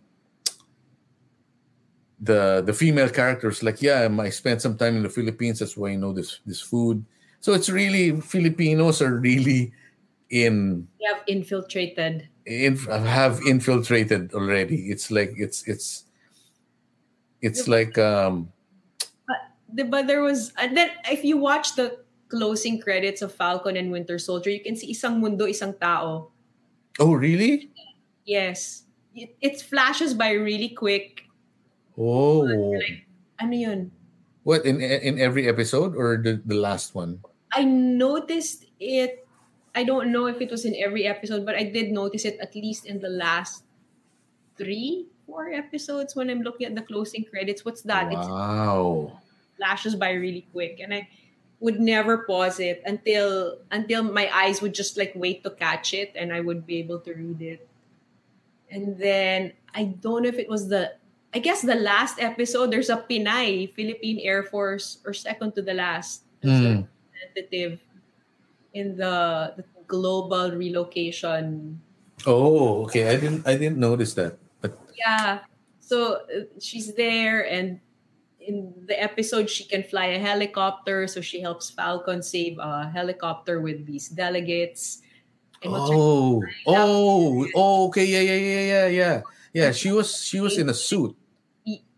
[2.20, 5.76] the the female characters like yeah um, i spent some time in the philippines that's
[5.76, 7.04] why i know this this food
[7.40, 9.72] so it's really filipinos are really
[10.30, 12.28] in have infiltrated.
[12.44, 16.04] in, have infiltrated already it's like it's it's
[17.40, 18.50] it's like um
[19.68, 23.92] The, but there was, and then if you watch the closing credits of Falcon and
[23.92, 26.32] Winter Soldier, you can see isang mundo, isang tao.
[26.98, 27.70] Oh really
[28.28, 28.84] Yes.
[29.16, 31.24] It, it flashes by really quick.
[31.96, 33.08] oh Like,
[33.40, 33.80] ano yun?
[34.44, 39.24] what in in every episode or the, the last one I noticed it.
[39.72, 42.52] I don't know if it was in every episode, but I did notice it at
[42.52, 43.64] least in the last
[44.60, 47.64] three, four episodes when I'm looking at the closing credits.
[47.64, 48.12] What's that?
[48.12, 49.16] Wow
[49.58, 51.08] flashes by really quick, and I
[51.60, 56.12] would never pause it until until my eyes would just like wait to catch it,
[56.14, 57.68] and I would be able to read it.
[58.70, 60.94] And then I don't know if it was the.
[61.34, 65.74] I guess the last episode, there's a Pinay, Philippine Air Force, or second to the
[65.74, 66.22] last.
[66.40, 67.80] Representative
[68.72, 71.80] in the, the global relocation.
[72.26, 75.46] oh okay i didn't i didn't notice that but Yeah.
[75.78, 77.80] So uh, she's there, and
[78.48, 81.06] in the episode, she can fly a helicopter.
[81.06, 85.04] So she helps Falcon save a helicopter with these delegates.
[85.62, 89.16] And oh oh oh okay yeah yeah yeah yeah yeah
[89.50, 91.18] yeah she was she was in a suit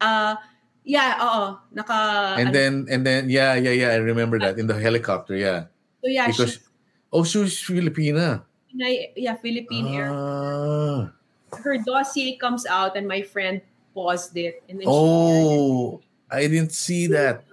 [0.00, 0.34] uh,
[0.82, 4.72] yeah, oh, Naka, and then and then yeah yeah yeah i remember that in the
[4.72, 5.68] helicopter yeah
[6.00, 6.68] so yeah, because she's
[7.12, 10.10] oh she was filipina yeah, Philippine Air.
[10.14, 11.10] ah.
[11.50, 13.60] Her dossier comes out, and my friend
[13.94, 14.62] paused it.
[14.70, 17.44] And then she oh i didn't see that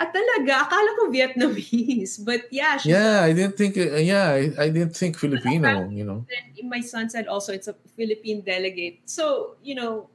[0.00, 0.64] Ah, talaga?
[0.64, 2.16] Akala ko Vietnamese.
[2.24, 6.08] But yeah, she yeah i didn't think uh, yeah I, I didn't think filipino you
[6.08, 9.04] know then my son said also it's a Philippine delegate.
[9.04, 10.08] So, you know,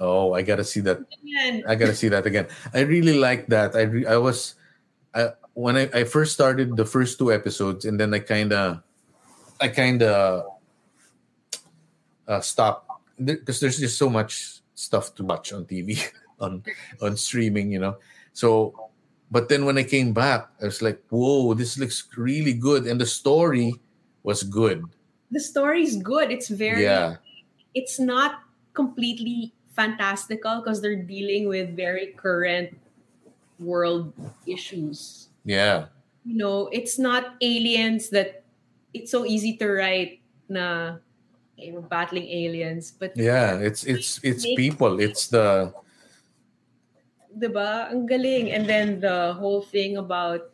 [0.00, 1.60] oh i gotta see that yan.
[1.68, 2.48] I gotta see that again.
[2.72, 3.76] I really like that.
[3.76, 4.54] I re- I was
[5.12, 8.80] I, when I, I first started the first two episodes, and then I kind of
[9.60, 10.48] I kind of
[12.24, 12.88] uh, stopped
[13.20, 16.00] because there's just so much stuff to watch on TV
[16.40, 16.64] on
[17.04, 18.00] on streaming, you know.
[18.32, 18.72] So,
[19.28, 22.96] but then when I came back, I was like, "Whoa, this looks really good," and
[22.96, 23.76] the story
[24.24, 24.80] was good.
[25.30, 26.34] the story's good.
[26.34, 27.22] It's very Yeah,
[27.70, 28.42] it's not
[28.74, 32.74] completely fantastical because they're dealing with very current
[33.62, 34.10] world
[34.42, 35.28] issues.
[35.46, 35.86] yeah.
[36.26, 38.42] you know, it's not aliens that
[38.92, 40.20] it's so easy to write
[40.50, 40.98] na
[41.60, 44.98] hey, we're battling aliens, but Yeah, it's it's it's people.
[44.98, 45.76] It's the
[47.36, 47.90] diba?
[47.92, 48.50] Ang galing.
[48.50, 50.50] And then the whole thing about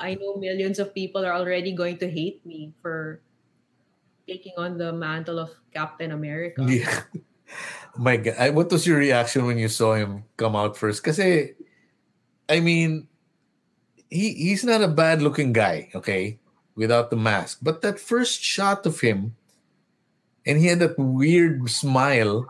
[0.00, 3.20] I know millions of people are already going to hate me for
[4.24, 6.64] taking on the mantle of Captain America.
[6.64, 7.04] Yeah.
[7.98, 11.02] My God, what was your reaction when you saw him come out first?
[11.02, 11.58] Because eh,
[12.48, 13.10] I mean,
[14.08, 16.38] he he's not a bad looking guy, okay,
[16.78, 17.58] without the mask.
[17.60, 19.34] But that first shot of him,
[20.46, 22.46] and he had that weird smile.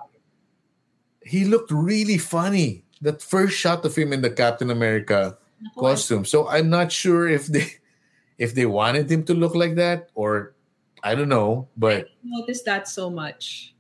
[1.25, 2.85] He looked really funny.
[3.03, 5.39] That first shot of him in the Captain America
[5.79, 6.25] costume.
[6.25, 7.67] So I'm not sure if they
[8.39, 10.55] if they wanted him to look like that or
[11.03, 13.75] I don't know, but I noticed that so much.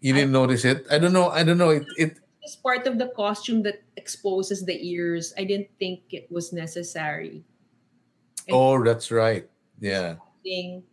[0.00, 0.86] you didn't notice it.
[0.90, 1.30] I don't know.
[1.30, 1.70] I don't know.
[1.70, 5.34] It it It's part of the costume that exposes the ears.
[5.38, 7.42] I didn't think it was necessary.
[8.50, 9.48] Oh, that's right.
[9.80, 10.16] Yeah.
[10.44, 10.84] Thing.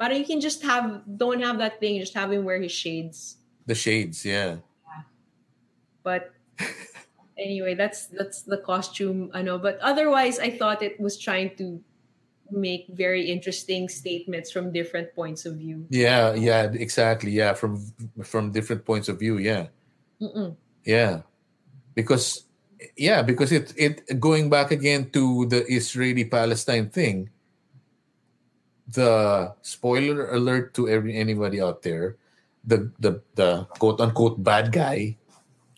[0.00, 3.36] But you can just have don't have that thing, just have him wear his shades.
[3.68, 4.64] The shades, yeah.
[6.02, 6.32] But
[7.36, 9.60] anyway, that's that's the costume I know.
[9.60, 11.84] But otherwise I thought it was trying to
[12.50, 15.84] make very interesting statements from different points of view.
[15.90, 17.30] Yeah, yeah, exactly.
[17.30, 17.84] Yeah, from
[18.24, 19.68] from different points of view, yeah.
[20.16, 20.56] Mm-mm.
[20.88, 21.28] Yeah.
[21.92, 22.48] Because
[22.96, 27.28] yeah, because it it going back again to the Israeli Palestine thing.
[28.92, 32.16] The spoiler alert to every anybody out there,
[32.64, 35.16] the the the quote unquote bad guy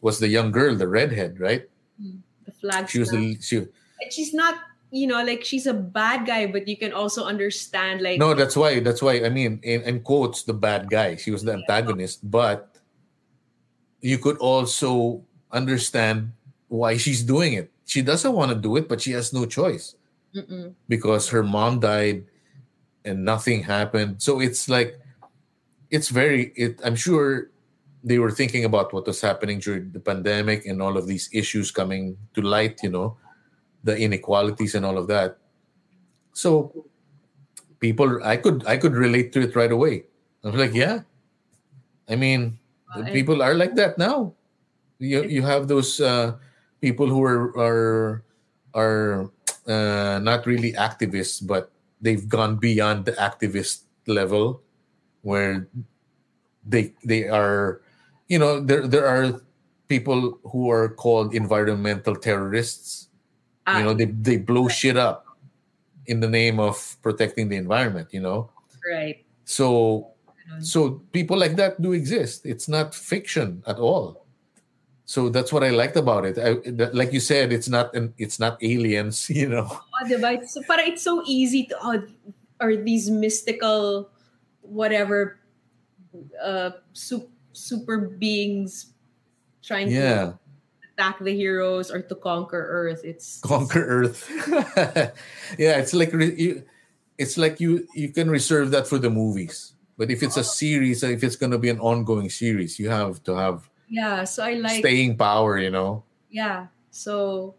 [0.00, 1.68] was the young girl, the redhead, right?
[2.00, 2.88] Mm, the flag.
[2.88, 3.66] She was the she
[4.10, 4.58] she's not,
[4.90, 8.56] you know, like she's a bad guy, but you can also understand like No, that's
[8.56, 8.80] why.
[8.80, 9.24] That's why.
[9.24, 11.16] I mean, in, in quotes, the bad guy.
[11.16, 12.76] She was the antagonist, but
[14.00, 16.32] you could also understand
[16.68, 17.70] why she's doing it.
[17.86, 19.94] She doesn't want to do it, but she has no choice
[20.34, 20.74] Mm-mm.
[20.88, 22.24] because her mom died
[23.04, 24.22] and nothing happened.
[24.22, 24.98] So it's like,
[25.90, 26.52] it's very.
[26.56, 26.80] It.
[26.84, 27.50] I'm sure
[28.02, 31.70] they were thinking about what was happening during the pandemic and all of these issues
[31.70, 32.80] coming to light.
[32.82, 33.16] You know,
[33.84, 35.38] the inequalities and all of that.
[36.32, 36.86] So
[37.82, 40.06] people i could i could relate to it right away
[40.46, 41.02] i was like yeah
[42.08, 42.56] i mean
[42.92, 44.28] Uh, people are like that now
[45.00, 46.36] you you have those uh
[46.84, 48.20] people who are are
[48.76, 49.32] are
[49.64, 51.72] uh not really activists but
[52.02, 54.60] they've gone beyond the activist level
[55.22, 55.68] where
[56.66, 57.80] they they are
[58.28, 59.40] you know there there are
[59.88, 63.08] people who are called environmental terrorists.
[63.66, 65.24] Ah, you know they they blow shit up
[66.06, 68.50] in the name of protecting the environment you know?
[68.82, 69.24] Right.
[69.44, 70.10] so
[70.58, 72.44] so people like that do exist.
[72.44, 74.21] It's not fiction at all
[75.12, 76.40] so that's what i liked about it.
[76.40, 79.68] I, that- like you said it's not an, it's not aliens you know?
[79.68, 80.40] Oh, diba?
[80.40, 82.00] It's, para it's so easy to, oh,
[82.64, 84.08] are these mystical,
[84.64, 85.36] whatever,
[86.40, 88.96] uh, su- super beings
[89.60, 90.32] trying yeah.
[90.32, 90.38] to
[90.96, 93.04] attack the heroes or to conquer Earth?
[93.04, 94.24] It's conquer earth.
[95.60, 96.64] Yeah it's like re- you,
[97.20, 99.76] it's like you you can reserve that for the movies.
[100.00, 103.20] But if it's a series if it's going to be an ongoing series you have
[103.28, 106.02] to have Yeah, so I like staying power you know
[106.32, 106.72] yeah.
[106.90, 107.54] So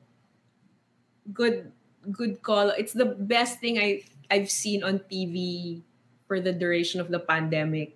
[1.33, 1.71] good
[2.11, 2.69] good call.
[2.75, 5.81] It's the best thing I I've seen on TV
[6.27, 7.93] for the duration of the pandemic.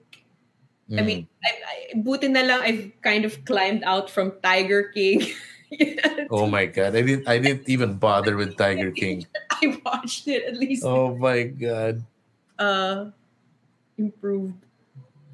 [0.87, 1.43] I mean, Mm.
[1.43, 5.25] I, I, buti na lang I've kind of climbed out from Tiger King.
[6.31, 9.27] Oh my god, I didn't I didn't even bother with Tiger King.
[9.51, 12.03] I watched it at least Oh my god.
[12.59, 13.11] uh
[13.97, 14.66] improved.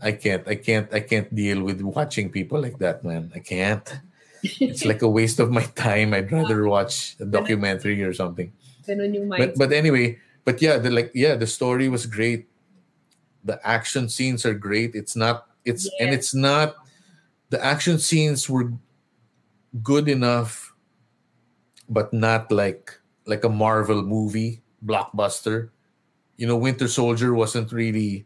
[0.04, 3.32] I can't I can't I can't deal with watching people like that, man.
[3.36, 3.88] I can't.
[4.44, 6.14] It's like a waste of my time.
[6.14, 8.52] I'd rather watch a documentary or something.
[8.86, 12.48] But but anyway, but yeah, the like yeah, the story was great.
[13.44, 14.96] The action scenes are great.
[14.96, 16.76] It's not it's and it's not
[17.50, 18.74] the action scenes were
[19.82, 20.74] good enough
[21.90, 25.70] but not like like a Marvel movie blockbuster.
[26.36, 28.26] You know, Winter Soldier wasn't really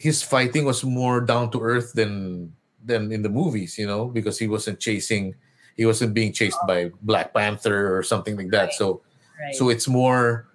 [0.00, 2.48] his fighting was more down to earth than
[2.80, 5.36] than in the movies, you know, because he wasn't chasing
[5.76, 8.72] he wasn't being chased by Black Panther or something like that.
[8.72, 8.80] Right.
[8.80, 9.04] So
[9.36, 9.54] right.
[9.54, 10.48] so it's more,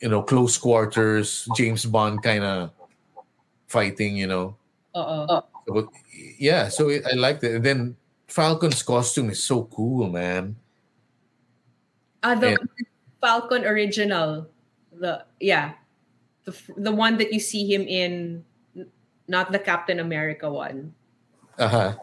[0.00, 2.72] you know, close quarters, James Bond kind of
[3.68, 4.56] fighting, you know.
[4.96, 5.44] Oo.
[5.68, 5.92] So,
[6.40, 7.56] yeah, so it, I liked it.
[7.56, 7.80] And then
[8.28, 10.56] Falcon's costume is so cool, man.
[12.24, 12.68] Ah, the And-
[13.20, 14.48] Falcon original.
[14.92, 15.76] The yeah.
[16.44, 18.44] The the one that you see him in
[19.28, 20.94] not the Captain America one.
[21.58, 21.94] Uh-huh.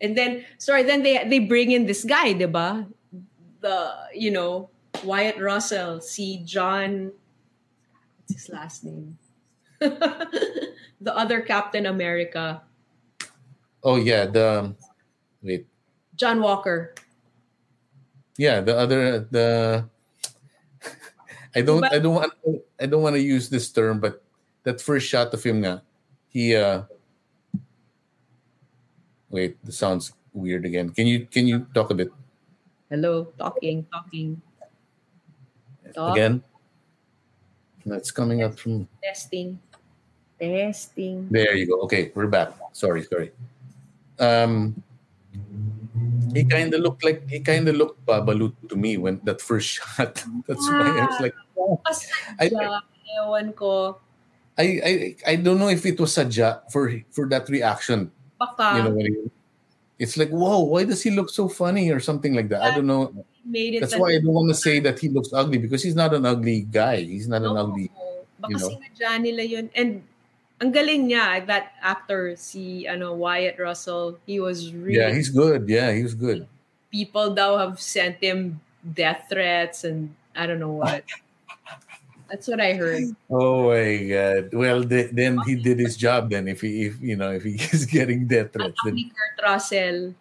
[0.00, 2.88] And then sorry, then they they bring in this guy, diba?
[3.60, 4.70] The you know,
[5.04, 7.12] Wyatt Russell, see John
[8.16, 9.18] what's his last name?
[9.80, 12.62] the other Captain America,
[13.82, 14.74] Oh yeah, the
[15.42, 15.66] wait.
[16.16, 16.94] John Walker.
[18.36, 19.88] Yeah, the other the
[21.54, 22.32] I don't I don't want
[22.80, 24.22] I don't want to use this term, but
[24.62, 25.82] that first shot of him nga,
[26.28, 26.82] he uh
[29.30, 30.90] wait, the sounds weird again.
[30.90, 32.10] Can you can you talk a bit
[32.90, 34.42] Hello, talking, talking,
[35.94, 36.16] Talk.
[36.16, 36.42] again?
[37.86, 39.58] That's coming up from testing,
[40.40, 41.28] testing.
[41.30, 41.80] there you go.
[41.82, 42.50] Okay, we're back.
[42.72, 43.30] Sorry, sorry.
[44.18, 44.82] Um
[46.34, 49.68] he kind of looked like he kind of looked babalut to me when that first
[49.78, 50.22] shot.
[50.46, 51.36] That's why I was ah, like,
[52.38, 52.80] I- Pasadya,
[53.16, 53.98] ewan ko.
[54.58, 54.92] I, I
[55.26, 58.12] I don't know if it was sadya for for that reaction.
[58.38, 59.14] Baka You know, when he,
[60.00, 62.62] it's like, whoa, why does he look so funny or something like that?
[62.62, 63.12] I don't know.
[63.44, 66.24] That's why I don't want to say that he looks ugly because he's not an
[66.24, 67.04] ugly guy.
[67.04, 67.90] He's not an ugly.
[68.40, 68.68] Baka you know.
[68.68, 69.66] sinadya nila yun.
[69.76, 70.04] And
[70.60, 75.64] ang galing niya, that actor, si ano, Wyatt Russell, he was really, Yeah, he's good.
[75.68, 76.46] Yeah, he was good.
[76.90, 81.04] people daw have sent him death threats and I don't know what.
[82.26, 83.14] That's what I heard.
[83.30, 84.50] Oh my god.
[84.54, 86.30] Well, th- then he did his job.
[86.30, 90.14] Then if he, if you know, if he is getting death threats, then Kurt Russell,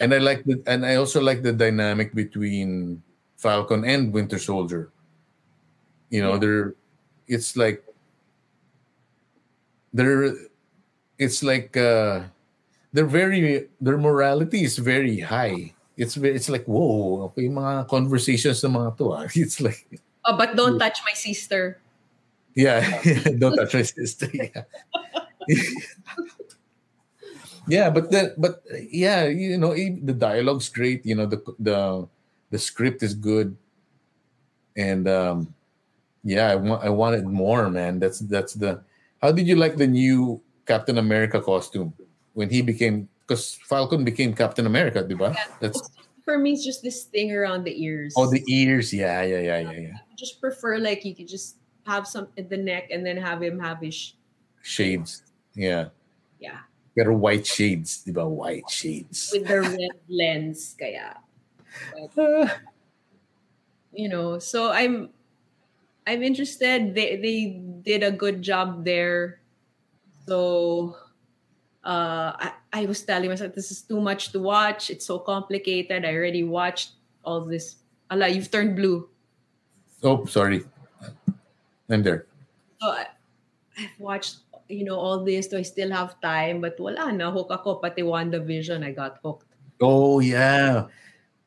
[0.00, 3.02] and I like the and I also like the dynamic between
[3.36, 4.90] Falcon and Winter Soldier.
[6.10, 6.40] You know, Yeah.
[6.40, 6.68] they're
[7.32, 7.80] it's like
[9.96, 10.36] they're
[11.16, 12.28] it's like uh
[12.92, 15.72] they're very their morality is very high.
[15.96, 19.04] It's it's like whoa, okay, mga conversations ng mga to.
[19.16, 19.24] ah.
[19.34, 19.88] It's like
[20.28, 21.80] oh, but don't touch my sister.
[22.54, 22.84] yeah,
[23.40, 24.28] don't touch my sister.
[24.32, 24.68] Yeah.
[27.68, 28.60] yeah, but the but
[28.92, 31.04] yeah, you know, the dialogue's great.
[31.06, 32.08] You know, the the
[32.52, 33.56] the script is good,
[34.76, 35.54] and um,
[36.24, 37.98] yeah, I want I wanted more, man.
[37.98, 38.82] That's that's the.
[39.20, 41.94] How did you like the new Captain America costume
[42.34, 43.08] when he became?
[43.22, 45.34] Because Falcon became Captain America, diba?
[45.60, 45.78] That's
[46.24, 48.14] For me, it's just this thing around the ears.
[48.16, 48.92] oh the ears.
[48.92, 49.96] Yeah, yeah, yeah, yeah, yeah.
[50.10, 53.42] I just prefer like you could just have some at the neck and then have
[53.42, 54.12] him have his sh-
[54.62, 55.22] Shades.
[55.54, 55.90] Yeah.
[56.38, 56.62] yeah
[56.94, 58.22] Pero white shades, diba?
[58.28, 59.30] White shades.
[59.34, 61.18] with the red lens kaya
[62.18, 62.60] Ah.
[63.92, 65.08] you know so i'm
[66.06, 66.94] i'm interested.
[66.94, 67.38] They they
[67.82, 69.40] did a good job there.
[70.26, 70.96] So
[71.84, 74.90] uh I, I was telling myself this is too much to watch.
[74.90, 76.04] It's so complicated.
[76.04, 76.92] I already watched
[77.24, 77.76] all this.
[78.10, 79.08] Allah, you've turned blue.
[80.02, 80.64] Oh, sorry.
[81.90, 82.26] I'm there.
[82.80, 83.06] so I,
[83.78, 87.30] i've watched you know all this do i still have time but wala na.
[87.30, 89.46] Hook ako pati WandaVision i got hooked.
[89.80, 90.86] Oh yeah,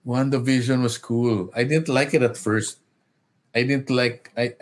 [0.06, 1.50] WandaVision was cool.
[1.56, 2.85] I didn't like it at first.
[3.56, 4.54] I didn't like I.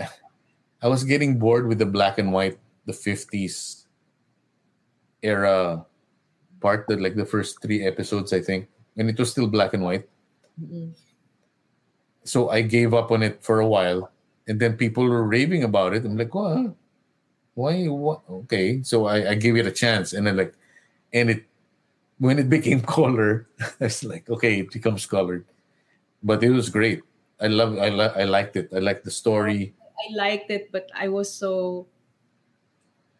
[0.84, 3.88] I was getting bored with the black and white, the fifties
[5.24, 5.86] era
[6.62, 6.88] part.
[6.88, 10.08] That like the first three episodes, I think, and it was still black and white.
[10.62, 10.94] Mm-mm.
[12.24, 14.12] So I gave up on it for a while,
[14.48, 16.06] and then people were raving about it.
[16.06, 16.76] I'm like, what?
[17.56, 17.86] Why?
[17.88, 18.22] What?
[18.30, 20.54] Okay, so I, I gave it a chance, and then like,
[21.12, 21.46] and it
[22.20, 23.48] when it became color,
[23.80, 25.46] I was like, okay, it becomes colored,
[26.22, 27.02] but it was great.
[27.42, 28.70] I love, I li- I liked it.
[28.74, 29.74] I liked the story.
[29.80, 31.88] I liked it, but I was so,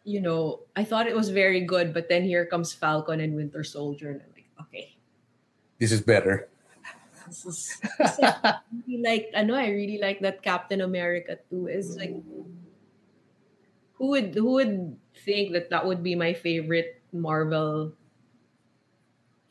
[0.04, 3.64] you know, I thought it was very good, but then here comes Falcon and Winter
[3.64, 4.96] Soldier, and I'm like, okay,
[5.78, 6.48] This is better.
[7.26, 7.58] this is.
[7.96, 11.66] kasi I really like, I know, I really like that Captain America too.
[11.68, 12.12] Is like,
[13.96, 17.92] who would who would think that that would be my favorite Marvel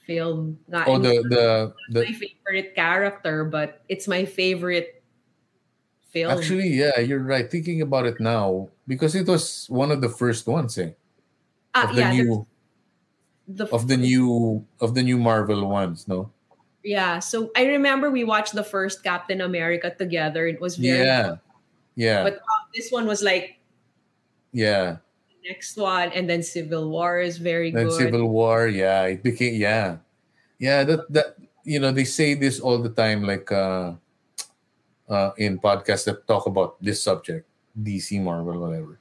[0.05, 0.59] film?
[0.67, 5.03] Not Oh, the the the my favorite character, but it's my favorite
[6.11, 6.29] film.
[6.29, 7.49] actually, yeah, you're right.
[7.49, 10.91] Thinking about it now, because it was one of the first ones, eh,
[11.73, 12.47] Ah, of the yeah, new
[13.47, 16.31] the of the new of the new Marvel ones, no?
[16.83, 20.47] Yeah, so I remember we watched the first Captain America together.
[20.47, 21.37] It was very Yeah,
[21.95, 23.59] yeah, But um, this one was like
[24.51, 24.97] yeah.
[25.47, 27.97] Next one, and then Civil War is very Then good.
[27.97, 29.97] Civil War, yeah, it became yeah,
[30.59, 30.83] yeah.
[30.83, 33.93] That that you know they say this all the time, like uh,
[35.09, 38.99] uh, in podcasts that talk about this subject, DC, Marvel, whatever.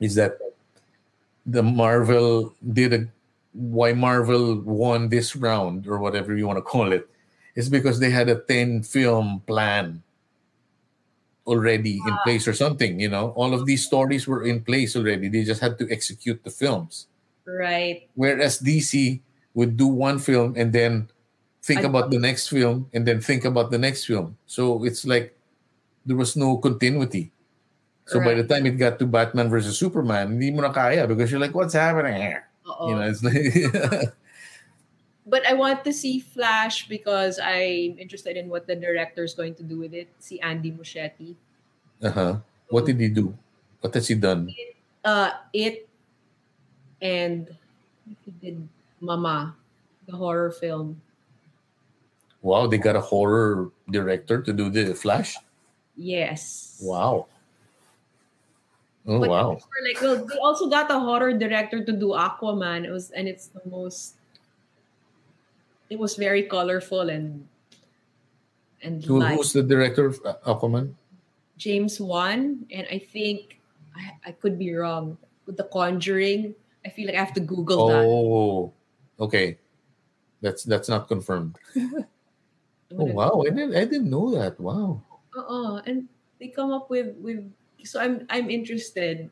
[0.00, 0.38] Is that
[1.46, 3.08] the Marvel did a
[3.52, 7.08] why Marvel won this round or whatever you want to call it
[7.54, 10.02] is because they had a 10 film plan
[11.46, 15.28] already in place or something you know all of these stories were in place already
[15.28, 17.08] they just had to execute the films
[17.46, 18.08] right.
[18.14, 19.20] whereas DC
[19.54, 21.08] would do one film and then
[21.62, 24.36] think about the next film, and then think about the next film.
[24.46, 25.38] So it's like
[26.04, 27.30] there was no continuity.
[28.04, 31.30] So by the time it got to Batman versus Superman, hindi mo na kaya because
[31.30, 32.44] you're like, what's happening here?
[32.66, 32.90] Oo.
[32.90, 34.12] You know, it's like
[35.26, 39.54] But I want to see Flash because I'm interested in what the director is going
[39.56, 40.08] to do with it.
[40.18, 41.36] See Andy Muschietti.
[42.02, 42.38] uh-huh.
[42.70, 43.36] What did he do?
[43.80, 44.48] What has he done?
[45.04, 45.86] Uh, it
[47.02, 47.50] and
[48.24, 48.68] he did
[49.00, 49.54] Mama,
[50.06, 51.02] the horror film.
[52.40, 55.36] Wow, they got a horror director to do the Flash.
[55.96, 56.80] Yes.
[56.82, 57.26] Wow.
[59.06, 59.58] Oh But wow.
[59.82, 62.84] like, well, they also got a horror director to do Aquaman.
[62.86, 64.14] It was, and it's the most.
[65.92, 67.44] It was very colorful and
[68.80, 69.36] and Who, light.
[69.36, 70.96] who's the director of uh, Aquaman?
[71.60, 73.60] James Wan, and I think
[73.94, 76.56] I, I could be wrong with The Conjuring.
[76.80, 78.02] I feel like I have to Google that.
[78.08, 78.72] Oh,
[79.20, 79.60] okay.
[80.40, 81.60] That's that's not confirmed.
[82.98, 84.60] Oh wow, I didn't I didn't know that.
[84.60, 85.00] Wow.
[85.32, 85.80] Uh-uh.
[85.86, 86.08] And
[86.38, 87.40] they come up with with.
[87.84, 89.30] So I'm I'm interested.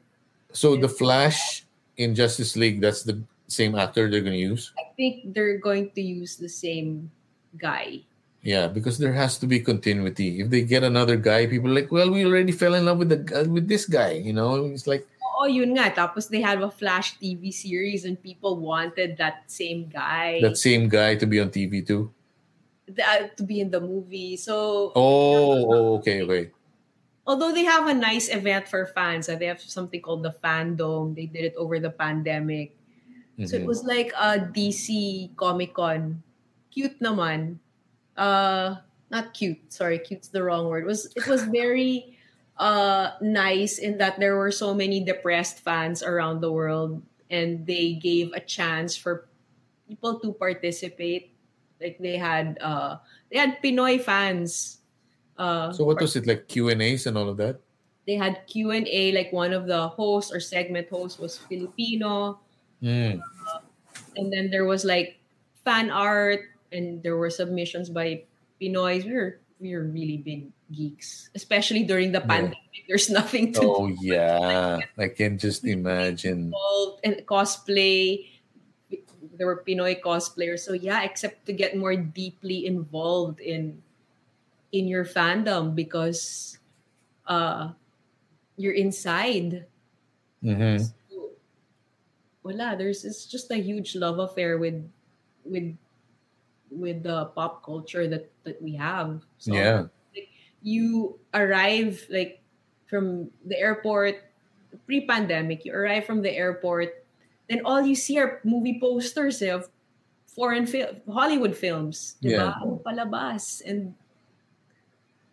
[0.52, 3.20] So the Flash in Justice League, that's the
[3.50, 4.72] same actor they're gonna use.
[4.78, 7.10] I think they're going to use the same
[7.58, 8.06] guy.
[8.40, 10.40] Yeah, because there has to be continuity.
[10.40, 13.10] If they get another guy, people are like, well, we already fell in love with
[13.12, 14.16] the gu- with this guy.
[14.16, 15.04] You know, it's like,
[15.40, 15.88] Oh, yun nga.
[15.92, 20.84] Tapos they have a Flash TV series and people wanted that same guy that same
[20.88, 22.12] guy to be on TV too.
[22.88, 24.36] th- uh, to be in the movie.
[24.36, 26.50] So Oh, oh okay, okay.
[27.26, 31.14] although they have a nice event for fans, uh, they have something called the Fandom.
[31.16, 32.76] They did it over the pandemic.
[33.48, 33.70] So it Mhm.
[33.72, 36.22] was like a DC Comic Con.
[36.70, 37.56] Cute naman.
[38.16, 38.76] Uh
[39.10, 39.58] not cute.
[39.72, 40.84] Sorry, cute's the wrong word.
[40.84, 42.16] It was it was very
[42.60, 47.00] uh nice in that there were so many depressed fans around the world
[47.32, 49.26] and they gave a chance for
[49.88, 51.32] people to participate.
[51.80, 53.00] Like they had uh
[53.32, 54.84] they had Pinoy fans.
[55.40, 57.60] Uh So what was it like Q and A's and all of that?
[58.08, 62.40] they had Q&A like one of the hosts or segment hosts was Filipino
[62.82, 63.20] Mm.
[64.16, 65.18] and then there was like
[65.64, 68.24] fan art and there were submissions by
[68.60, 69.04] Pinoys.
[69.04, 72.58] We were we were really big geeks, especially during the pandemic.
[72.88, 76.48] There's nothing to Oh yeah, I can just imagine.
[76.50, 78.26] involved and cosplay.
[79.36, 83.82] There were Pinoy cosplayers, so yeah, except to get more deeply involved in
[84.72, 86.56] in your fandom because
[87.26, 87.72] uh
[88.56, 89.66] you're inside.
[90.42, 90.92] Mhm.
[92.42, 94.80] Wala, there's it's just a huge love affair with
[95.44, 95.76] with
[96.70, 99.22] with the pop culture that that we have.
[99.38, 99.92] So Yeah,
[100.62, 102.40] you arrive like
[102.86, 104.30] from the airport
[104.86, 107.04] pre-pandemic, you arrive from the airport,
[107.48, 109.68] then all you see are movie posters eh, of
[110.26, 112.16] foreign film Hollywood films.
[112.20, 112.54] Yeah.
[112.62, 112.82] Diba?
[112.82, 113.62] Palabas.
[113.66, 113.94] And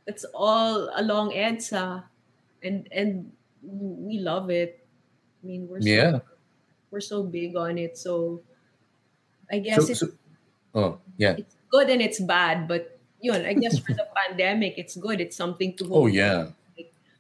[0.06, 2.04] it's all along EDSA.
[2.64, 3.32] And and
[3.62, 4.82] we love it.
[5.44, 6.20] I mean we're so, yeah.
[6.92, 7.98] We're so big on it.
[7.98, 8.42] So
[9.52, 10.08] I guess So, it's so,
[10.76, 11.36] oh yeah.
[11.38, 15.20] it's good and it's bad, but yun, I guess for the pandemic, it's good.
[15.22, 15.94] It's something to hold.
[15.98, 16.14] Oh hold.
[16.14, 16.48] yeah.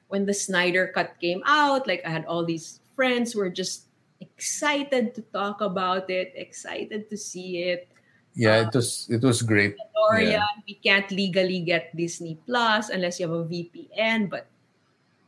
[0.08, 3.88] When the Snyder Cut came out, like I had all these friends who were just
[4.22, 7.90] excited to talk about it, excited to see it.
[8.34, 9.76] Yeah, uh, it was it was great.
[9.94, 10.48] Dorian, Yeah.
[10.66, 14.48] we can't legally get Disney Plus unless you have a VPN, but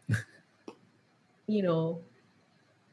[1.48, 2.00] you know,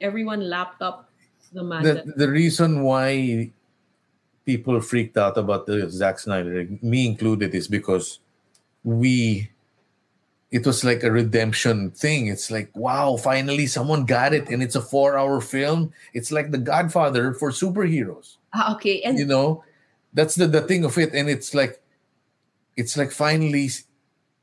[0.01, 1.11] everyone lapped up
[1.53, 3.51] the The, the reason why
[4.45, 8.21] people freaked out about the Zack Snyder, me included, is because
[8.85, 9.51] we
[10.51, 12.29] it was like a redemption thing.
[12.29, 15.93] It's like, wow, finally someone got it, and it's a four-hour film.
[16.15, 18.37] It's like The Godfather for superheroes.
[18.55, 19.65] Ah, okay, and you know
[20.17, 21.79] that's the, the thing of it and it's like
[22.75, 23.69] it's like finally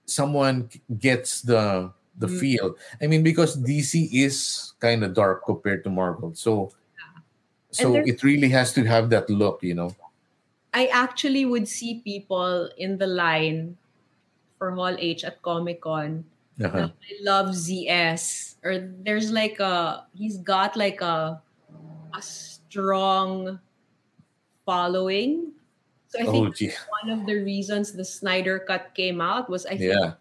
[0.06, 0.70] someone
[1.00, 2.40] gets the the Mm.
[2.40, 6.70] feel i mean because dc is kind of dark compared to marvel so
[7.74, 9.94] so it really has to have that look you know
[10.74, 13.78] I actually would see people in the line
[14.58, 16.26] for Hall H at Comic Con.
[16.58, 16.90] uh-huh.
[16.90, 18.56] I love ZS.
[18.66, 21.41] Or there's like a he's got like a
[22.14, 23.60] a strong
[24.66, 25.54] following.
[26.10, 26.74] So I oh think gee
[27.04, 30.18] one of the reasons the Snyder Cut came out was I think yeah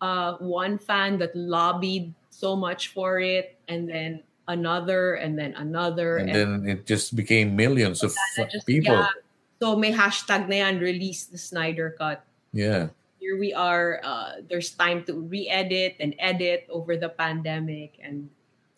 [0.00, 6.16] uh, one fan that lobbied so much for it, and then another, and then another,
[6.18, 8.16] and then it just became millions of
[8.50, 9.12] just- people yeah.
[9.58, 12.24] So may hashtag na yan, release the Snyder Cut.
[12.52, 14.00] yeah Here we are.
[14.00, 18.30] Uh, there's time to re-edit and edit over the pandemic, and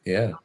[0.05, 0.41] yeah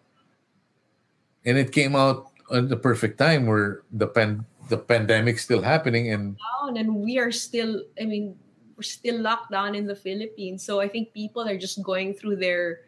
[1.46, 6.12] and it came out at the perfect time where the pan the pandemic's still happening
[6.12, 8.36] and down and we are still i mean
[8.76, 12.36] we're still locked down in the philippines so i think people are just going through
[12.36, 12.85] their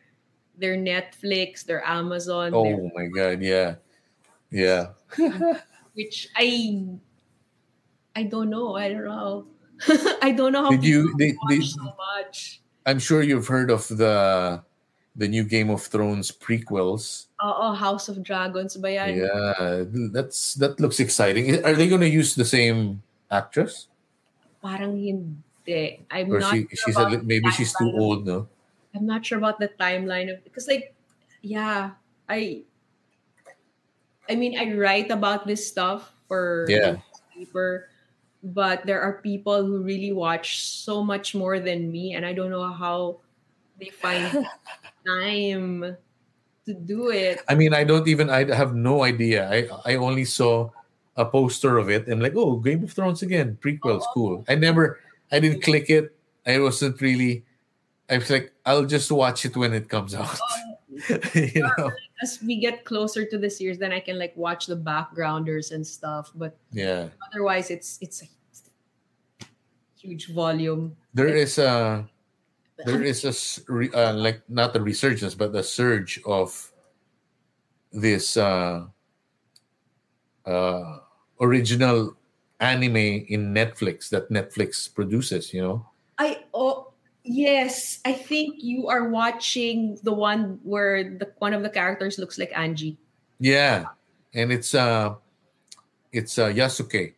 [0.58, 3.76] their netflix their amazon oh their- my god, yeah.
[4.50, 4.98] Yeah.
[5.94, 6.82] which i
[8.16, 9.46] i don't know i don't know
[10.22, 14.64] i don't know how Did you did, so much I'm sure you've heard of the
[15.18, 17.28] the new Game of Thrones prequels.
[17.36, 19.18] Uh, oh house of dragons ba yan?
[19.18, 19.84] Yeah,
[20.16, 21.52] that's that looks exciting.
[21.68, 23.92] Are they going to use the same actress,
[24.64, 28.48] parang hindi i'm or not she, sure she's a, maybe she's too old, no?
[28.98, 30.94] I'm not sure about the timeline of because like
[31.42, 31.92] yeah,
[32.28, 32.66] I
[34.30, 36.98] I mean I write about this stuff for Yeah.
[37.34, 37.90] paper,
[38.44, 42.50] but there are people who really watch so much more than me and I don't
[42.50, 43.22] know how
[43.80, 44.26] they find
[45.08, 45.96] time
[46.66, 47.42] to do it.
[47.48, 48.30] I mean, I don't even.
[48.30, 49.48] I have no idea.
[49.48, 50.70] I I only saw
[51.16, 54.14] a poster of it and like, oh, Game of Thrones again, prequels, oh.
[54.14, 54.46] cool.
[54.48, 55.00] I never,
[55.32, 56.14] I didn't click it.
[56.46, 57.47] I wasn't really.
[58.10, 60.40] I was like, I'll just watch it when it comes out.
[61.36, 61.92] you know?
[62.22, 65.86] As we get closer to the series, then I can like watch the backgrounders and
[65.86, 66.32] stuff.
[66.34, 67.10] But Yeah.
[67.30, 68.28] otherwise it's it's a
[70.00, 70.96] huge volume.
[71.14, 72.08] There is a
[72.86, 73.34] there is a
[73.94, 76.54] uh, like not a resurgence but a surge of
[77.92, 78.86] this uh
[80.46, 80.98] uh
[81.42, 82.16] original
[82.60, 85.86] anime in Netflix that Netflix produces, you know.
[86.18, 86.87] I oh
[87.28, 92.38] yes, I think you are watching the one where the one of the characters looks
[92.40, 92.98] like Angie.
[93.40, 93.92] Yeah.
[94.34, 95.16] And it's uh
[96.12, 97.14] it's uh Yasuke,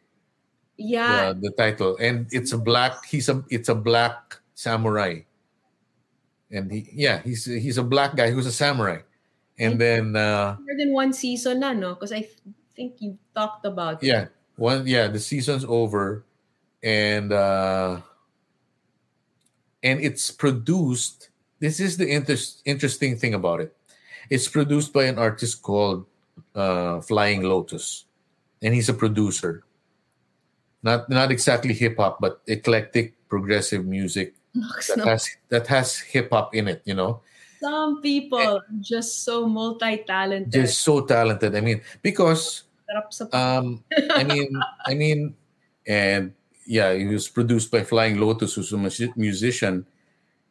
[0.78, 1.98] Yeah, the, the title.
[2.00, 5.22] And it's a black he's a it's a black samurai.
[6.52, 9.00] And he yeah, he's he's a black guy who's a samurai.
[9.60, 12.42] And then uh more than one season na no because I th-
[12.76, 14.08] think you talked about it.
[14.08, 16.24] yeah one yeah the season's over
[16.82, 18.00] and uh
[19.84, 21.30] and it's produced
[21.60, 23.76] this is the inter- interesting thing about it
[24.30, 26.06] it's produced by an artist called
[26.56, 28.06] uh flying lotus
[28.62, 29.64] and he's a producer
[30.84, 34.34] not not exactly hip hop but eclectic progressive music
[34.88, 35.06] that no.
[35.06, 37.22] has that has hip hop in it you know
[37.60, 40.48] Some people are just so multi-talented.
[40.52, 42.64] just so talented i mean because
[43.36, 43.84] Um,
[44.16, 44.50] I mean,
[44.88, 45.36] I mean,
[45.86, 46.34] and
[46.70, 49.88] yeah, it was produced by Flying Lotus, who's a musi- musician,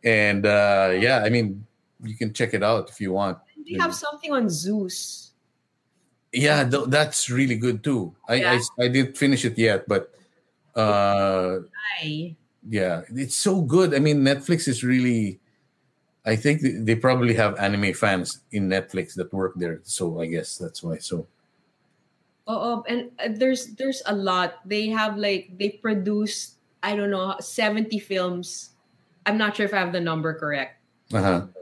[0.03, 1.65] and uh, yeah, I mean,
[2.03, 3.39] you can check it out if you want.
[3.65, 5.31] We have something on Zeus.
[6.33, 8.17] Yeah, th- that's really good too.
[8.29, 10.11] I, I I didn't finish it yet, but
[10.75, 11.61] uh,
[12.03, 12.35] Ay.
[12.69, 13.95] yeah, it's so good.
[13.95, 15.39] I mean, Netflix is really.
[16.27, 20.59] I think they probably have anime fans in Netflix that work there, so I guess
[20.59, 20.99] that's why.
[20.99, 21.29] So
[22.49, 24.65] Oh, and uh, there's there's a lot.
[24.65, 28.73] They have like they produce I don't know 70 films.
[29.29, 30.81] I'm not sure if I have the number correct,
[31.13, 31.53] uh-huh.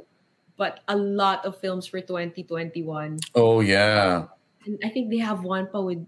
[0.55, 3.19] but a lot of films for 2021.
[3.35, 4.31] oh yeah,
[4.65, 6.07] And I think they have one pa with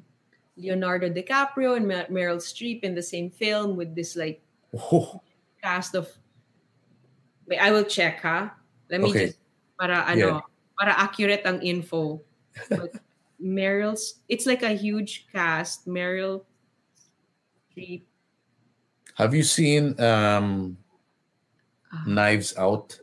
[0.55, 4.39] Leonardo DiCaprio and Mer- Meryl Streep in the same film with this like
[4.79, 5.19] oh,
[5.59, 6.07] cast of
[7.51, 8.55] Wait, I will check ha.
[8.87, 9.27] Let me Okay.
[9.35, 9.43] just
[9.75, 10.47] para ano,
[10.79, 12.23] para accurate ang info.
[13.43, 15.87] Meryl's it's like a huge cast.
[15.87, 16.45] Meryl
[17.71, 18.03] Streep.
[19.15, 20.77] Have you seen um,
[21.93, 22.05] Ah.
[22.07, 23.01] Knives Out?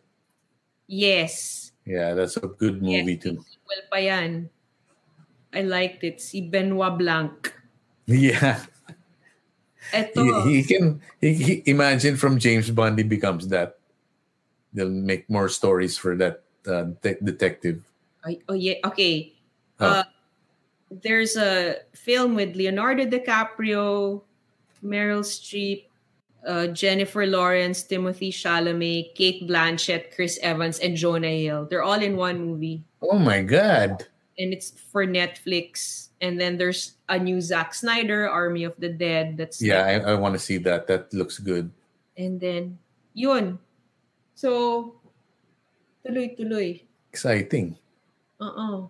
[0.88, 1.72] Yes.
[1.86, 3.42] Yeah, that's a good movie yes, too.
[3.66, 4.50] Well pa yan.
[5.54, 6.22] I liked it.
[6.22, 7.34] Si Benoit Blanc.
[8.06, 8.62] Yeah,
[10.14, 11.02] he, he can.
[11.22, 13.82] He, he imagine from James Bond he becomes that.
[14.74, 17.82] They'll make more stories for that uh, de- detective.
[18.22, 19.34] Ay, oh yeah, okay.
[19.80, 20.02] Oh.
[20.02, 20.04] Uh,
[21.02, 24.22] there's a film with Leonardo DiCaprio,
[24.84, 25.86] Meryl Streep,
[26.46, 31.66] uh, Jennifer Lawrence, Timothy Chalamet, Cate Blanchett, Chris Evans, and Jonah Hill.
[31.70, 34.06] They're all in one movie, Oh my God!
[34.38, 36.10] and it's for Netflix.
[36.22, 39.38] And then there's a new Zack Snyder, Army of the Dead.
[39.38, 40.88] That's Yeah, I, I want to see that.
[40.88, 41.72] That looks good.
[42.18, 42.78] and then
[43.14, 43.60] yun.
[44.36, 44.96] So
[46.06, 46.82] tuloy tuloy.
[47.12, 47.78] Exciting.
[48.40, 48.88] Uh-uh.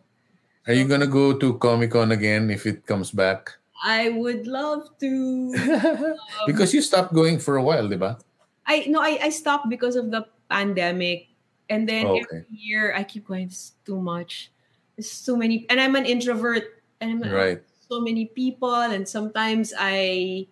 [0.67, 3.53] Are you gonna go to Comic Con again if it comes back?
[3.83, 5.53] I would love to.
[6.47, 8.17] because you stopped going for a while, diba?
[8.65, 11.29] I no, I, I stopped because of the pandemic.
[11.69, 12.45] And then oh, Okay.
[12.45, 14.51] every year I keep going, is too much.
[14.97, 17.61] It's so many and I'm an introvert and I'm Right.
[17.89, 20.47] so many people and sometimes I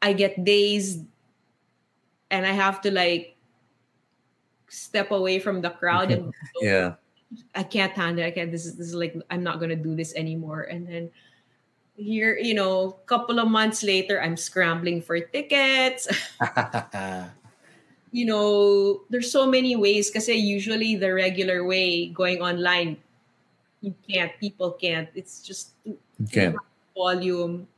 [0.00, 1.04] I get dazed
[2.30, 3.36] and I have to like
[4.68, 6.32] step away from the crowd and
[6.62, 6.96] Yeah.
[7.54, 8.28] I can't handle it.
[8.28, 10.62] I can't this is this is like I'm not gonna do this anymore.
[10.62, 11.10] And then
[12.00, 16.08] here, you know, couple of months later, I'm scrambling for tickets.
[18.12, 22.96] you know, there's so many ways because usually the regular way going online,
[23.80, 25.08] you can't, people can't.
[25.14, 25.70] It's just
[26.32, 26.56] can.
[26.96, 27.68] volume.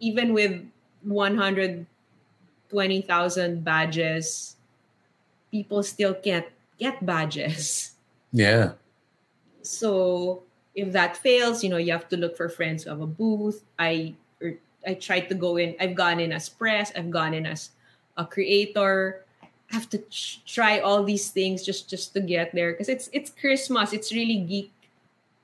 [0.00, 0.64] Even with
[1.02, 4.54] 120,000 badges,
[5.50, 6.46] people still can't
[6.78, 7.94] get badges.
[8.32, 8.72] Yeah.
[9.62, 10.42] So
[10.74, 13.64] if that fails, you know, you have to look for friends who have a booth.
[13.78, 14.54] I or
[14.86, 15.74] I tried to go in.
[15.80, 16.92] I've gone in as press.
[16.96, 17.70] I've gone in as
[18.16, 19.24] a creator.
[19.42, 23.10] I have to ch- try all these things just just to get there because it's
[23.12, 23.92] it's Christmas.
[23.92, 24.72] It's really geek.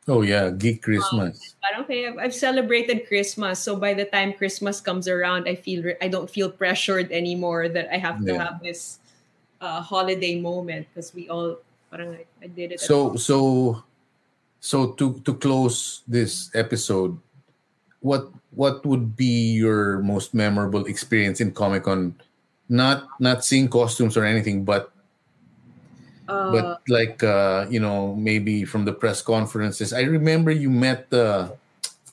[0.06, 1.56] Oh yeah, geek Christmas.
[1.89, 5.97] Think I've, I've celebrated Christmas, so by the time Christmas comes around, I feel re-
[6.01, 8.44] I don't feel pressured anymore that I have to Yeah.
[8.44, 8.98] have this
[9.61, 11.56] uh, holiday moment because we all.
[11.95, 12.83] Parang I, I did it.
[12.83, 13.79] So so
[14.59, 17.15] so to to close this episode,
[18.03, 22.19] what what would be your most memorable experience in Comic Con?
[22.66, 24.91] Not not seeing costumes or anything, but
[26.27, 29.95] uh, but like uh, you know maybe from the press conferences.
[29.95, 31.55] I remember you met the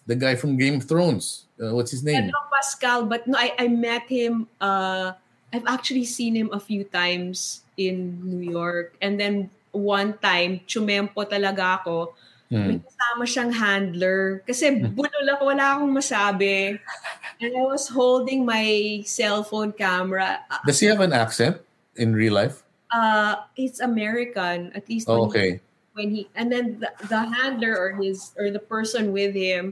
[0.05, 1.49] the guy from Game of Thrones.
[1.57, 2.29] Uh, what's his name?
[2.29, 4.45] Pedro Pascal, but no, I, I met him.
[4.61, 5.17] Uh,
[5.53, 8.95] I've actually seen him a few times in New York.
[9.01, 12.13] And then one time, chumempo talaga ako.
[12.51, 12.83] May Hmm.
[12.83, 14.43] kasama siyang handler.
[14.43, 16.75] Kasi bulol ako, wala akong masabi.
[17.39, 20.43] And I was holding my cell phone camera.
[20.51, 21.63] Uh, Does he have an accent
[21.95, 22.59] in real life?
[22.91, 25.51] Uh, it's American, at least Oh, when he okay.
[25.95, 29.71] when he and then the, the handler or his or the person with him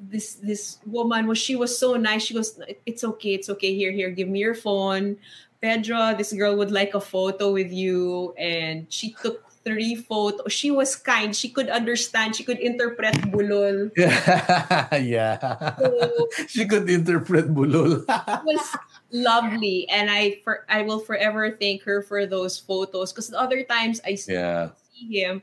[0.00, 2.56] this this woman was she was so nice she goes
[2.88, 5.14] it's okay it's okay here here give me your phone
[5.62, 10.74] pedro this girl would like a photo with you and she took three photos she
[10.74, 15.38] was kind she could understand she could interpret bulol Yeah, yeah.
[15.78, 18.02] so she could interpret bulol.
[18.02, 18.66] it was
[19.14, 23.62] lovely and i for i will forever thank her for those photos because the other
[23.62, 24.74] times i see yeah.
[24.90, 25.42] see him,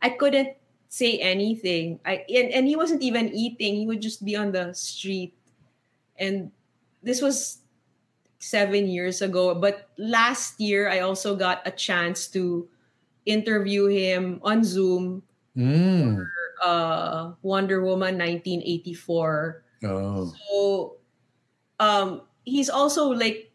[0.00, 0.56] I couldn't
[0.88, 2.00] say anything.
[2.04, 3.76] I and, and he wasn't even eating.
[3.76, 5.34] He would just be on the street.
[6.18, 6.50] And
[7.02, 7.58] this was
[8.38, 9.54] seven years ago.
[9.54, 12.68] But last year I also got a chance to
[13.26, 15.22] interview him on Zoom,
[15.56, 16.30] Mm.
[16.64, 19.64] uh Wonder Woman 1984.
[19.84, 20.32] Oh.
[20.48, 20.96] So
[21.80, 23.50] um he's also like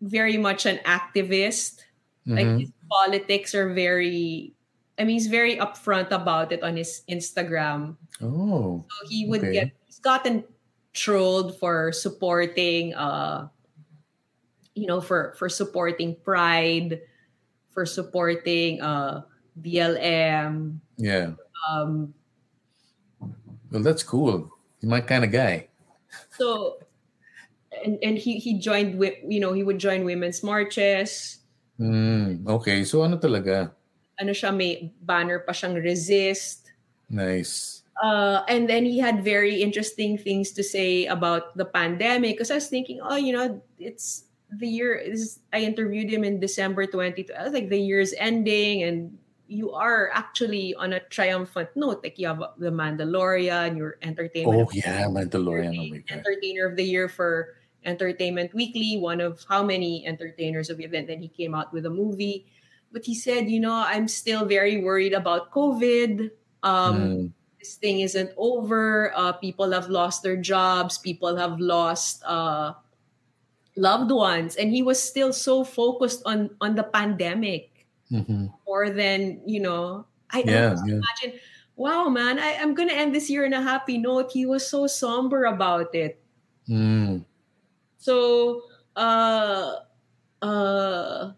[0.00, 1.80] very much an activist.
[2.26, 2.60] Like Mhm.
[2.60, 4.52] his politics are very
[4.98, 7.96] I mean he's very upfront about it on his Instagram.
[8.20, 8.84] Oh.
[8.88, 9.52] So he would Okay.
[9.52, 10.44] get he's gotten
[10.92, 13.48] trolled for supporting uh
[14.76, 17.00] you know for for supporting pride,
[17.72, 19.24] for supporting uh
[19.58, 20.78] BLM.
[21.00, 21.34] Yeah.
[21.66, 22.12] Um
[23.72, 24.52] Well, that's cool.
[24.78, 25.66] He's my kind of guy.
[26.38, 26.78] so
[27.82, 31.42] and and he he joined with you know he would join women's marches.
[31.80, 32.46] Mm.
[32.46, 32.84] Okay.
[32.84, 33.74] So ano talaga?
[34.20, 36.70] Ano siya may banner pa siyang resist.
[37.10, 37.76] Nice.
[38.02, 42.56] uh, and then he had very interesting things to say about the pandemic because I
[42.56, 44.94] was thinking, oh, you know, it's the year.
[44.94, 47.32] Is, I interviewed him in December 20.
[47.34, 49.18] I was like, the year's ending, and
[49.48, 52.02] you are actually on a triumphant note.
[52.02, 55.78] Like you have the Mandalorian, your entertainment Oh yeah, Mandalorian.
[55.78, 57.54] Oh entertainer of the year for
[57.84, 61.06] Entertainment Weekly, one of how many entertainers of the event.
[61.06, 62.46] Then he came out with a movie.
[62.92, 66.30] But he said, you know, I'm still very worried about COVID.
[66.62, 67.32] Um, Mm.
[67.60, 69.12] this thing isn't over.
[69.14, 70.98] Uh, people have lost their jobs.
[70.98, 72.74] People have lost uh,
[73.76, 78.54] loved ones, and he was still so focused on on the pandemic Mhm.
[78.66, 80.06] more than you know.
[80.30, 81.02] I, I Yeah, just yeah.
[81.24, 81.40] imagine,
[81.76, 84.32] wow, man, I, I'm gonna end this year in a happy note.
[84.32, 86.20] He was so somber about it.
[86.68, 87.24] Mm.
[87.98, 88.62] So,
[88.94, 89.80] uh,
[90.42, 91.32] uh,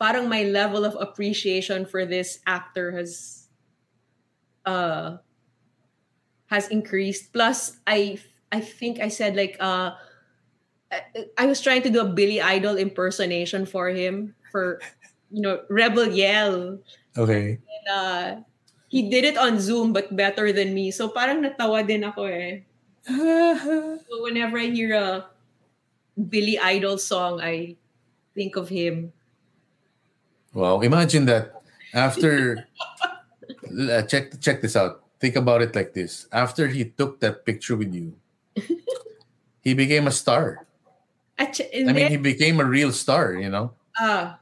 [0.00, 3.48] parang my level of appreciation for this actor has,
[4.64, 5.18] uh,
[6.46, 7.32] has increased.
[7.32, 8.18] Plus, I,
[8.50, 9.92] I think I said like, uh,
[11.36, 14.80] I, was trying to do a Billy Idol impersonation for him for,
[15.30, 16.78] you know, Rebel Yell.
[17.16, 17.58] Okay.
[17.60, 18.40] And, uh,
[18.88, 20.90] he did it on Zoom, but better than me.
[20.90, 22.64] So parang natawa din ako eh.
[23.04, 25.28] So whenever I hear a
[26.16, 27.76] Billy Idol song, I
[28.34, 29.12] think of him.
[30.52, 31.52] Wow, imagine that
[31.92, 32.66] after
[33.92, 35.04] uh, check check this out.
[35.20, 36.26] Think about it like this.
[36.32, 38.16] After he took that picture with you,
[39.64, 40.67] he became a star.
[41.46, 43.72] Ch- I mean, he became a real star, you know?
[43.98, 44.38] ah,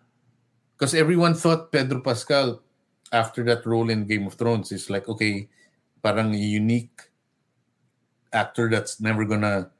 [0.76, 2.60] Because everyone thought Pedro Pascal
[3.12, 5.48] after that role in Game of Thrones is like, okay,
[6.02, 7.00] parang unique
[8.32, 9.70] actor that's never gonna,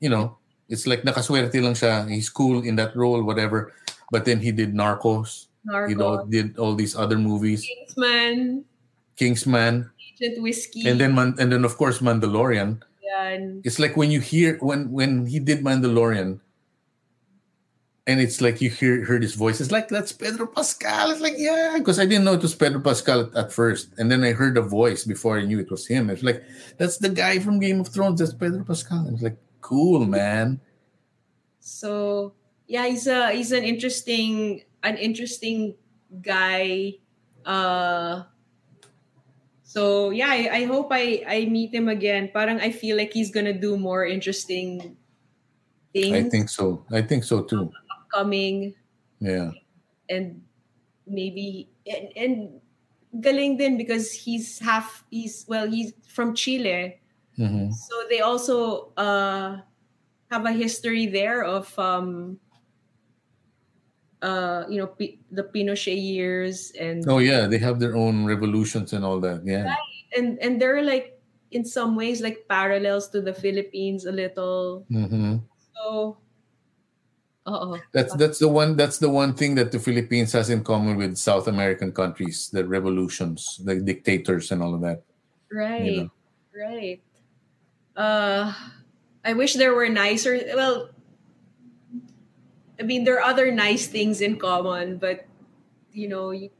[0.00, 0.36] you know,
[0.68, 2.04] it's like nakaswerte lang siya.
[2.10, 3.72] He's cool in that role, whatever.
[4.10, 5.46] But then he did Narcos.
[5.66, 5.88] Narcos.
[5.90, 8.64] You know, did all these other movies, Kingsman,
[9.16, 10.86] Kingsman, Agent Whiskey.
[10.86, 12.82] and then Man- and then of course Mandalorian.
[13.02, 13.62] yan.
[13.64, 16.38] It's like when you hear when when he did Mandalorian,
[18.06, 19.60] and it's like you hear heard his voice.
[19.60, 21.10] It's like that's Pedro Pascal.
[21.10, 24.10] It's like yeah, because I didn't know it was Pedro Pascal at, at first, and
[24.10, 26.08] then I heard the voice before I knew it was him.
[26.10, 26.42] It's like
[26.78, 28.20] that's the guy from Game of Thrones.
[28.20, 29.08] That's Pedro Pascal.
[29.10, 30.60] It's like cool, man.
[31.58, 32.34] So
[32.68, 35.74] yeah, he's a he's an interesting an interesting
[36.22, 36.94] guy.
[37.44, 38.22] Uh
[39.64, 42.30] so yeah, I, I hope I I meet him again.
[42.32, 44.96] Parang I feel like he's gonna do more interesting
[45.92, 46.84] things I think so.
[46.92, 47.72] I think so too.
[48.16, 48.74] Upcoming
[49.20, 49.52] Yeah.
[50.08, 50.44] and
[51.06, 52.60] maybe and, and
[53.20, 57.00] galing din because he's half he's well he's from Chile.
[57.36, 59.62] hmm So they also uh,
[60.30, 62.40] have a history there of, um,
[64.22, 68.92] uh, you know, P- the Pinochet years, and Oh yeah, they have their own revolutions
[68.92, 69.44] and all that.
[69.44, 69.74] Yeah.
[70.16, 71.20] and and they're like
[71.50, 74.86] in some ways like parallels to the Philippines a little.
[74.88, 75.36] hmm
[75.74, 76.18] So,
[77.92, 81.16] That's that's the one that's the one thing that the Philippines has in common with
[81.16, 85.02] South American countries, the revolutions, the dictators and all of that.
[85.52, 86.10] right,
[86.50, 87.00] right.
[87.96, 88.52] Uh,
[89.24, 90.42] I wish there were nicer.
[90.54, 90.90] Well,
[92.78, 95.24] I mean, there are other nice things in common, but
[95.92, 96.50] you know, you,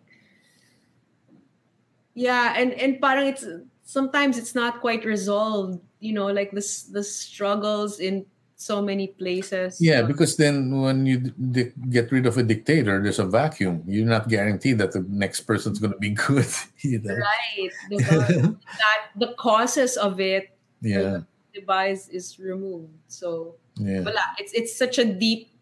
[2.15, 3.45] yeah, and and parang it's
[3.83, 5.83] sometimes it's not quite resolved.
[5.99, 8.25] You know, like this the struggles in
[8.57, 9.77] so many places.
[9.81, 13.85] Yeah, because then when you di- get rid of a dictator, there's a vacuum.
[13.87, 16.49] You're not guaranteed that the next person's going to be good.
[16.83, 17.15] know?
[17.15, 17.71] right.
[18.01, 21.21] that the causes of it, Yeah,
[21.53, 22.93] the device is removed.
[23.09, 24.01] So yeah.
[24.01, 25.53] wala, it's it's such a deep.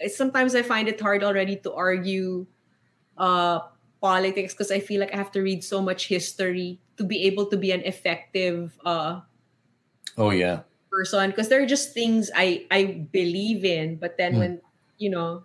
[0.00, 2.46] It's, sometimes I find it hard already to argue
[3.16, 3.60] uh,
[4.02, 7.46] politics because I feel like I have to read so much history to be able
[7.46, 9.20] to be an effective uh,
[10.18, 10.66] Oh yeah.
[10.90, 11.30] Person.
[11.30, 14.38] Because there are just things I I believe in, but then Hmm.
[14.38, 14.52] when
[14.98, 15.44] you know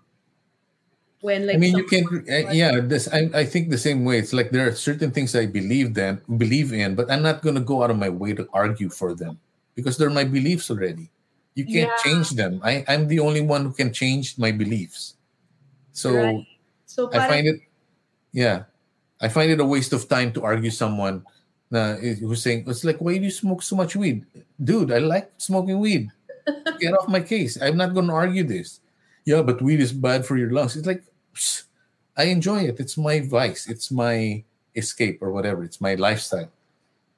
[1.22, 2.06] when like I mean, you can't.
[2.30, 3.08] Uh, yeah, this.
[3.12, 4.20] I, I think the same way.
[4.20, 7.56] It's like there are certain things I believe then believe in, but I'm not going
[7.56, 9.40] to go out of my way to argue for them
[9.76, 11.10] because they're my beliefs already.
[11.56, 11.96] You can't Yeah.
[12.04, 12.60] change them.
[12.64, 15.16] I, I'm the only one who can change my beliefs.
[15.94, 16.48] So Right.
[16.86, 17.62] so I find it,
[18.34, 18.66] yeah,
[19.22, 21.26] I find it a waste of time to argue someone
[21.72, 24.26] na, who's saying it's like, why do you smoke so much weed,
[24.64, 24.92] dude?
[24.92, 26.12] I like smoking weed.
[26.80, 27.62] Get off my case.
[27.62, 28.80] I'm not going to argue this.
[29.26, 30.76] Yeah, but weed is bad for your lungs.
[30.78, 31.04] It's like,
[32.18, 32.80] I enjoy it.
[32.80, 33.68] It's my vice.
[33.68, 34.44] It's my
[34.76, 35.64] escape or whatever.
[35.64, 36.52] It's my lifestyle.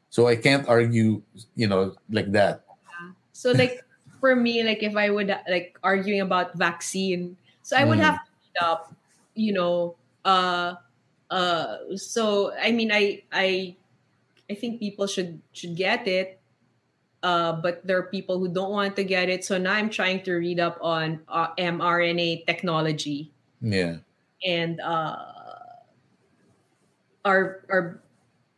[0.09, 1.21] So I can't argue,
[1.55, 2.63] you know, like that.
[3.33, 3.83] So like
[4.19, 8.03] for me, like if I would like arguing about vaccine, so I would Mm.
[8.03, 8.95] have to read up,
[9.35, 9.95] you know,
[10.25, 10.75] uh
[11.29, 13.75] uh so I mean I I
[14.49, 16.39] I think people should should get it.
[17.23, 19.43] Uh, but there are people who don't want to get it.
[19.43, 23.97] So now I'm trying to read up on uh, mRNA technology Yeah.
[24.45, 25.17] and uh,
[27.25, 27.99] are are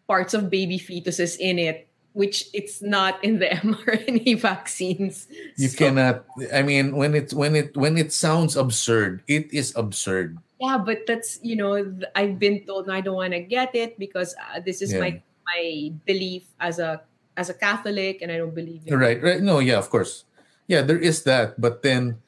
[0.07, 5.27] parts of baby fetuses in it, which it's not in the mRNA vaccines.
[5.57, 6.25] You So- cannot.
[6.53, 10.37] I mean, when it when it when it sounds absurd, it is absurd.
[10.59, 11.79] Yeah, but that's you know
[12.15, 14.99] I've been told I don't want to get it because uh, this is Yeah.
[14.99, 15.11] my
[15.49, 17.01] my belief as a
[17.37, 19.21] as a Catholic and I don't believe in Right.
[19.21, 19.41] Right.
[19.41, 19.59] No.
[19.59, 19.77] Yeah.
[19.79, 20.25] Of course.
[20.67, 20.81] Yeah.
[20.83, 22.21] There is that, but then.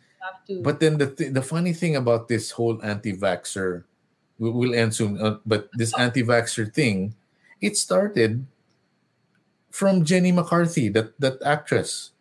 [0.61, 3.84] But then the th- the funny thing about this whole anti-vaxer,
[4.38, 5.18] we- we'll end soon.
[5.19, 7.15] Uh, but this anti-vaxer thing,
[7.61, 8.45] it started
[9.72, 12.11] from Jenny McCarthy, that that actress.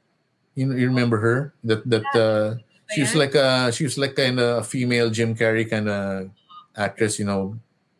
[0.57, 1.55] You know, you remember her?
[1.65, 2.49] That that uh,
[2.95, 6.31] she was like a she was like kind of a female Jim Carrey kind of
[6.77, 7.19] actress.
[7.21, 7.43] You know,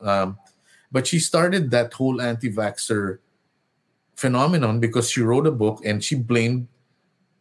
[0.03, 0.40] um,
[0.93, 3.19] but she started that whole anti-vaxxer
[4.17, 6.69] phenomenon because she wrote a book and she blamed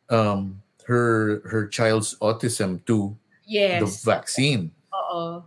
[0.10, 3.16] um, her her child's autism to
[3.46, 4.72] the vaccine.
[4.94, 5.44] Uh-oh.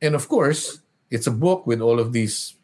[0.00, 0.80] And of course,
[1.10, 2.54] it's a book with all of these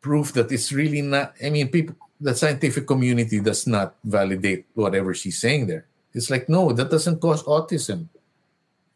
[0.00, 1.34] proof that it's really not.
[1.42, 5.86] I mean, people, the scientific community does not validate whatever she's saying there.
[6.12, 8.08] It's like, no, that doesn't cause autism.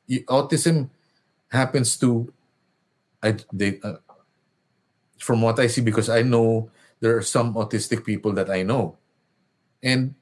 [0.09, 0.91] Autism
[1.49, 2.33] happens to,
[3.23, 3.97] I they, uh,
[5.19, 6.71] from what I see, because I know
[7.01, 8.97] there are some autistic people that I know,
[9.83, 10.15] and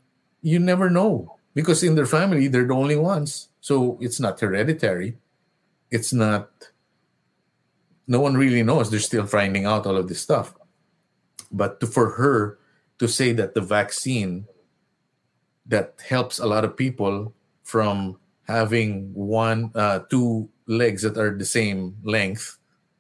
[0.43, 3.49] you never know because in their family they're the only ones.
[3.61, 5.17] So it's not hereditary.
[5.91, 6.51] It's not
[8.07, 8.91] no one really knows.
[8.91, 10.55] They're still finding out all of this stuff.
[11.51, 12.59] But to, for her
[12.99, 14.47] to say that the vaccine
[15.67, 17.33] that helps a lot of people
[17.63, 22.59] from having one uh, two legs that are the same length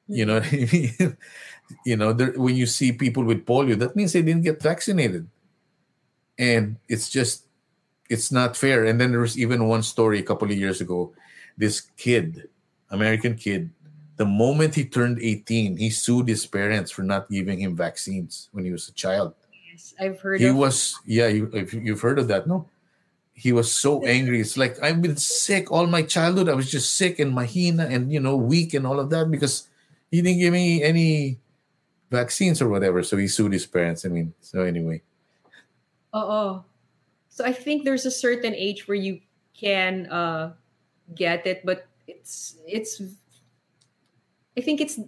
[0.08, 1.16] you know what i mean
[1.84, 5.28] you know there, when you see people with polio that means they didn't get vaccinated.
[6.38, 7.46] And it's just
[8.08, 8.84] it's not fair.
[8.84, 11.12] And then there was even one story a couple of years ago.
[11.56, 12.48] This kid
[12.92, 13.70] american kid
[14.16, 18.64] the moment he turned 18 he sued his parents for not giving him vaccines when
[18.64, 19.34] he was a child.
[19.70, 22.68] Yes, I've heard he of was yeah you, you've heard of that no?
[23.34, 24.40] He was so angry.
[24.40, 26.48] It's like i've been sick all my childhood.
[26.48, 29.68] I was just sick and mahina and you know weak and all of that because
[30.10, 31.38] he didn't give me any
[32.12, 35.00] vaccines or whatever so he sued his parents i mean so anyway
[36.12, 36.64] Oh,
[37.28, 39.20] so I think there's a certain age where you
[39.56, 40.52] can uh,
[41.14, 43.00] get it, but it's it's.
[44.56, 45.00] I think it's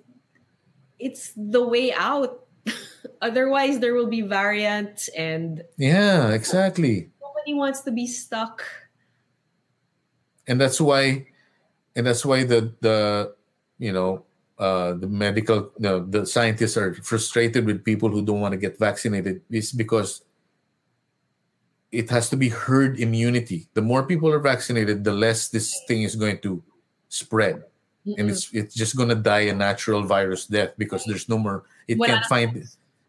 [0.99, 2.47] it's the way out.
[3.21, 8.65] Otherwise, there will be variants, and yeah exactly nobody wants to be stuck.
[10.49, 11.27] and that's why
[11.97, 13.35] and that's why the the
[13.77, 14.25] you know
[14.59, 18.79] uh the medical no, the scientists are frustrated with people who don't want to get
[18.79, 20.23] vaccinated is because
[21.95, 23.69] it has to be herd immunity.
[23.75, 26.63] The more people are vaccinated the less this thing is going to
[27.09, 27.63] spread.
[28.19, 31.65] And it's it's just going to die a natural virus death because there's no more
[31.89, 32.51] it Wala can't find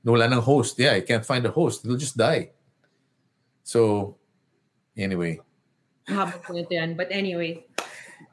[0.06, 0.80] no wala nang host.
[0.80, 1.84] Yeah it can't find a host.
[1.84, 2.56] It'll just die.
[3.66, 4.16] So
[4.96, 5.42] anyway.
[6.08, 6.96] Mahaba po ito yan.
[6.96, 7.66] But anyway,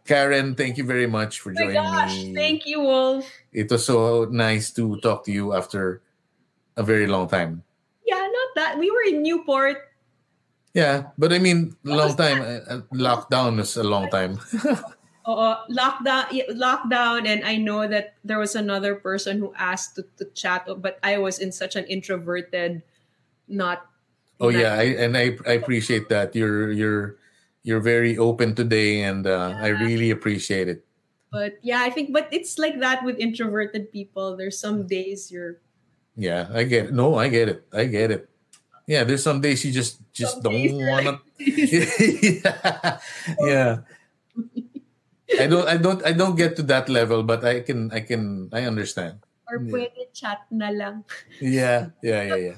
[0.04, 2.34] Karen, thank you very much for oh my joining gosh, me.
[2.34, 3.26] thank you, Wolf.
[3.52, 6.02] It was so nice to talk to you after
[6.76, 7.62] a very long time.
[8.04, 9.78] Yeah, not that we were in Newport.
[10.74, 12.40] Yeah, but I mean, long time.
[12.40, 14.40] uh, uh, Lockdown was a long time.
[15.28, 16.26] Oo, lockdown,
[16.58, 20.98] lockdown, and I know that there was another person who asked to, to chat, but
[21.04, 22.82] I was in such an introverted,
[23.46, 23.86] not.
[24.42, 27.21] oh yeah, I, and I I appreciate that you're you're
[27.62, 30.84] you're very open today, and uh, I really appreciate it.
[31.32, 34.36] But yeah, I think, but it's like that with introverted people.
[34.36, 35.58] There's some days you're.
[36.16, 36.94] Yeah, I get it.
[36.94, 37.64] No, I get it.
[37.72, 38.28] I get it.
[38.86, 41.18] Yeah, there's some days you just just Some don't want to.
[41.40, 42.98] yeah,
[43.40, 43.72] yeah.
[45.40, 45.66] I don't.
[45.68, 46.04] I don't.
[46.04, 47.90] I don't get to that level, but I can.
[47.92, 48.50] I can.
[48.52, 49.24] I understand.
[49.52, 49.72] or Yeah.
[49.72, 51.04] pwede chat na lang.
[51.40, 52.56] Yeah, yeah, yeah, yeah.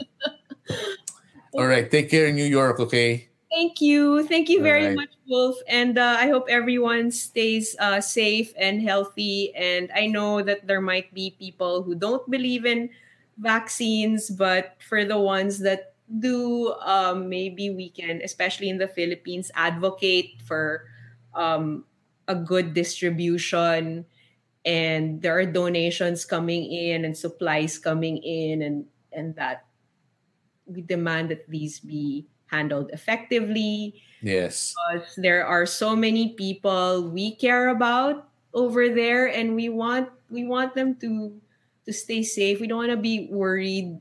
[1.58, 3.30] All right, take care in New York, okay?
[3.54, 4.26] Thank you.
[4.26, 4.96] Thank you very Alright.
[4.96, 5.54] much, Wolf.
[5.68, 9.54] And uh, I hope everyone stays uh, safe and healthy.
[9.54, 12.90] And I know that there might be people who don't believe in
[13.38, 19.52] vaccines, but for the ones that do, um, maybe we can, especially in the Philippines,
[19.54, 20.90] advocate for
[21.32, 21.84] um,
[22.26, 24.04] a good distribution.
[24.64, 29.66] And there are donations coming in and supplies coming in, and and that
[30.66, 34.72] we demand that these be handled effectively Yes.
[34.72, 40.46] because there are so many people we care about over there and we want we
[40.46, 41.34] want them to
[41.84, 43.98] to stay safe we don't want to be worried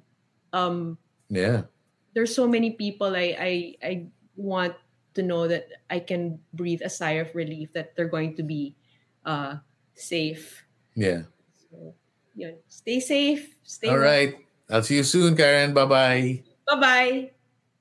[0.53, 0.95] um
[1.27, 1.67] Yeah.
[2.13, 3.53] there's so many people I, I
[3.83, 3.93] i
[4.37, 4.77] want
[5.17, 8.77] to know that i can breathe a sigh of relief that they're going to be
[9.25, 9.59] uh
[9.97, 10.63] safe
[10.95, 11.27] Yeah.
[11.57, 11.97] so
[12.37, 12.61] yun.
[12.69, 14.37] stay safe stay All right.
[14.71, 15.75] I'll see you soon, Karen.
[15.75, 16.41] Bye-bye.
[16.65, 17.32] Bye bye.